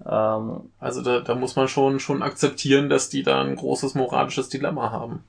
ähm, 0.06 0.70
also 0.78 1.02
da, 1.02 1.18
da 1.18 1.34
muss 1.34 1.56
man 1.56 1.66
schon, 1.66 1.98
schon 1.98 2.22
akzeptieren, 2.22 2.88
dass 2.88 3.08
die 3.08 3.24
da 3.24 3.40
ein 3.40 3.56
großes 3.56 3.96
moralisches 3.96 4.48
Dilemma 4.48 4.92
haben. 4.92 5.24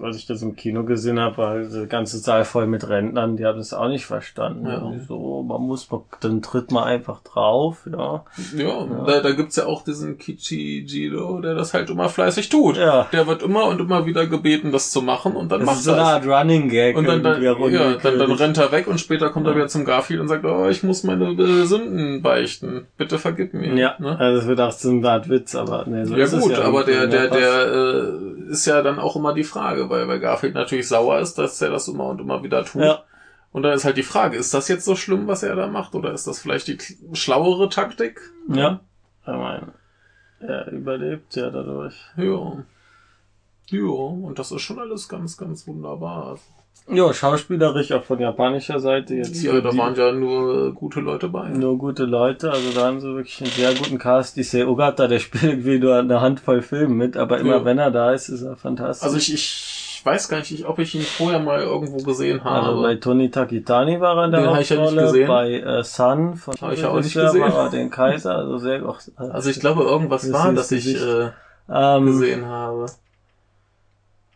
Als 0.00 0.16
ich 0.16 0.26
das 0.26 0.42
im 0.42 0.56
Kino 0.56 0.84
gesehen 0.84 1.18
habe, 1.18 1.36
war 1.36 1.58
der 1.58 1.86
ganze 1.86 2.18
Saal 2.18 2.44
voll 2.44 2.66
mit 2.66 2.88
Rentnern, 2.88 3.36
die 3.36 3.46
haben 3.46 3.58
das 3.58 3.72
auch 3.72 3.88
nicht 3.88 4.06
verstanden. 4.06 4.66
Ja. 4.66 4.92
So, 5.06 5.42
man 5.42 5.62
muss, 5.62 5.88
dann 6.20 6.42
tritt 6.42 6.70
man 6.70 6.84
einfach 6.84 7.22
drauf, 7.22 7.86
ja. 7.90 8.24
Ja, 8.56 8.66
ja. 8.66 9.04
Da, 9.06 9.20
da 9.20 9.30
gibt's 9.32 9.56
ja 9.56 9.66
auch 9.66 9.84
diesen 9.84 10.18
Kichijiro, 10.18 11.40
der 11.40 11.54
das 11.54 11.74
halt 11.74 11.90
immer 11.90 12.08
fleißig 12.08 12.48
tut. 12.48 12.76
Ja. 12.76 13.08
Der 13.12 13.26
wird 13.26 13.42
immer 13.42 13.66
und 13.66 13.80
immer 13.80 14.06
wieder 14.06 14.26
gebeten, 14.26 14.72
das 14.72 14.90
zu 14.90 15.02
machen 15.02 15.34
und 15.34 15.50
dann 15.50 15.60
das 15.60 15.66
macht 15.66 15.78
ist 15.78 15.84
so 15.84 15.92
eine 15.92 16.02
Art 16.02 16.26
Running 16.26 16.68
Gag. 16.68 16.96
Und 16.96 17.06
dann, 17.06 17.22
dann, 17.22 17.42
ja, 17.42 17.54
dann, 17.54 18.18
dann 18.18 18.32
rennt 18.32 18.58
er 18.58 18.72
weg 18.72 18.86
und 18.86 19.00
später 19.00 19.30
kommt 19.30 19.46
er 19.46 19.54
wieder 19.54 19.68
zum 19.68 19.84
Garfield 19.84 20.20
und 20.20 20.28
sagt, 20.28 20.44
oh, 20.44 20.68
ich 20.68 20.82
muss 20.82 21.02
meine 21.04 21.30
äh, 21.32 21.64
Sünden 21.64 22.22
beichten. 22.22 22.86
Bitte 22.96 23.18
vergib 23.18 23.54
mir. 23.54 23.74
Ja, 23.74 23.96
ne? 23.98 24.18
also 24.18 24.38
das 24.38 24.48
wird 24.48 24.60
auch 24.60 24.72
so 24.72 24.90
eine 24.90 25.08
Art 25.08 25.28
Witz, 25.28 25.54
aber 25.54 25.84
nee, 25.86 26.04
so 26.04 26.16
ja, 26.16 26.24
ist 26.24 26.32
gut, 26.32 26.52
es 26.52 26.58
ja 26.58 26.64
aber 26.64 26.84
der, 26.84 27.06
der, 27.06 27.28
der, 27.28 27.40
der 27.40 27.72
äh, 27.72 28.50
ist 28.50 28.66
ja 28.66 28.82
dann 28.82 28.98
auch 28.98 29.16
immer 29.16 29.34
die 29.34 29.44
Frage, 29.44 29.61
weil, 29.88 30.08
weil 30.08 30.20
Garfield 30.20 30.54
natürlich 30.54 30.88
sauer 30.88 31.18
ist, 31.20 31.38
dass 31.38 31.60
er 31.62 31.70
das 31.70 31.88
immer 31.88 32.06
und 32.06 32.20
immer 32.20 32.42
wieder 32.42 32.64
tut. 32.64 32.82
Ja. 32.82 33.04
Und 33.52 33.62
dann 33.64 33.74
ist 33.74 33.84
halt 33.84 33.96
die 33.96 34.02
Frage, 34.02 34.36
ist 34.36 34.54
das 34.54 34.68
jetzt 34.68 34.84
so 34.84 34.96
schlimm, 34.96 35.26
was 35.26 35.42
er 35.42 35.54
da 35.54 35.66
macht, 35.66 35.94
oder 35.94 36.12
ist 36.12 36.26
das 36.26 36.40
vielleicht 36.40 36.68
die 36.68 36.78
schlauere 37.12 37.68
Taktik? 37.68 38.20
Ja. 38.48 38.80
Ich 39.22 39.26
meine, 39.26 39.72
er 40.40 40.72
überlebt 40.72 41.36
ja 41.36 41.50
dadurch. 41.50 41.94
Ja. 42.16 42.64
Ja, 43.68 43.80
und 43.80 44.38
das 44.38 44.52
ist 44.52 44.62
schon 44.62 44.78
alles 44.78 45.08
ganz, 45.08 45.36
ganz 45.36 45.66
wunderbar. 45.66 46.38
Ja, 46.88 47.14
schauspielerisch 47.14 47.92
auch 47.92 48.02
von 48.02 48.18
japanischer 48.18 48.80
Seite 48.80 49.14
jetzt. 49.14 49.40
Ja, 49.42 49.60
da 49.60 49.76
waren 49.76 49.94
ja 49.94 50.10
nur 50.12 50.68
äh, 50.68 50.72
gute 50.72 51.00
Leute 51.00 51.28
bei. 51.28 51.48
Nur 51.48 51.78
gute 51.78 52.04
Leute, 52.04 52.50
also 52.50 52.72
da 52.74 52.86
haben 52.86 53.00
sie 53.00 53.14
wirklich 53.14 53.40
einen 53.40 53.50
sehr 53.50 53.74
guten 53.74 53.98
Cast. 53.98 54.36
Die 54.36 54.42
Sei 54.42 54.66
Ogata, 54.66 55.06
der 55.06 55.18
spielt 55.20 55.64
wie 55.64 55.78
nur 55.78 55.96
eine 55.96 56.20
Handvoll 56.20 56.60
Filme 56.60 56.94
mit, 56.94 57.16
aber 57.16 57.38
immer 57.38 57.58
ja. 57.58 57.64
wenn 57.64 57.78
er 57.78 57.90
da 57.92 58.12
ist, 58.12 58.28
ist 58.28 58.42
er 58.42 58.56
fantastisch. 58.56 59.04
Also 59.04 59.16
ich, 59.16 59.32
ich 59.32 60.02
weiß 60.04 60.28
gar 60.28 60.38
nicht, 60.38 60.64
ob 60.66 60.80
ich 60.80 60.94
ihn 60.96 61.02
vorher 61.02 61.38
mal 61.38 61.60
irgendwo 61.60 61.98
gesehen 61.98 62.42
habe. 62.42 62.66
Also 62.66 62.82
bei 62.82 62.96
Tony 62.96 63.30
Takitani 63.30 64.00
war 64.00 64.18
er 64.18 64.24
in 64.24 64.30
der 64.32 64.40
den 64.40 64.50
Hauptrolle, 64.50 64.80
ja 64.80 64.90
nicht 64.90 65.12
gesehen. 65.12 65.28
bei 65.28 65.52
äh, 65.60 65.84
Sun 65.84 66.34
von 66.34 66.54
habe 66.60 66.74
ich 66.74 66.84
auch 66.84 66.96
nicht 66.96 67.14
gesehen. 67.14 67.40
war 67.40 67.64
er 67.66 67.70
den 67.70 67.90
Kaiser, 67.90 68.34
also 68.34 68.58
sehr 68.58 68.86
auch, 68.88 69.00
äh, 69.18 69.22
Also 69.30 69.50
ich 69.50 69.60
glaube 69.60 69.84
irgendwas 69.84 70.30
war, 70.32 70.52
das 70.52 70.72
ich 70.72 71.00
äh, 71.00 71.30
ähm, 71.70 72.06
gesehen 72.06 72.44
habe. 72.44 72.86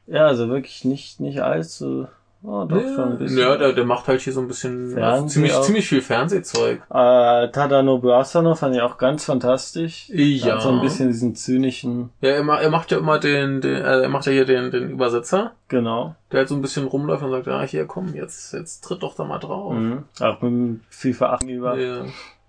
Ja, 0.06 0.26
also 0.26 0.48
wirklich 0.48 0.84
nicht 0.84 1.18
nicht 1.18 1.40
allzu 1.40 2.06
Oh, 2.46 2.64
doch 2.64 2.80
ja, 2.80 2.94
schon 2.94 3.12
ein 3.12 3.18
bisschen. 3.18 3.38
Ja, 3.38 3.56
der, 3.56 3.72
der 3.72 3.84
macht 3.84 4.06
halt 4.06 4.20
hier 4.20 4.32
so 4.32 4.40
ein 4.40 4.46
bisschen 4.46 4.96
ziemlich, 5.26 5.52
ziemlich 5.62 5.88
viel 5.88 6.00
Fernsehzeug. 6.00 6.80
Äh, 6.90 7.50
Tadanobu 7.50 8.12
Asano 8.12 8.54
fand 8.54 8.76
ich 8.76 8.82
auch 8.82 8.98
ganz 8.98 9.24
fantastisch. 9.24 10.08
Ja. 10.10 10.54
Hat 10.54 10.62
so 10.62 10.70
ein 10.70 10.80
bisschen 10.80 11.08
diesen 11.08 11.34
zynischen. 11.34 12.10
Ja, 12.20 12.30
er, 12.30 12.44
macht, 12.44 12.62
er 12.62 12.70
macht 12.70 12.92
ja 12.92 12.98
immer 12.98 13.18
den, 13.18 13.60
den 13.60 13.74
äh, 13.74 14.02
er 14.02 14.08
macht 14.08 14.26
ja 14.26 14.32
hier 14.32 14.44
den, 14.44 14.70
den 14.70 14.90
Übersetzer. 14.90 15.52
Genau. 15.66 16.14
Der 16.30 16.40
halt 16.40 16.48
so 16.48 16.54
ein 16.54 16.62
bisschen 16.62 16.86
rumläuft 16.86 17.24
und 17.24 17.32
sagt, 17.32 17.48
ja, 17.48 17.62
hier 17.62 17.86
komm, 17.86 18.14
jetzt, 18.14 18.52
jetzt 18.52 18.82
tritt 18.82 19.02
doch 19.02 19.16
da 19.16 19.24
mal 19.24 19.38
drauf. 19.38 19.74
Mhm. 19.74 20.04
Auch 20.20 20.40
mit 20.40 20.80
viel 20.88 21.14
Verachten 21.14 21.48
über. 21.48 21.76
Ja. 21.76 22.04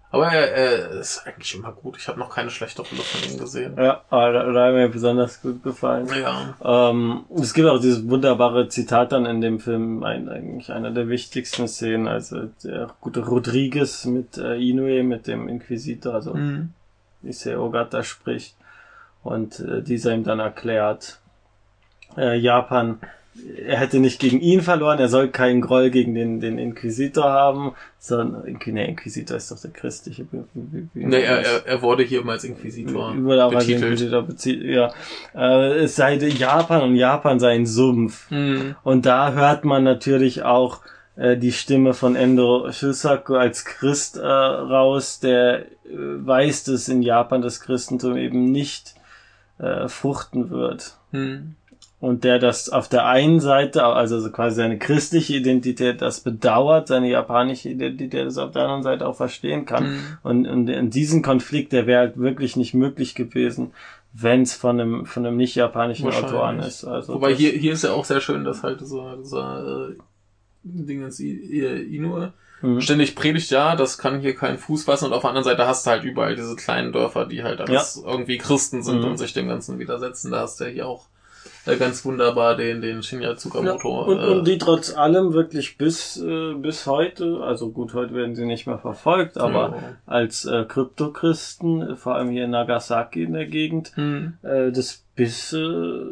Aber 0.09 0.27
er, 0.27 0.51
er 0.53 0.89
ist 0.91 1.27
eigentlich 1.27 1.53
immer 1.55 1.73
gut. 1.73 1.97
Ich 1.97 2.07
habe 2.07 2.17
noch 2.17 2.33
keine 2.33 2.49
schlechte 2.49 2.81
Rolle 2.81 3.01
von 3.01 3.29
ihm 3.29 3.37
gesehen. 3.37 3.75
Ja, 3.77 4.03
aber 4.09 4.31
da, 4.31 4.51
da 4.51 4.65
hat 4.67 4.73
mir 4.73 4.87
besonders 4.87 5.41
gut 5.41 5.61
gefallen. 5.63 6.07
Ja. 6.07 6.55
Ähm, 6.63 7.25
es 7.35 7.53
gibt 7.53 7.67
auch 7.67 7.79
dieses 7.79 8.07
wunderbare 8.07 8.69
Zitat 8.69 9.11
dann 9.11 9.25
in 9.25 9.41
dem 9.41 9.59
Film, 9.59 10.03
ein, 10.03 10.29
eigentlich 10.29 10.71
einer 10.71 10.91
der 10.91 11.09
wichtigsten 11.09 11.67
Szenen, 11.67 12.07
also 12.07 12.49
der 12.63 12.87
gute 13.01 13.25
Rodriguez 13.25 14.05
mit 14.05 14.37
äh, 14.37 14.55
Inoue, 14.55 15.03
mit 15.03 15.27
dem 15.27 15.49
Inquisitor, 15.49 16.13
also 16.13 16.33
mhm. 16.33 16.73
Issei 17.23 17.57
Ogata 17.57 18.03
spricht 18.03 18.55
und 19.23 19.59
äh, 19.59 19.81
dieser 19.81 20.13
ihm 20.13 20.23
dann 20.23 20.39
erklärt, 20.39 21.19
äh, 22.15 22.37
Japan 22.37 22.99
er 23.65 23.77
hätte 23.77 23.99
nicht 23.99 24.19
gegen 24.19 24.39
ihn 24.39 24.61
verloren, 24.61 24.99
er 24.99 25.09
soll 25.09 25.29
keinen 25.29 25.61
Groll 25.61 25.89
gegen 25.89 26.13
den, 26.15 26.39
den 26.39 26.57
Inquisitor 26.57 27.25
haben, 27.25 27.73
sondern, 27.99 28.57
ne, 28.65 28.87
Inquisitor 28.87 29.37
ist 29.37 29.51
doch 29.51 29.59
der 29.59 29.71
christliche. 29.71 30.25
Nee, 30.93 31.21
er, 31.21 31.45
er, 31.45 31.65
er 31.65 31.81
wurde 31.81 32.03
hier 32.03 32.23
mal 32.23 32.33
als 32.33 32.43
Inquisitor 32.43 33.15
wurde 33.17 33.45
auch 33.45 33.51
betitelt. 33.51 33.83
Als 33.83 33.91
Inquisitor 33.91 34.21
bezieht, 34.23 34.63
ja. 34.63 34.93
Äh, 35.35 35.83
es 35.83 35.95
sei 35.95 36.15
Japan 36.15 36.81
und 36.81 36.95
Japan 36.95 37.39
sei 37.39 37.55
ein 37.55 37.65
Sumpf. 37.65 38.29
Mhm. 38.31 38.75
Und 38.83 39.05
da 39.05 39.33
hört 39.33 39.65
man 39.65 39.83
natürlich 39.83 40.43
auch 40.43 40.81
äh, 41.15 41.37
die 41.37 41.51
Stimme 41.51 41.93
von 41.93 42.15
Endo 42.15 42.71
Shusaku 42.71 43.35
als 43.35 43.65
Christ 43.65 44.17
äh, 44.17 44.25
raus, 44.25 45.19
der 45.19 45.59
äh, 45.59 45.65
weiß, 45.89 46.65
dass 46.65 46.89
in 46.89 47.01
Japan 47.01 47.41
das 47.41 47.59
Christentum 47.59 48.17
eben 48.17 48.51
nicht 48.51 48.95
äh, 49.59 49.87
fruchten 49.87 50.49
wird. 50.49 50.97
Mhm 51.11 51.55
und 51.99 52.23
der 52.23 52.37
das 52.37 52.69
auf 52.69 52.87
der 52.87 53.07
einen 53.07 53.39
Seite, 53.39 53.83
also 53.83 54.29
quasi 54.31 54.57
seine 54.57 54.77
christliche 54.77 55.35
Identität, 55.35 56.01
das 56.01 56.19
bedauert, 56.19 56.87
seine 56.87 57.09
japanische 57.09 57.69
Identität 57.69 58.27
das 58.27 58.37
auf 58.37 58.51
der 58.51 58.63
anderen 58.63 58.83
Seite 58.83 59.07
auch 59.07 59.15
verstehen 59.15 59.65
kann. 59.65 59.89
Mhm. 59.89 59.99
Und, 60.21 60.47
und 60.47 60.67
in 60.67 60.91
diesen 60.91 61.23
Konflikt, 61.23 61.73
der 61.73 61.87
wäre 61.87 62.01
halt 62.01 62.17
wirklich 62.17 62.55
nicht 62.55 62.75
möglich 62.75 63.15
gewesen, 63.15 63.71
wenn 64.13 64.43
es 64.43 64.53
von 64.53 64.79
einem 64.79 65.05
von 65.05 65.25
einem 65.25 65.37
nicht 65.37 65.55
japanischen 65.55 66.07
Autoren 66.09 66.59
ist. 66.59 66.85
Also 66.85 67.15
Wobei 67.15 67.33
hier 67.33 67.51
hier 67.51 67.73
ist 67.73 67.83
ja 67.83 67.93
auch 67.93 68.05
sehr 68.05 68.21
schön, 68.21 68.43
dass 68.43 68.63
halt 68.63 68.79
so 68.81 69.23
so 69.23 69.39
äh, 69.39 69.95
Dingens 70.63 71.19
Inoue 71.19 72.33
mhm. 72.61 72.81
ständig 72.81 73.15
predigt, 73.15 73.49
ja, 73.49 73.75
das 73.75 73.97
kann 73.97 74.19
hier 74.19 74.35
keinen 74.35 74.59
Fuß 74.59 74.85
fassen 74.85 75.05
und 75.05 75.13
auf 75.13 75.21
der 75.21 75.29
anderen 75.31 75.45
Seite 75.45 75.65
hast 75.65 75.85
du 75.85 75.91
halt 75.91 76.03
überall 76.03 76.35
diese 76.35 76.55
kleinen 76.55 76.91
Dörfer, 76.93 77.25
die 77.25 77.43
halt 77.43 77.59
alles 77.59 78.01
ja. 78.03 78.11
irgendwie 78.11 78.37
Christen 78.37 78.83
sind 78.83 78.99
mhm. 78.99 79.05
und 79.05 79.17
sich 79.17 79.33
dem 79.33 79.47
Ganzen 79.47 79.79
widersetzen. 79.79 80.31
Da 80.31 80.41
hast 80.41 80.59
du 80.59 80.65
ja 80.65 80.69
hier 80.69 80.87
auch 80.87 81.07
ganz 81.75 82.05
wunderbar 82.05 82.55
den, 82.55 82.81
den 82.81 83.03
Shinya 83.03 83.35
Tsukamoto. 83.35 83.89
Ja, 83.89 84.07
und, 84.07 84.19
äh, 84.19 84.37
und 84.37 84.47
die 84.47 84.57
trotz 84.57 84.95
allem 84.95 85.33
wirklich 85.33 85.77
bis, 85.77 86.17
äh, 86.17 86.53
bis 86.53 86.85
heute, 86.85 87.41
also 87.43 87.71
gut, 87.71 87.93
heute 87.93 88.13
werden 88.13 88.35
sie 88.35 88.45
nicht 88.45 88.67
mehr 88.67 88.79
verfolgt, 88.79 89.37
aber 89.37 89.69
ja. 89.75 89.95
als 90.05 90.45
äh, 90.45 90.65
Kryptochristen, 90.65 91.97
vor 91.97 92.15
allem 92.15 92.29
hier 92.29 92.45
in 92.45 92.51
Nagasaki 92.51 93.23
in 93.23 93.33
der 93.33 93.47
Gegend, 93.47 93.91
hm. 93.95 94.37
äh, 94.43 94.71
das 94.71 95.03
bis 95.15 95.53
äh, 95.53 96.03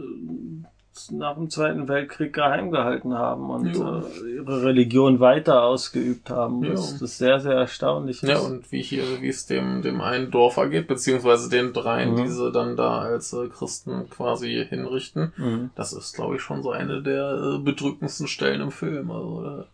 nach 1.12 1.36
dem 1.36 1.50
Zweiten 1.50 1.88
Weltkrieg 1.88 2.34
geheim 2.34 2.72
gehalten 2.72 3.14
haben 3.14 3.50
und 3.50 3.68
äh, 3.68 4.30
ihre 4.36 4.64
Religion 4.64 5.20
weiter 5.20 5.64
ausgeübt 5.64 6.30
haben. 6.30 6.64
Ja. 6.64 6.72
Das, 6.72 7.02
ist 7.02 7.18
sehr, 7.18 7.40
sehr 7.40 7.54
erstaunlich 7.54 8.22
Ja, 8.22 8.40
und 8.40 8.72
wie 8.72 8.82
hier, 8.82 9.04
wie 9.22 9.28
es 9.28 9.46
dem, 9.46 9.82
dem 9.82 10.02
einen 10.02 10.32
Dorfer 10.32 10.70
geht, 10.70 10.88
beziehungsweise 10.88 11.50
den 11.50 11.74
dreien, 11.74 12.14
mhm. 12.14 12.24
die 12.24 12.30
sie 12.30 12.52
dann 12.52 12.76
da 12.78 13.00
als 13.00 13.34
äh, 13.34 13.48
Christen 13.48 14.10
quasi 14.10 14.66
hinrichten, 14.68 15.34
mhm. 15.38 15.70
das 15.76 15.94
ist, 15.94 16.16
glaube 16.16 16.36
ich, 16.36 16.42
schon 16.42 16.64
so 16.64 16.72
eine 16.72 17.02
der 17.02 17.56
äh, 17.56 17.58
bedrückendsten 17.60 18.28
Stellen 18.28 18.62
im 18.62 18.72
Film. 18.72 19.12
Also, 19.12 19.66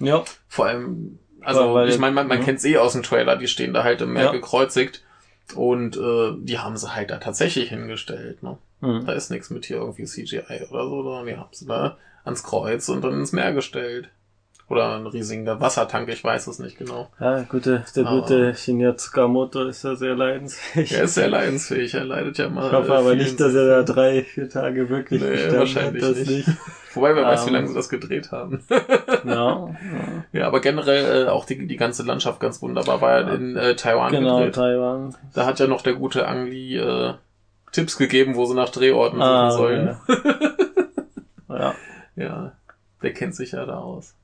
ja. 0.00 0.24
Vor 0.48 0.66
allem, 0.66 1.18
also 1.40 1.74
weil, 1.74 1.88
ich 1.88 1.98
meine, 1.98 2.14
man, 2.14 2.26
man 2.26 2.38
ja. 2.38 2.44
kennt 2.44 2.58
es 2.58 2.64
eh 2.64 2.78
aus 2.78 2.92
dem 2.92 3.02
Trailer, 3.02 3.36
die 3.36 3.48
stehen 3.48 3.74
da 3.74 3.84
halt 3.84 4.00
im 4.00 4.12
Meer 4.12 4.24
ja. 4.24 4.32
gekreuzigt 4.32 5.02
und 5.54 5.96
äh, 5.96 6.32
die 6.38 6.58
haben 6.58 6.76
sie 6.76 6.94
halt 6.94 7.10
da 7.10 7.18
tatsächlich 7.18 7.68
hingestellt. 7.68 8.42
Ne? 8.42 8.58
Mhm. 8.84 9.06
Da 9.06 9.12
ist 9.12 9.30
nichts 9.30 9.50
mit 9.50 9.64
hier 9.64 9.78
irgendwie 9.78 10.04
CGI 10.04 10.66
oder 10.70 10.88
so, 10.88 11.02
sondern 11.02 11.26
die 11.26 11.36
haben 11.36 11.50
sie 11.52 11.66
da 11.66 11.96
ans 12.24 12.42
Kreuz 12.42 12.88
und 12.88 13.02
dann 13.02 13.14
ins 13.14 13.32
Meer 13.32 13.52
gestellt. 13.52 14.10
Oder 14.68 14.96
ein 14.96 15.06
riesiger 15.06 15.60
Wassertank, 15.60 16.08
ich 16.08 16.24
weiß 16.24 16.46
es 16.46 16.58
nicht 16.58 16.78
genau. 16.78 17.10
Ja, 17.20 17.42
gute, 17.42 17.84
der 17.94 18.06
aber 18.06 18.20
gute 18.22 18.54
Shinya 18.54 18.96
Tsukamoto 18.96 19.64
ist 19.64 19.84
ja 19.84 19.94
sehr 19.94 20.14
leidensfähig. 20.14 20.92
Er 20.92 21.04
ist 21.04 21.14
sehr 21.14 21.28
leidensfähig, 21.28 21.92
er 21.92 22.04
leidet 22.04 22.38
ja 22.38 22.48
mal. 22.48 22.68
Ich 22.68 22.72
hoffe 22.72 22.94
aber 22.94 23.14
nicht, 23.14 23.38
dass 23.38 23.54
er 23.54 23.66
da 23.66 23.82
drei, 23.82 24.22
vier 24.22 24.48
Tage 24.48 24.88
wirklich 24.88 25.20
nee, 25.20 25.52
wahrscheinlich 25.52 26.02
hat, 26.02 26.16
nicht. 26.16 26.30
nicht. 26.30 26.48
Wobei, 26.94 27.14
wer 27.14 27.24
um, 27.24 27.28
weiß, 27.28 27.44
wie 27.44 27.48
ähm. 27.48 27.54
lange 27.56 27.68
sie 27.68 27.74
das 27.74 27.90
gedreht 27.90 28.32
haben. 28.32 28.64
ja, 28.70 29.24
ja. 29.26 29.68
ja, 30.32 30.46
aber 30.46 30.60
generell 30.60 31.26
äh, 31.26 31.28
auch 31.28 31.44
die, 31.44 31.66
die 31.66 31.76
ganze 31.76 32.02
Landschaft 32.02 32.40
ganz 32.40 32.62
wunderbar. 32.62 33.02
War 33.02 33.20
ja 33.20 33.34
in 33.34 33.56
äh, 33.56 33.76
Taiwan 33.76 34.12
genau, 34.12 34.38
gedreht. 34.38 34.54
Taiwan. 34.54 35.14
Da 35.34 35.44
hat 35.44 35.58
ja 35.58 35.66
noch 35.66 35.82
der 35.82 35.94
gute 35.94 36.26
Ang 36.26 36.46
Lee 36.46 36.78
äh, 36.78 37.14
Tipps 37.74 37.96
gegeben, 37.96 38.36
wo 38.36 38.46
sie 38.46 38.54
nach 38.54 38.68
Drehorten 38.68 39.20
ah, 39.20 39.50
suchen 39.50 39.58
sollen. 39.58 39.96
Ja. 41.48 41.48
ja. 41.58 41.74
ja, 42.14 42.52
der 43.02 43.12
kennt 43.12 43.34
sich 43.34 43.52
ja 43.52 43.66
da 43.66 43.78
aus. 43.78 44.14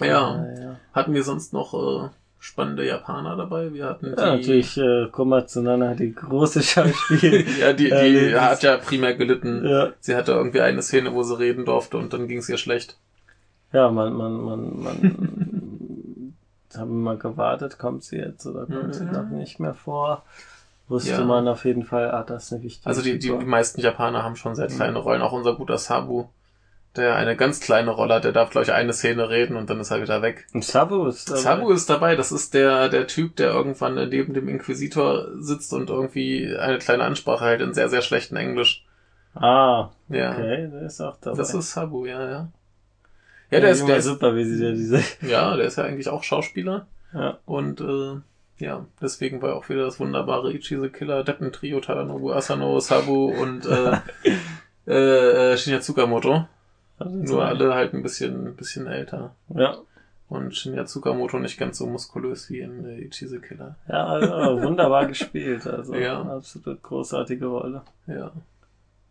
Ja, 0.00 0.44
ja. 0.60 0.76
hatten 0.92 1.14
wir 1.14 1.22
sonst 1.22 1.52
noch 1.52 1.72
äh, 1.74 2.08
spannende 2.40 2.84
Japaner 2.84 3.36
dabei? 3.36 3.72
Wir 3.72 3.86
hatten 3.86 4.06
die... 4.06 4.20
Ja, 4.20 4.36
natürlich 4.36 4.76
äh, 4.76 5.06
Komatsunana, 5.12 5.94
die 5.94 6.12
große 6.12 6.60
Schauspiel. 6.64 7.46
ja, 7.60 7.72
die, 7.72 7.84
die 7.84 7.90
äh, 7.90 8.34
hat 8.34 8.64
ja 8.64 8.78
primär 8.78 9.14
gelitten. 9.14 9.64
Ja. 9.64 9.92
Sie 10.00 10.16
hatte 10.16 10.32
irgendwie 10.32 10.60
eine 10.60 10.82
Szene, 10.82 11.14
wo 11.14 11.22
sie 11.22 11.38
reden 11.38 11.64
durfte 11.64 11.96
und 11.98 12.12
dann 12.12 12.26
ging 12.26 12.38
es 12.38 12.48
ihr 12.48 12.58
schlecht. 12.58 12.98
Ja, 13.72 13.92
man, 13.92 14.12
man, 14.12 14.32
man, 14.40 14.82
man 14.82 16.34
haben 16.76 17.02
mal 17.02 17.16
gewartet, 17.16 17.78
kommt 17.78 18.02
sie 18.02 18.16
jetzt 18.16 18.44
oder 18.44 18.66
kommt 18.66 18.88
ja, 18.88 18.92
sie 18.92 19.04
noch 19.04 19.28
nicht 19.30 19.60
mehr 19.60 19.74
vor 19.74 20.24
wusste 20.88 21.10
ja. 21.10 21.24
man 21.24 21.48
auf 21.48 21.64
jeden 21.64 21.84
Fall, 21.84 22.10
ah, 22.10 22.22
das 22.22 22.44
ist 22.44 22.52
eine 22.52 22.62
wichtige 22.62 22.86
Also 22.86 23.02
die, 23.02 23.18
die, 23.18 23.28
die 23.28 23.44
meisten 23.44 23.80
Japaner 23.80 24.22
haben 24.22 24.36
schon 24.36 24.54
sehr 24.54 24.68
kleine 24.68 24.98
Rollen, 24.98 25.22
auch 25.22 25.32
unser 25.32 25.54
guter 25.54 25.78
Sabu, 25.78 26.26
der 26.96 27.16
eine 27.16 27.36
ganz 27.36 27.60
kleine 27.60 27.90
Rolle 27.90 28.14
hat, 28.14 28.24
der 28.24 28.32
darf, 28.32 28.50
glaube 28.50 28.64
ich, 28.64 28.72
eine 28.72 28.92
Szene 28.92 29.28
reden 29.28 29.56
und 29.56 29.68
dann 29.68 29.80
ist 29.80 29.90
er 29.90 30.00
wieder 30.00 30.22
weg. 30.22 30.46
Und 30.54 30.64
Sabu 30.64 31.06
ist 31.06 31.28
dabei? 31.30 31.40
Sabu 31.40 31.70
ist 31.72 31.90
dabei, 31.90 32.16
das 32.16 32.32
ist 32.32 32.54
der, 32.54 32.88
der 32.88 33.06
Typ, 33.06 33.36
der 33.36 33.50
irgendwann 33.50 33.94
neben 34.08 34.34
dem 34.34 34.48
Inquisitor 34.48 35.28
sitzt 35.38 35.72
und 35.72 35.90
irgendwie 35.90 36.56
eine 36.56 36.78
kleine 36.78 37.04
Ansprache 37.04 37.44
hält 37.44 37.60
in 37.60 37.74
sehr, 37.74 37.88
sehr 37.88 38.02
schlechten 38.02 38.36
Englisch. 38.36 38.84
Ah, 39.34 39.90
ja. 40.08 40.32
okay, 40.32 40.68
der 40.72 40.82
ist 40.82 41.00
auch 41.00 41.18
dabei. 41.20 41.36
Das 41.36 41.52
ist 41.52 41.72
Sabu, 41.72 42.06
ja, 42.06 42.28
ja. 42.28 42.48
Ja, 43.50 43.60
der 43.60 43.68
ja, 43.68 43.74
ist 43.74 43.86
der 43.86 44.02
super, 44.02 44.34
wie 44.34 44.44
sie 44.44 44.74
diese. 44.74 45.02
Ja, 45.20 45.56
der 45.56 45.66
ist 45.66 45.76
ja 45.76 45.84
eigentlich 45.84 46.08
auch 46.08 46.22
Schauspieler. 46.22 46.86
Ja. 47.12 47.38
Und 47.44 47.80
äh, 47.80 48.20
ja, 48.58 48.86
deswegen 49.00 49.42
war 49.42 49.54
auch 49.54 49.68
wieder 49.68 49.84
das 49.84 50.00
wunderbare 50.00 50.52
Ichi 50.52 50.80
the 50.80 50.88
Killer, 50.88 51.24
Deppen 51.24 51.52
Trio, 51.52 51.80
Tadanobu 51.80 52.32
Asano, 52.32 52.80
Sabu 52.80 53.26
und 53.26 53.66
äh, 53.66 53.98
äh, 54.86 55.52
äh, 55.52 55.56
Shinya 55.56 55.80
Tsukamoto. 55.80 56.46
Nur 57.04 57.44
alle 57.44 57.74
halt 57.74 57.92
ein 57.92 58.02
bisschen, 58.02 58.56
bisschen 58.56 58.86
älter. 58.86 59.34
Ja. 59.54 59.76
Und 60.28 60.56
Shinya 60.56 60.86
Tsukamoto 60.86 61.38
nicht 61.38 61.58
ganz 61.58 61.78
so 61.78 61.86
muskulös 61.86 62.48
wie 62.50 62.60
in 62.60 62.86
äh, 62.86 63.00
Ichi 63.00 63.28
the 63.28 63.38
Killer. 63.38 63.76
Ja, 63.88 64.06
also 64.06 64.62
wunderbar 64.62 65.06
gespielt. 65.06 65.66
Also 65.66 65.94
ja. 65.96 66.22
absolut 66.22 66.82
großartige 66.82 67.46
Rolle. 67.46 67.82
Ja. 68.06 68.32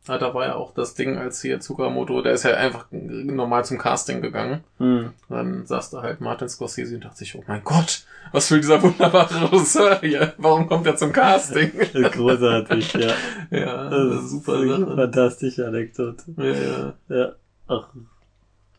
Ja, 0.07 0.19
da 0.19 0.33
war 0.33 0.45
ja 0.45 0.55
auch 0.55 0.73
das 0.73 0.93
Ding, 0.93 1.17
als 1.17 1.41
hier 1.41 1.59
Tsukamoto, 1.59 2.21
der 2.21 2.33
ist 2.33 2.43
ja 2.43 2.55
einfach 2.55 2.85
normal 2.91 3.65
zum 3.65 3.79
Casting 3.79 4.21
gegangen. 4.21 4.63
Mhm. 4.77 5.13
Dann 5.29 5.65
saß 5.65 5.89
da 5.89 6.03
halt 6.03 6.21
Martin 6.21 6.47
Scorsese 6.47 6.95
und 6.95 7.05
dachte 7.05 7.17
sich, 7.17 7.35
oh 7.35 7.43
mein 7.47 7.63
Gott, 7.63 8.05
was 8.31 8.51
will 8.51 8.59
dieser 8.59 8.81
wunderbare 8.83 9.51
Regisseur 9.51 9.99
hier? 10.01 10.33
Warum 10.37 10.67
kommt 10.67 10.85
er 10.85 10.95
zum 10.95 11.11
Casting? 11.11 11.71
Großartig, 11.93 12.93
ja. 12.93 13.13
Ja, 13.49 13.89
das 13.89 14.23
ist 14.23 14.29
super 14.29 14.67
Sache. 14.67 14.95
Fantastische 14.95 15.67
Anekdote. 15.67 16.23
Ja, 16.37 16.45
ja. 16.45 16.93
Ja, 17.09 17.31
Ach. 17.67 17.87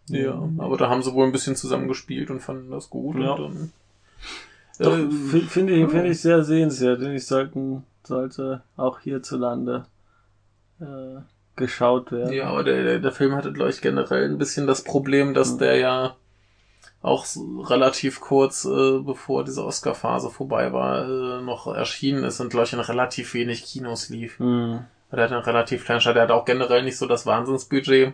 ja, 0.06 0.48
aber 0.58 0.76
da 0.76 0.88
haben 0.88 1.02
sie 1.02 1.12
wohl 1.12 1.26
ein 1.26 1.32
bisschen 1.32 1.56
zusammen 1.56 1.88
gespielt 1.88 2.30
und 2.30 2.40
fanden 2.40 2.70
das 2.70 2.88
gut. 2.88 3.16
Ja. 3.18 3.32
Und 3.32 3.72
dann, 4.78 5.10
äh, 5.10 5.40
finde 5.40 5.74
ich, 5.74 5.88
finde 5.88 6.08
ich 6.08 6.20
sehr 6.20 6.44
sehenswert. 6.44 7.02
Ich 7.02 7.26
sollten, 7.26 7.82
sollte 8.04 8.62
auch 8.76 9.00
hierzulande 9.00 9.86
äh, 10.80 11.20
geschaut 11.56 12.12
werden. 12.12 12.32
Ja, 12.32 12.48
aber 12.48 12.64
der, 12.64 12.84
der, 12.84 12.98
der 12.98 13.12
Film 13.12 13.34
hatte, 13.34 13.52
glaube 13.52 13.70
ich, 13.70 13.80
generell 13.80 14.24
ein 14.24 14.38
bisschen 14.38 14.66
das 14.66 14.84
Problem, 14.84 15.34
dass 15.34 15.54
mhm. 15.54 15.58
der 15.58 15.76
ja 15.76 16.16
auch 17.02 17.26
relativ 17.68 18.20
kurz, 18.20 18.64
äh, 18.64 18.98
bevor 18.98 19.44
diese 19.44 19.64
Oscar-Phase 19.64 20.30
vorbei 20.30 20.72
war, 20.72 21.04
äh, 21.04 21.42
noch 21.42 21.66
erschienen 21.66 22.24
ist 22.24 22.40
und, 22.40 22.50
glaube 22.50 22.66
ich, 22.66 22.72
in 22.72 22.80
relativ 22.80 23.34
wenig 23.34 23.64
Kinos 23.64 24.08
lief. 24.08 24.40
Mhm. 24.40 24.80
Der 25.12 25.24
hat 25.24 25.32
einen 25.32 25.42
relativ 25.42 25.84
kleinen 25.84 26.00
Start. 26.00 26.16
Der 26.16 26.24
hat 26.24 26.30
auch 26.30 26.44
generell 26.44 26.82
nicht 26.82 26.98
so 26.98 27.06
das 27.06 27.26
Wahnsinnsbudget. 27.26 28.12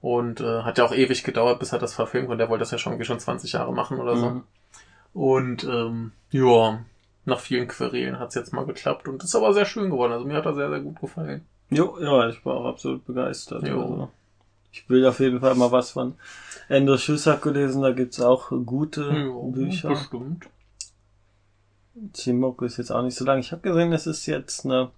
Und 0.00 0.40
äh, 0.40 0.62
hat 0.62 0.78
ja 0.78 0.84
auch 0.84 0.94
ewig 0.94 1.24
gedauert, 1.24 1.58
bis 1.58 1.72
er 1.72 1.78
das 1.78 1.94
verfilmt 1.94 2.28
konnte. 2.28 2.42
Der 2.42 2.48
wollte 2.48 2.62
das 2.62 2.70
ja 2.70 2.78
schon, 2.78 3.02
schon 3.04 3.20
20 3.20 3.52
Jahre 3.52 3.72
machen 3.72 4.00
oder 4.00 4.16
so. 4.16 4.30
Mhm. 4.30 4.44
Und 5.12 5.64
ähm, 5.64 6.12
ja, 6.30 6.80
nach 7.24 7.40
vielen 7.40 7.68
Querelen 7.68 8.18
hat 8.18 8.30
es 8.30 8.34
jetzt 8.34 8.52
mal 8.52 8.64
geklappt 8.64 9.08
und 9.08 9.22
ist 9.22 9.34
aber 9.34 9.52
sehr 9.52 9.66
schön 9.66 9.90
geworden. 9.90 10.12
Also 10.12 10.26
mir 10.26 10.36
hat 10.36 10.46
er 10.46 10.54
sehr, 10.54 10.70
sehr 10.70 10.80
gut 10.80 11.00
gefallen. 11.00 11.44
Jo, 11.70 11.98
ja, 12.00 12.28
ich 12.28 12.44
war 12.44 12.56
auch 12.56 12.66
absolut 12.66 13.06
begeistert. 13.06 13.66
Jo. 13.66 13.80
Also, 13.80 14.10
ich 14.72 14.88
will 14.88 15.06
auf 15.06 15.20
jeden 15.20 15.40
Fall 15.40 15.54
mal 15.54 15.72
was 15.72 15.90
von 15.90 16.14
Endo 16.68 16.96
Shusaku 16.96 17.50
lesen, 17.50 17.82
da 17.82 17.92
gibt's 17.92 18.20
auch 18.20 18.50
gute 18.64 19.02
jo, 19.02 19.50
Bücher. 19.50 19.90
Bestimmt. 19.90 20.46
Chimoku 22.14 22.64
ist 22.64 22.78
jetzt 22.78 22.92
auch 22.92 23.02
nicht 23.02 23.16
so 23.16 23.24
lang. 23.24 23.40
Ich 23.40 23.52
habe 23.52 23.62
gesehen, 23.62 23.92
es 23.92 24.06
ist 24.06 24.26
jetzt 24.26 24.64
eine 24.64 24.90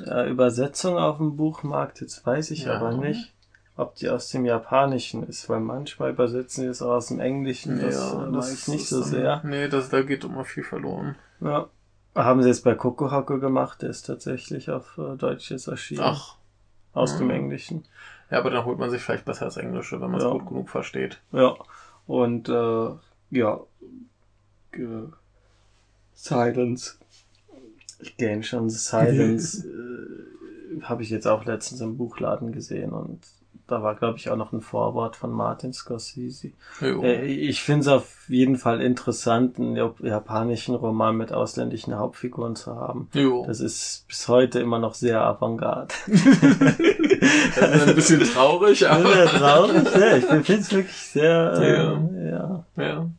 äh, 0.00 0.30
Übersetzung 0.30 0.96
auf 0.96 1.18
dem 1.18 1.36
Buchmarkt. 1.36 2.00
Jetzt 2.00 2.24
weiß 2.24 2.50
ich 2.52 2.64
ja. 2.64 2.74
aber 2.74 2.96
nicht, 2.96 3.34
ob 3.76 3.96
die 3.96 4.08
aus 4.08 4.28
dem 4.28 4.44
Japanischen 4.44 5.24
ist, 5.24 5.48
weil 5.48 5.60
manchmal 5.60 6.10
übersetzen 6.10 6.64
die 6.64 6.70
es 6.70 6.82
auch 6.82 6.92
aus 6.92 7.08
dem 7.08 7.20
Englischen. 7.20 7.80
Das 7.80 7.96
ja, 7.96 8.24
äh, 8.24 8.30
mag 8.30 8.44
ich 8.52 8.68
nicht 8.68 8.88
so 8.88 9.02
sehr. 9.02 9.42
Nee, 9.44 9.68
das, 9.68 9.90
da 9.90 10.02
geht 10.02 10.24
immer 10.24 10.44
viel 10.44 10.64
verloren. 10.64 11.16
Ja. 11.44 11.68
Haben 12.14 12.42
sie 12.42 12.48
jetzt 12.48 12.64
bei 12.64 12.74
Kokohaku 12.74 13.38
gemacht, 13.38 13.82
der 13.82 13.90
ist 13.90 14.02
tatsächlich 14.02 14.70
auf 14.70 14.98
äh, 14.98 15.16
Deutsch 15.16 15.50
jetzt 15.50 15.66
erschienen. 15.66 16.02
Ach. 16.04 16.36
Aus 16.92 17.14
mhm. 17.14 17.18
dem 17.18 17.30
Englischen. 17.30 17.84
Ja, 18.30 18.38
aber 18.38 18.50
dann 18.50 18.64
holt 18.64 18.78
man 18.78 18.90
sich 18.90 19.02
vielleicht 19.02 19.24
besser 19.24 19.44
das 19.46 19.56
Englische, 19.56 20.00
wenn 20.00 20.10
man 20.10 20.18
es 20.20 20.24
ja. 20.24 20.30
gut 20.30 20.46
genug 20.46 20.70
versteht. 20.70 21.20
Ja. 21.32 21.54
Und 22.06 22.48
äh, 22.48 22.90
ja. 23.30 23.60
Silence. 26.14 26.98
Genshin 28.16 28.70
Silence 28.70 29.66
äh, 29.68 30.82
habe 30.82 31.02
ich 31.02 31.10
jetzt 31.10 31.26
auch 31.26 31.44
letztens 31.44 31.80
im 31.80 31.96
Buchladen 31.96 32.52
gesehen 32.52 32.92
und 32.92 33.20
da 33.66 33.82
war, 33.82 33.94
glaube 33.94 34.18
ich, 34.18 34.28
auch 34.28 34.36
noch 34.36 34.52
ein 34.52 34.60
Vorwort 34.60 35.16
von 35.16 35.32
Martin 35.32 35.72
Scorsese. 35.72 36.52
Äh, 36.82 37.24
ich 37.26 37.62
finde 37.62 37.80
es 37.80 37.88
auf 37.88 38.28
jeden 38.28 38.56
Fall 38.56 38.82
interessant, 38.82 39.58
einen 39.58 39.76
japanischen 40.02 40.74
Roman 40.74 41.16
mit 41.16 41.32
ausländischen 41.32 41.96
Hauptfiguren 41.96 42.56
zu 42.56 42.76
haben. 42.76 43.08
Jo. 43.14 43.44
Das 43.46 43.60
ist 43.60 44.04
bis 44.06 44.28
heute 44.28 44.60
immer 44.60 44.78
noch 44.78 44.94
sehr 44.94 45.22
avantgarde. 45.22 45.94
das 46.06 47.74
ist 47.74 47.88
ein 47.88 47.94
bisschen 47.94 48.20
traurig, 48.20 48.86
aber. 48.88 49.12
Sehr 49.12 49.26
traurig, 49.26 49.94
ja. 49.94 50.16
Ich 50.16 50.24
finde 50.24 50.60
es 50.60 50.72
wirklich 50.72 50.96
sehr, 50.96 51.52
äh, 51.58 52.30
ja. 52.30 52.64
ja. 52.76 52.84
ja. 52.84 53.10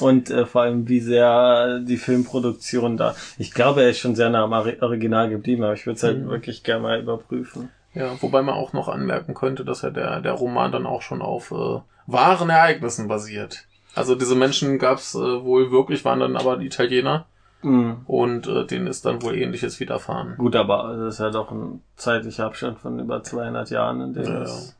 Und 0.00 0.30
äh, 0.30 0.46
vor 0.46 0.62
allem, 0.62 0.88
wie 0.88 1.00
sehr 1.00 1.80
die 1.80 1.98
Filmproduktion 1.98 2.96
da. 2.96 3.14
Ich 3.36 3.52
glaube, 3.52 3.82
er 3.82 3.90
ist 3.90 3.98
schon 3.98 4.14
sehr 4.14 4.30
nah 4.30 4.44
am 4.44 4.52
Original 4.52 5.28
geblieben, 5.28 5.64
aber 5.64 5.74
ich 5.74 5.84
würde 5.84 5.96
es 5.98 6.02
halt 6.02 6.22
mhm. 6.22 6.30
wirklich 6.30 6.62
gerne 6.62 6.82
mal 6.82 7.00
überprüfen. 7.00 7.68
Ja, 7.94 8.20
wobei 8.20 8.42
man 8.42 8.54
auch 8.54 8.72
noch 8.72 8.88
anmerken 8.88 9.34
könnte, 9.34 9.64
dass 9.64 9.82
ja 9.82 9.90
der, 9.90 10.20
der 10.20 10.32
Roman 10.32 10.72
dann 10.72 10.86
auch 10.86 11.02
schon 11.02 11.20
auf 11.20 11.50
äh, 11.50 11.80
wahren 12.06 12.50
Ereignissen 12.50 13.08
basiert. 13.08 13.66
Also 13.94 14.14
diese 14.14 14.34
Menschen 14.34 14.78
gab 14.78 14.98
es 14.98 15.14
äh, 15.14 15.18
wohl 15.18 15.70
wirklich, 15.70 16.04
waren 16.04 16.20
dann 16.20 16.36
aber 16.36 16.60
Italiener. 16.60 17.26
Mhm. 17.60 17.98
Und 18.06 18.48
äh, 18.48 18.66
denen 18.66 18.86
ist 18.86 19.04
dann 19.04 19.22
wohl 19.22 19.36
ähnliches 19.36 19.78
widerfahren. 19.78 20.36
Gut, 20.36 20.56
aber 20.56 20.96
das 20.96 21.14
ist 21.14 21.20
ja 21.20 21.30
doch 21.30 21.52
ein 21.52 21.80
zeitlicher 21.96 22.46
Abstand 22.46 22.80
von 22.80 22.98
über 22.98 23.22
200 23.22 23.70
Jahren, 23.70 24.00
in 24.00 24.14
dem 24.14 24.24
ja, 24.24 24.42
es 24.42 24.74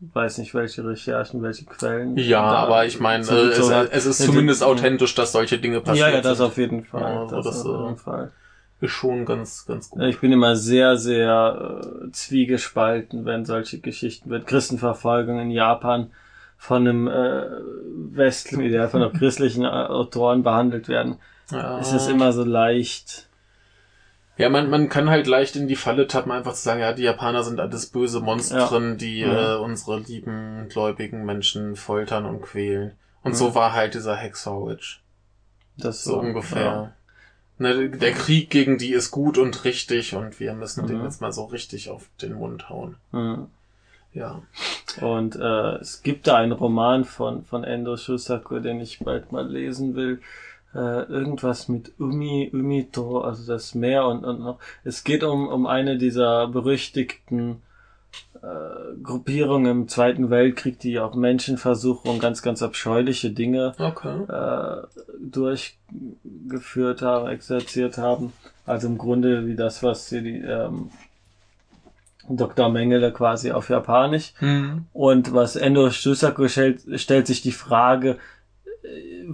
weiß 0.00 0.38
nicht, 0.38 0.52
welche 0.52 0.84
Recherchen, 0.84 1.42
welche 1.42 1.66
Quellen. 1.66 2.16
Ja, 2.16 2.42
aber 2.42 2.84
ich 2.84 2.98
meine, 2.98 3.24
äh, 3.26 3.50
es, 3.50 3.68
es, 3.68 4.06
ist 4.06 4.18
zumindest 4.26 4.64
authentisch, 4.64 5.14
dass 5.14 5.32
solche 5.32 5.58
Dinge 5.58 5.80
passieren. 5.80 6.10
Ja, 6.10 6.16
ja, 6.16 6.22
das 6.22 6.40
auf 6.40 6.56
jeden 6.56 6.84
Fall. 6.84 7.02
Ja, 7.02 7.26
das, 7.26 7.44
das 7.44 7.64
auf 7.64 7.80
jeden 7.80 7.94
äh, 7.94 7.98
Fall 7.98 8.32
ist 8.80 8.90
schon 8.90 9.24
ganz, 9.24 9.64
ganz 9.66 9.90
gut. 9.90 10.02
Ich 10.02 10.20
bin 10.20 10.32
immer 10.32 10.54
sehr, 10.54 10.96
sehr 10.96 11.82
äh, 11.82 12.10
zwiegespalten, 12.10 13.24
wenn 13.24 13.44
solche 13.44 13.80
Geschichten 13.80 14.28
wird. 14.28 14.46
Christenverfolgung 14.46 15.40
in 15.40 15.50
Japan 15.50 16.10
von 16.58 16.86
einem 16.86 17.08
äh, 17.08 17.46
westlichen, 18.12 18.70
der 18.70 18.88
von 18.88 19.02
einem 19.02 19.12
christlichen 19.18 19.64
äh, 19.64 19.68
Autoren 19.68 20.42
behandelt 20.42 20.88
werden. 20.88 21.16
Ja. 21.50 21.78
Es 21.78 21.92
ist 21.92 22.08
immer 22.08 22.32
so 22.32 22.44
leicht. 22.44 23.28
Ja, 24.36 24.50
man, 24.50 24.68
man 24.68 24.90
kann 24.90 25.08
halt 25.08 25.26
leicht 25.26 25.56
in 25.56 25.68
die 25.68 25.76
Falle 25.76 26.06
tappen, 26.06 26.30
einfach 26.30 26.52
zu 26.52 26.62
sagen, 26.62 26.80
ja, 26.80 26.92
die 26.92 27.04
Japaner 27.04 27.42
sind 27.42 27.58
alles 27.58 27.86
böse 27.86 28.20
Monstren, 28.20 28.90
ja. 28.90 28.94
die 28.96 29.20
ja. 29.20 29.54
Äh, 29.54 29.58
unsere 29.58 30.00
lieben, 30.00 30.66
gläubigen 30.68 31.24
Menschen 31.24 31.76
foltern 31.76 32.26
und 32.26 32.42
quälen. 32.42 32.92
Und 33.22 33.34
so 33.34 33.54
war 33.54 33.72
halt 33.72 33.94
dieser 33.94 34.14
Hexorwitch. 34.14 35.02
Das 35.78 36.04
so 36.04 36.18
ungefähr. 36.18 36.62
Ja 36.62 36.92
ne, 37.58 37.90
der 37.90 38.12
Krieg 38.12 38.50
gegen 38.50 38.78
die 38.78 38.92
ist 38.92 39.10
gut 39.10 39.38
und 39.38 39.64
richtig 39.64 40.14
und 40.14 40.40
wir 40.40 40.54
müssen 40.54 40.84
mhm. 40.84 40.88
den 40.88 41.02
jetzt 41.04 41.20
mal 41.20 41.32
so 41.32 41.44
richtig 41.44 41.90
auf 41.90 42.08
den 42.20 42.34
Mund 42.34 42.68
hauen. 42.68 42.96
Mhm. 43.12 43.46
Ja. 44.12 44.42
Und 45.00 45.36
äh, 45.36 45.76
es 45.76 46.02
gibt 46.02 46.26
da 46.26 46.36
einen 46.36 46.52
Roman 46.52 47.04
von, 47.04 47.44
von 47.44 47.64
Endo 47.64 47.96
Shusaku, 47.96 48.60
den 48.60 48.80
ich 48.80 49.00
bald 49.00 49.30
mal 49.30 49.46
lesen 49.46 49.94
will. 49.94 50.20
Äh, 50.74 51.02
irgendwas 51.04 51.68
mit 51.68 51.92
Umi, 51.98 52.50
Umito, 52.52 53.20
also 53.20 53.50
das 53.50 53.74
Meer 53.74 54.06
und, 54.06 54.24
und 54.24 54.40
noch. 54.40 54.58
Es 54.84 55.04
geht 55.04 55.22
um, 55.22 55.48
um 55.48 55.66
eine 55.66 55.98
dieser 55.98 56.48
berüchtigten 56.48 57.62
äh, 58.42 59.02
Gruppierung 59.02 59.66
im 59.66 59.88
Zweiten 59.88 60.30
Weltkrieg, 60.30 60.78
die 60.78 60.98
auch 60.98 61.14
Menschenversuche 61.14 62.08
und 62.08 62.20
ganz, 62.20 62.42
ganz 62.42 62.62
abscheuliche 62.62 63.30
Dinge 63.30 63.74
okay. 63.78 64.22
äh, 64.28 64.86
durchgeführt 65.20 67.02
haben, 67.02 67.28
exerziert 67.28 67.98
haben. 67.98 68.32
Also 68.66 68.88
im 68.88 68.98
Grunde 68.98 69.46
wie 69.46 69.56
das, 69.56 69.82
was 69.82 70.08
hier 70.08 70.22
die 70.22 70.38
ähm, 70.38 70.90
Dr. 72.28 72.68
Mengele 72.68 73.12
quasi 73.12 73.52
auf 73.52 73.68
Japanisch. 73.68 74.32
Mhm. 74.40 74.86
Und 74.92 75.32
was 75.32 75.56
Endo 75.56 75.90
Shusaku 75.90 76.48
stellt, 76.48 76.82
stellt 77.00 77.26
sich 77.26 77.42
die 77.42 77.52
Frage, 77.52 78.18
äh, 78.82 79.26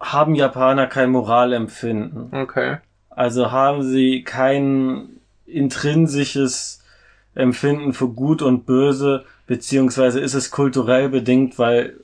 haben 0.00 0.34
Japaner 0.34 0.86
kein 0.86 1.10
Moralempfinden? 1.10 2.32
Okay. 2.32 2.78
Also 3.10 3.50
haben 3.50 3.82
sie 3.82 4.22
kein 4.22 5.20
intrinsisches 5.46 6.77
Empfinden 7.38 7.92
für 7.92 8.08
gut 8.08 8.42
und 8.42 8.66
böse, 8.66 9.24
beziehungsweise 9.46 10.18
ist 10.18 10.34
es 10.34 10.50
kulturell 10.50 11.08
bedingt, 11.08 11.56
weil, 11.56 11.94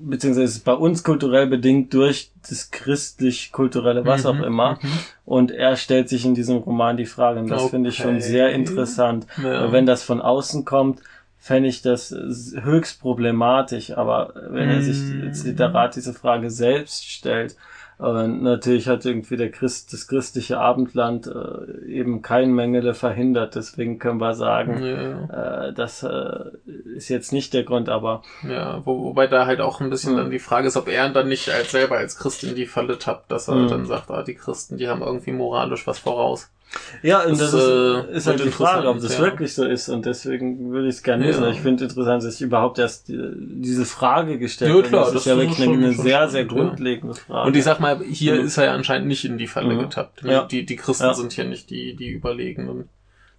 beziehungsweise 0.00 0.44
ist 0.44 0.56
es 0.56 0.60
bei 0.60 0.72
uns 0.72 1.02
kulturell 1.02 1.48
bedingt 1.48 1.92
durch 1.92 2.30
das 2.48 2.70
christlich-kulturelle, 2.70 4.06
was 4.06 4.22
mhm, 4.22 4.30
auch 4.30 4.40
immer. 4.40 4.78
Mhm. 4.80 4.88
Und 5.24 5.50
er 5.50 5.74
stellt 5.74 6.08
sich 6.08 6.24
in 6.24 6.34
diesem 6.34 6.58
Roman 6.58 6.96
die 6.96 7.06
Frage, 7.06 7.40
und 7.40 7.50
das 7.50 7.62
okay. 7.62 7.70
finde 7.70 7.90
ich 7.90 7.96
schon 7.96 8.20
sehr 8.20 8.50
interessant. 8.50 9.26
Ja. 9.42 9.72
Wenn 9.72 9.84
das 9.84 10.04
von 10.04 10.20
außen 10.20 10.64
kommt, 10.64 11.00
fände 11.38 11.68
ich 11.68 11.82
das 11.82 12.14
höchst 12.14 13.00
problematisch, 13.00 13.96
aber 13.96 14.32
wenn 14.50 14.70
er 14.70 14.80
sich 14.80 14.98
mhm. 14.98 15.32
Literat 15.44 15.96
diese 15.96 16.14
Frage 16.14 16.50
selbst 16.50 17.04
stellt, 17.04 17.56
und 17.98 18.44
natürlich 18.44 18.86
hat 18.86 19.04
irgendwie 19.04 19.36
der 19.36 19.50
Christ, 19.50 19.92
das 19.92 20.06
christliche 20.06 20.58
Abendland 20.58 21.26
äh, 21.26 21.84
eben 21.86 22.22
kein 22.22 22.52
Mengele 22.52 22.94
verhindert. 22.94 23.56
Deswegen 23.56 23.98
können 23.98 24.20
wir 24.20 24.34
sagen, 24.34 24.84
ja. 24.84 25.66
äh, 25.66 25.72
das 25.72 26.04
äh, 26.04 26.50
ist 26.94 27.08
jetzt 27.08 27.32
nicht 27.32 27.54
der 27.54 27.64
Grund, 27.64 27.88
aber. 27.88 28.22
Ja, 28.48 28.82
wo, 28.84 29.02
wobei 29.02 29.26
da 29.26 29.46
halt 29.46 29.60
auch 29.60 29.80
ein 29.80 29.90
bisschen 29.90 30.12
ja. 30.12 30.22
dann 30.22 30.30
die 30.30 30.38
Frage 30.38 30.68
ist, 30.68 30.76
ob 30.76 30.86
er 30.86 31.08
dann 31.08 31.28
nicht 31.28 31.50
als 31.50 31.72
selber 31.72 31.96
als 31.96 32.16
Christ 32.16 32.44
in 32.44 32.54
die 32.54 32.66
Falle 32.66 32.98
tappt, 32.98 33.32
dass 33.32 33.48
er 33.48 33.56
mhm. 33.56 33.68
dann 33.68 33.86
sagt, 33.86 34.12
ah, 34.12 34.22
die 34.22 34.36
Christen, 34.36 34.76
die 34.76 34.86
haben 34.86 35.02
irgendwie 35.02 35.32
moralisch 35.32 35.84
was 35.88 35.98
voraus. 35.98 36.52
Ja, 37.02 37.24
und 37.24 37.40
das, 37.40 37.52
das 37.52 37.54
ist, 37.54 37.68
äh, 37.68 38.16
ist 38.16 38.26
halt 38.26 38.44
die 38.44 38.50
Frage, 38.50 38.88
ob 38.88 39.00
das 39.00 39.14
ja. 39.14 39.24
wirklich 39.24 39.54
so 39.54 39.64
ist. 39.64 39.88
Und 39.88 40.04
deswegen 40.04 40.70
würde 40.70 40.88
ich 40.88 40.96
es 40.96 41.02
gerne 41.02 41.26
wissen. 41.26 41.42
Ja. 41.42 41.50
Ich 41.50 41.60
finde 41.60 41.84
interessant, 41.84 42.22
dass 42.22 42.34
ich 42.34 42.42
überhaupt 42.42 42.78
erst 42.78 43.08
die, 43.08 43.18
diese 43.36 43.84
Frage 43.84 44.38
gestellt 44.38 44.70
habe. 44.70 44.82
Ja, 44.82 44.88
klar, 44.88 45.04
das, 45.04 45.12
das 45.12 45.22
ist 45.22 45.26
ja 45.26 45.36
wirklich 45.38 45.62
eine, 45.62 45.72
eine 45.72 45.92
sehr, 45.92 46.28
sehr 46.28 46.44
grundlegende 46.44 47.14
Frage. 47.14 47.48
Und 47.48 47.56
ich 47.56 47.64
sag 47.64 47.80
mal, 47.80 47.98
hier 48.04 48.34
mhm. 48.34 48.46
ist 48.46 48.58
er 48.58 48.66
ja 48.66 48.74
anscheinend 48.74 49.08
nicht 49.08 49.24
in 49.24 49.38
die 49.38 49.46
Falle 49.46 49.74
mhm. 49.74 49.80
getappt. 49.80 50.22
Ja. 50.22 50.44
Die, 50.44 50.66
die 50.66 50.76
Christen 50.76 51.14
sind 51.14 51.32
hier 51.32 51.44
nicht 51.44 51.70
die, 51.70 51.96
die 51.96 52.10
Überlegenen. 52.10 52.88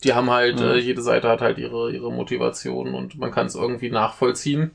Die 0.03 0.13
haben 0.13 0.29
halt, 0.29 0.59
mhm. 0.59 0.65
äh, 0.65 0.77
jede 0.77 1.01
Seite 1.01 1.29
hat 1.29 1.41
halt 1.41 1.57
ihre, 1.57 1.91
ihre 1.91 2.11
Motivation 2.11 2.95
und 2.95 3.17
man 3.19 3.31
kann 3.31 3.47
es 3.47 3.55
irgendwie 3.55 3.91
nachvollziehen. 3.91 4.71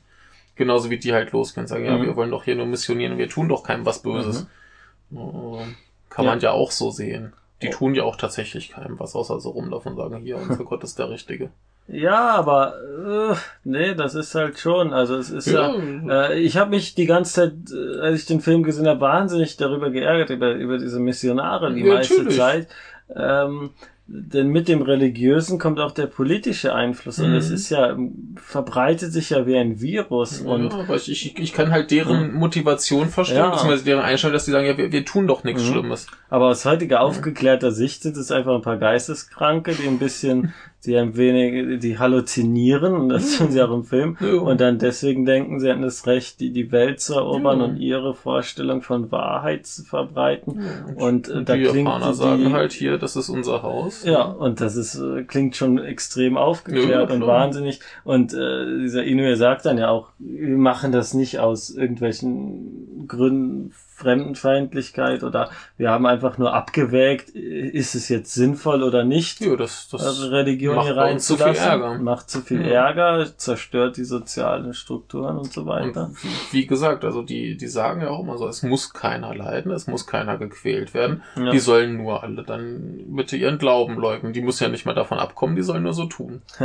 Genauso 0.55 0.89
wie 0.89 0.97
die 0.97 1.11
halt 1.11 1.33
losgehen 1.33 1.67
sagen, 1.67 1.83
ja, 1.83 1.97
mhm. 1.97 2.03
wir 2.03 2.15
wollen 2.15 2.31
doch 2.31 2.45
hier 2.45 2.55
nur 2.55 2.67
missionieren, 2.67 3.17
wir 3.17 3.27
tun 3.27 3.49
doch 3.49 3.63
keinem 3.63 3.85
was 3.85 4.01
Böses. 4.01 4.47
Mhm. 5.09 5.75
Kann 6.09 6.25
man 6.25 6.39
ja 6.39 6.51
auch 6.51 6.71
so 6.71 6.91
sehen. 6.91 7.33
Die 7.61 7.69
oh. 7.69 7.71
tun 7.71 7.95
ja 7.95 8.03
auch 8.03 8.15
tatsächlich 8.15 8.69
keinem 8.69 8.99
was, 8.99 9.15
außer 9.15 9.39
so 9.39 9.49
rumlaufen 9.49 9.93
und 9.93 9.97
sagen, 9.97 10.17
hier, 10.23 10.37
unser 10.37 10.63
Gott 10.65 10.83
ist 10.83 10.99
der 10.99 11.09
Richtige. 11.09 11.51
Ja, 11.87 12.31
aber 12.31 12.73
äh, 12.81 13.35
nee, 13.63 13.93
das 13.93 14.15
ist 14.15 14.33
halt 14.33 14.57
schon. 14.57 14.91
Also 14.91 15.15
es 15.15 15.29
ist 15.29 15.47
ja. 15.47 15.75
ja 15.75 16.29
äh, 16.29 16.39
ich 16.39 16.57
habe 16.57 16.71
mich 16.71 16.95
die 16.95 17.05
ganze 17.05 17.33
Zeit, 17.33 17.53
äh, 17.71 17.99
als 18.01 18.21
ich 18.21 18.25
den 18.25 18.41
Film 18.41 18.63
gesehen 18.63 18.87
habe, 18.87 19.01
wahnsinnig 19.01 19.55
darüber 19.57 19.91
geärgert 19.91 20.31
über 20.31 20.53
über 20.53 20.79
diese 20.79 20.99
Missionare 20.99 21.73
die 21.73 21.81
ja, 21.81 21.93
meiste 21.93 22.17
natürlich. 22.17 22.37
Zeit. 22.37 22.67
Ähm, 23.15 23.69
denn 24.07 24.49
mit 24.49 24.67
dem 24.67 24.83
Religiösen 24.83 25.57
kommt 25.57 25.79
auch 25.79 25.91
der 25.91 26.05
politische 26.05 26.75
Einfluss 26.75 27.17
mhm. 27.17 27.25
und 27.25 27.33
es 27.33 27.49
mhm. 27.49 27.55
ist 27.55 27.69
ja, 27.71 27.97
verbreitet 28.35 29.11
sich 29.11 29.31
ja 29.31 29.47
wie 29.47 29.57
ein 29.57 29.81
Virus 29.81 30.43
ja, 30.43 30.51
und. 30.51 30.73
Aber 30.73 30.95
ich, 30.95 31.09
ich, 31.09 31.39
ich 31.39 31.53
kann 31.53 31.71
halt 31.71 31.89
deren 31.89 32.31
mhm. 32.31 32.37
Motivation 32.37 33.09
verstehen, 33.09 33.37
ja. 33.37 33.49
beziehungsweise 33.49 33.83
deren 33.83 34.03
Einstellung, 34.03 34.33
dass 34.33 34.45
die 34.45 34.51
sagen, 34.51 34.67
ja, 34.67 34.77
wir, 34.77 34.91
wir 34.91 35.05
tun 35.05 35.25
doch 35.25 35.43
nichts 35.43 35.63
mhm. 35.63 35.71
Schlimmes. 35.71 36.07
Aber 36.29 36.49
aus 36.49 36.65
heutiger 36.65 37.01
aufgeklärter 37.01 37.71
Sicht 37.71 38.03
sind 38.03 38.15
es 38.15 38.31
einfach 38.31 38.53
ein 38.53 38.61
paar 38.61 38.77
Geisteskranke, 38.77 39.73
die 39.73 39.87
ein 39.87 39.97
bisschen 39.97 40.53
die 40.87 40.97
ein 40.97 41.15
wenig, 41.15 41.79
die 41.79 41.97
halluzinieren, 41.99 42.93
und 42.93 43.09
das 43.09 43.37
tun 43.37 43.51
sie 43.51 43.61
auch 43.61 43.73
im 43.73 43.83
Film, 43.83 44.17
ja. 44.19 44.33
und 44.33 44.61
dann 44.61 44.79
deswegen 44.79 45.25
denken, 45.25 45.59
sie 45.59 45.69
hätten 45.69 45.81
das 45.81 46.05
Recht, 46.07 46.39
die, 46.39 46.51
die 46.51 46.71
Welt 46.71 46.99
zu 46.99 47.15
erobern 47.15 47.59
ja. 47.59 47.65
und 47.65 47.77
ihre 47.77 48.13
Vorstellung 48.13 48.81
von 48.81 49.11
Wahrheit 49.11 49.65
zu 49.65 49.83
verbreiten. 49.83 50.61
Ja. 50.61 51.05
Und, 51.05 51.29
und, 51.29 51.49
da 51.49 51.55
die 51.55 51.63
klingt 51.63 51.87
Japaner 51.87 52.11
die, 52.11 52.17
sagen 52.17 52.53
halt 52.53 52.73
hier, 52.73 52.97
das 52.97 53.15
ist 53.15 53.29
unser 53.29 53.63
Haus. 53.63 54.03
Ja, 54.03 54.23
und 54.23 54.61
das 54.61 54.75
ist, 54.75 54.95
äh, 54.95 55.23
klingt 55.23 55.55
schon 55.55 55.77
extrem 55.77 56.37
aufgeklärt 56.37 57.11
und 57.11 57.25
wahnsinnig. 57.25 57.79
Und 58.03 58.33
äh, 58.33 58.79
dieser 58.81 59.03
Inoue 59.03 59.35
sagt 59.35 59.65
dann 59.65 59.77
ja 59.77 59.89
auch, 59.89 60.09
wir 60.19 60.57
machen 60.57 60.91
das 60.91 61.13
nicht 61.13 61.39
aus 61.39 61.69
irgendwelchen 61.69 63.07
Gründen 63.07 63.71
Fremdenfeindlichkeit 63.95 65.23
oder 65.23 65.49
wir 65.77 65.89
haben 65.89 66.05
einfach 66.05 66.37
nur 66.37 66.53
abgewägt, 66.53 67.29
ist 67.29 67.95
es 67.95 68.09
jetzt 68.09 68.33
sinnvoll 68.33 68.83
oder 68.83 69.05
nicht, 69.05 69.39
ja, 69.39 69.55
das, 69.55 69.87
das 69.87 70.05
also 70.05 70.27
Religion 70.27 70.75
macht 70.75 70.87
hier 70.87 70.97
reinzulassen. 70.97 71.55
Zu 71.55 71.61
viel 71.61 71.69
Ärger. 71.69 71.97
Macht 71.99 72.29
zu 72.29 72.41
viel 72.41 72.61
ja. 72.61 72.87
Ärger, 72.87 73.37
zerstört 73.37 73.95
die 73.95 74.03
sozialen 74.03 74.73
Strukturen 74.73 75.37
und 75.37 75.53
so 75.53 75.65
weiter. 75.65 76.07
Und 76.07 76.17
wie 76.51 76.67
gesagt, 76.67 77.05
also 77.05 77.21
die, 77.21 77.55
die 77.55 77.67
sagen 77.67 78.01
ja 78.01 78.09
auch 78.09 78.19
immer 78.19 78.37
so, 78.37 78.49
es 78.49 78.63
muss 78.63 78.93
keiner 78.93 79.33
leiden, 79.33 79.71
es 79.71 79.87
muss 79.87 80.05
keiner 80.05 80.37
gequält 80.37 80.93
werden. 80.93 81.23
Ja. 81.37 81.51
Die 81.51 81.59
sollen 81.59 81.95
nur 81.95 82.21
alle 82.21 82.43
dann 82.43 83.05
bitte 83.07 83.37
ihren 83.37 83.59
Glauben 83.59 83.95
leugnen. 83.95 84.33
Die 84.33 84.41
muss 84.41 84.59
ja 84.59 84.67
nicht 84.67 84.85
mal 84.85 84.93
davon 84.93 85.19
abkommen, 85.19 85.55
die 85.55 85.63
sollen 85.63 85.83
nur 85.83 85.93
so 85.93 86.05
tun. 86.05 86.41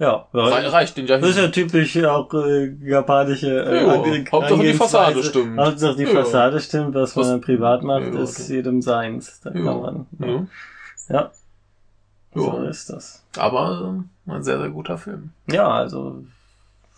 Ja, 0.00 0.26
Re 0.32 0.72
reicht 0.72 0.96
den 0.96 1.06
ja 1.06 1.18
Das 1.18 1.28
ist 1.28 1.36
ja 1.36 1.48
typisch 1.48 2.02
auch 2.04 2.32
äh, 2.32 2.74
japanische 2.82 3.64
äh, 3.66 3.82
jo, 3.82 4.24
Hauptsache 4.32 4.62
die 4.62 4.72
Fassade 4.72 5.22
stimmt. 5.22 5.58
Hauptsache 5.58 5.94
die 5.94 6.04
jo. 6.04 6.14
Fassade 6.14 6.58
stimmt, 6.58 6.94
was, 6.94 7.14
was 7.18 7.28
man 7.28 7.42
privat 7.42 7.82
macht, 7.82 8.06
jo, 8.06 8.22
ist 8.22 8.40
okay. 8.40 8.54
jedem 8.54 8.80
seins. 8.80 9.40
Da 9.42 9.50
kann 9.50 9.62
man. 9.62 10.06
Ja. 10.18 10.46
ja. 11.14 11.30
So 12.34 12.62
ist 12.62 12.88
das. 12.88 13.22
Aber 13.36 14.06
äh, 14.26 14.32
ein 14.32 14.42
sehr, 14.42 14.58
sehr 14.58 14.70
guter 14.70 14.96
Film. 14.96 15.32
Ja, 15.46 15.68
also 15.68 16.24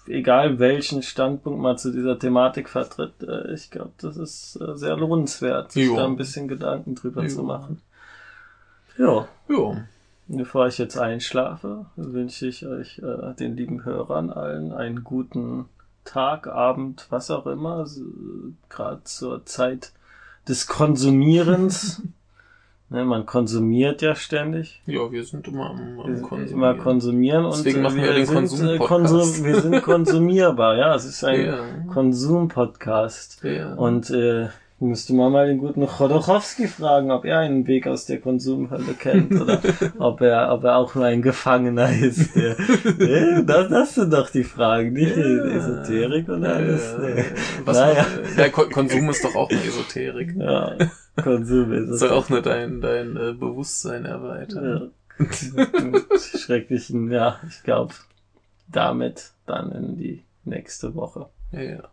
egal 0.07 0.61
welchen 0.61 1.03
Standpunkt 1.03 1.61
man 1.61 1.79
zu 1.79 1.91
dieser 1.91 2.21
Thematik 2.21 2.69
vertritt, 2.69 3.15
äh, 3.23 3.53
ich 3.53 3.73
glaube, 3.73 3.91
das 4.01 4.17
ist 4.17 4.61
äh, 4.61 4.77
sehr 4.77 4.97
lohnenswert, 4.97 5.73
sich 5.73 5.89
jo. 5.89 5.97
da 5.97 6.05
ein 6.05 6.17
bisschen 6.17 6.47
Gedanken 6.47 6.95
drüber 6.95 7.23
jo. 7.23 7.29
zu 7.29 7.43
machen. 7.43 7.83
Ja. 8.97 9.27
Ja. 9.49 9.87
Bevor 10.29 10.67
ich 10.67 10.79
jetzt 10.79 10.97
einschlafe, 10.97 11.87
wünsche 11.97 12.47
ich 12.47 12.67
euch, 12.67 12.99
äh, 12.99 13.35
den 13.35 13.57
lieben 13.57 13.85
Hörern 13.85 14.31
allen, 14.31 14.73
einen 14.73 15.05
guten 15.05 15.67
Tag, 16.05 16.47
Abend, 16.47 17.07
was 17.11 17.31
auch 17.31 17.47
immer, 17.47 17.87
gerade 18.69 19.05
zur 19.05 19.45
Zeit 19.47 19.93
des 20.49 20.67
Konsumierens. 20.67 22.03
Ne, 22.93 23.07
man 23.07 23.25
konsumiert 23.25 24.03
ja 24.03 24.15
ständig. 24.15 24.83
Ja, 24.85 25.11
wir 25.11 25.25
sind 25.25 25.49
immer 25.49 25.71
am, 25.71 25.99
am 25.99 26.21
Konsumieren. 26.21 26.53
Immer 26.53 26.75
konsumieren 26.75 27.45
und 27.47 27.57
Deswegen 27.57 27.81
machen 27.81 27.97
wir, 27.97 28.03
wir 28.03 28.13
den 28.13 28.27
sind, 28.27 28.79
Konsum 28.79 28.79
Konsum, 28.79 29.45
wir 29.47 29.61
sind 29.63 29.83
konsumierbar, 29.83 30.77
ja. 30.77 30.95
Es 30.95 31.07
ist 31.07 31.25
ein 31.25 31.47
ja. 31.47 31.59
Konsum-Podcast. 31.91 33.43
Ja. 33.45 33.73
Und 33.77 34.11
äh, 34.11 34.49
Müsste 34.83 35.15
man 35.15 35.31
mal 35.31 35.47
den 35.47 35.59
guten 35.59 35.87
Chodorowski 35.87 36.67
fragen, 36.67 37.13
ob 37.13 37.25
er 37.25 37.39
einen 37.39 37.69
Weg 37.69 37.87
aus 37.87 38.05
der 38.05 38.21
Konsumhölle 38.21 38.95
kennt 38.95 39.41
oder 39.41 39.61
ob 40.01 40.21
er, 40.21 40.53
ob 40.53 40.65
er 40.65 40.77
auch 40.77 40.97
nur 40.97 41.05
ein 41.05 41.23
Gefangener 41.23 41.89
ist. 41.89 42.35
Der, 42.35 42.59
äh, 42.99 43.45
das, 43.45 43.69
das 43.69 43.95
sind 43.95 44.13
doch 44.13 44.29
die 44.29 44.43
Fragen, 44.43 44.93
nicht 44.93 45.17
ja, 45.17 45.23
die 45.23 45.55
Esoterik 45.55 46.29
und 46.29 46.45
alles. 46.45 46.97
Ja, 46.99 46.99
nee. 46.99 47.25
Was 47.65 47.79
naja. 47.79 48.07
Der 48.37 48.51
Konsum 48.51 49.09
ist 49.11 49.25
doch 49.25 49.37
auch 49.37 49.51
eine 49.51 49.63
Esoterik. 49.63 50.35
Ja, 50.37 50.75
Konsum 51.23 51.73
ist 51.73 52.01
Soll 52.01 52.11
auch 52.11 52.29
nur 52.29 52.43
dein, 52.43 52.81
dein 52.81 53.17
äh, 53.17 53.35
Bewusstsein 53.35 54.05
erweitern. 54.05 54.91
Ja. 55.17 55.27
Schrecklichen, 56.19 57.13
ja, 57.13 57.39
ich 57.49 57.63
glaube, 57.63 57.95
damit 58.67 59.31
dann 59.47 59.71
in 59.71 59.97
die 59.97 60.25
nächste 60.45 60.97
Woche. 60.97 61.27
Ja. 61.53 61.89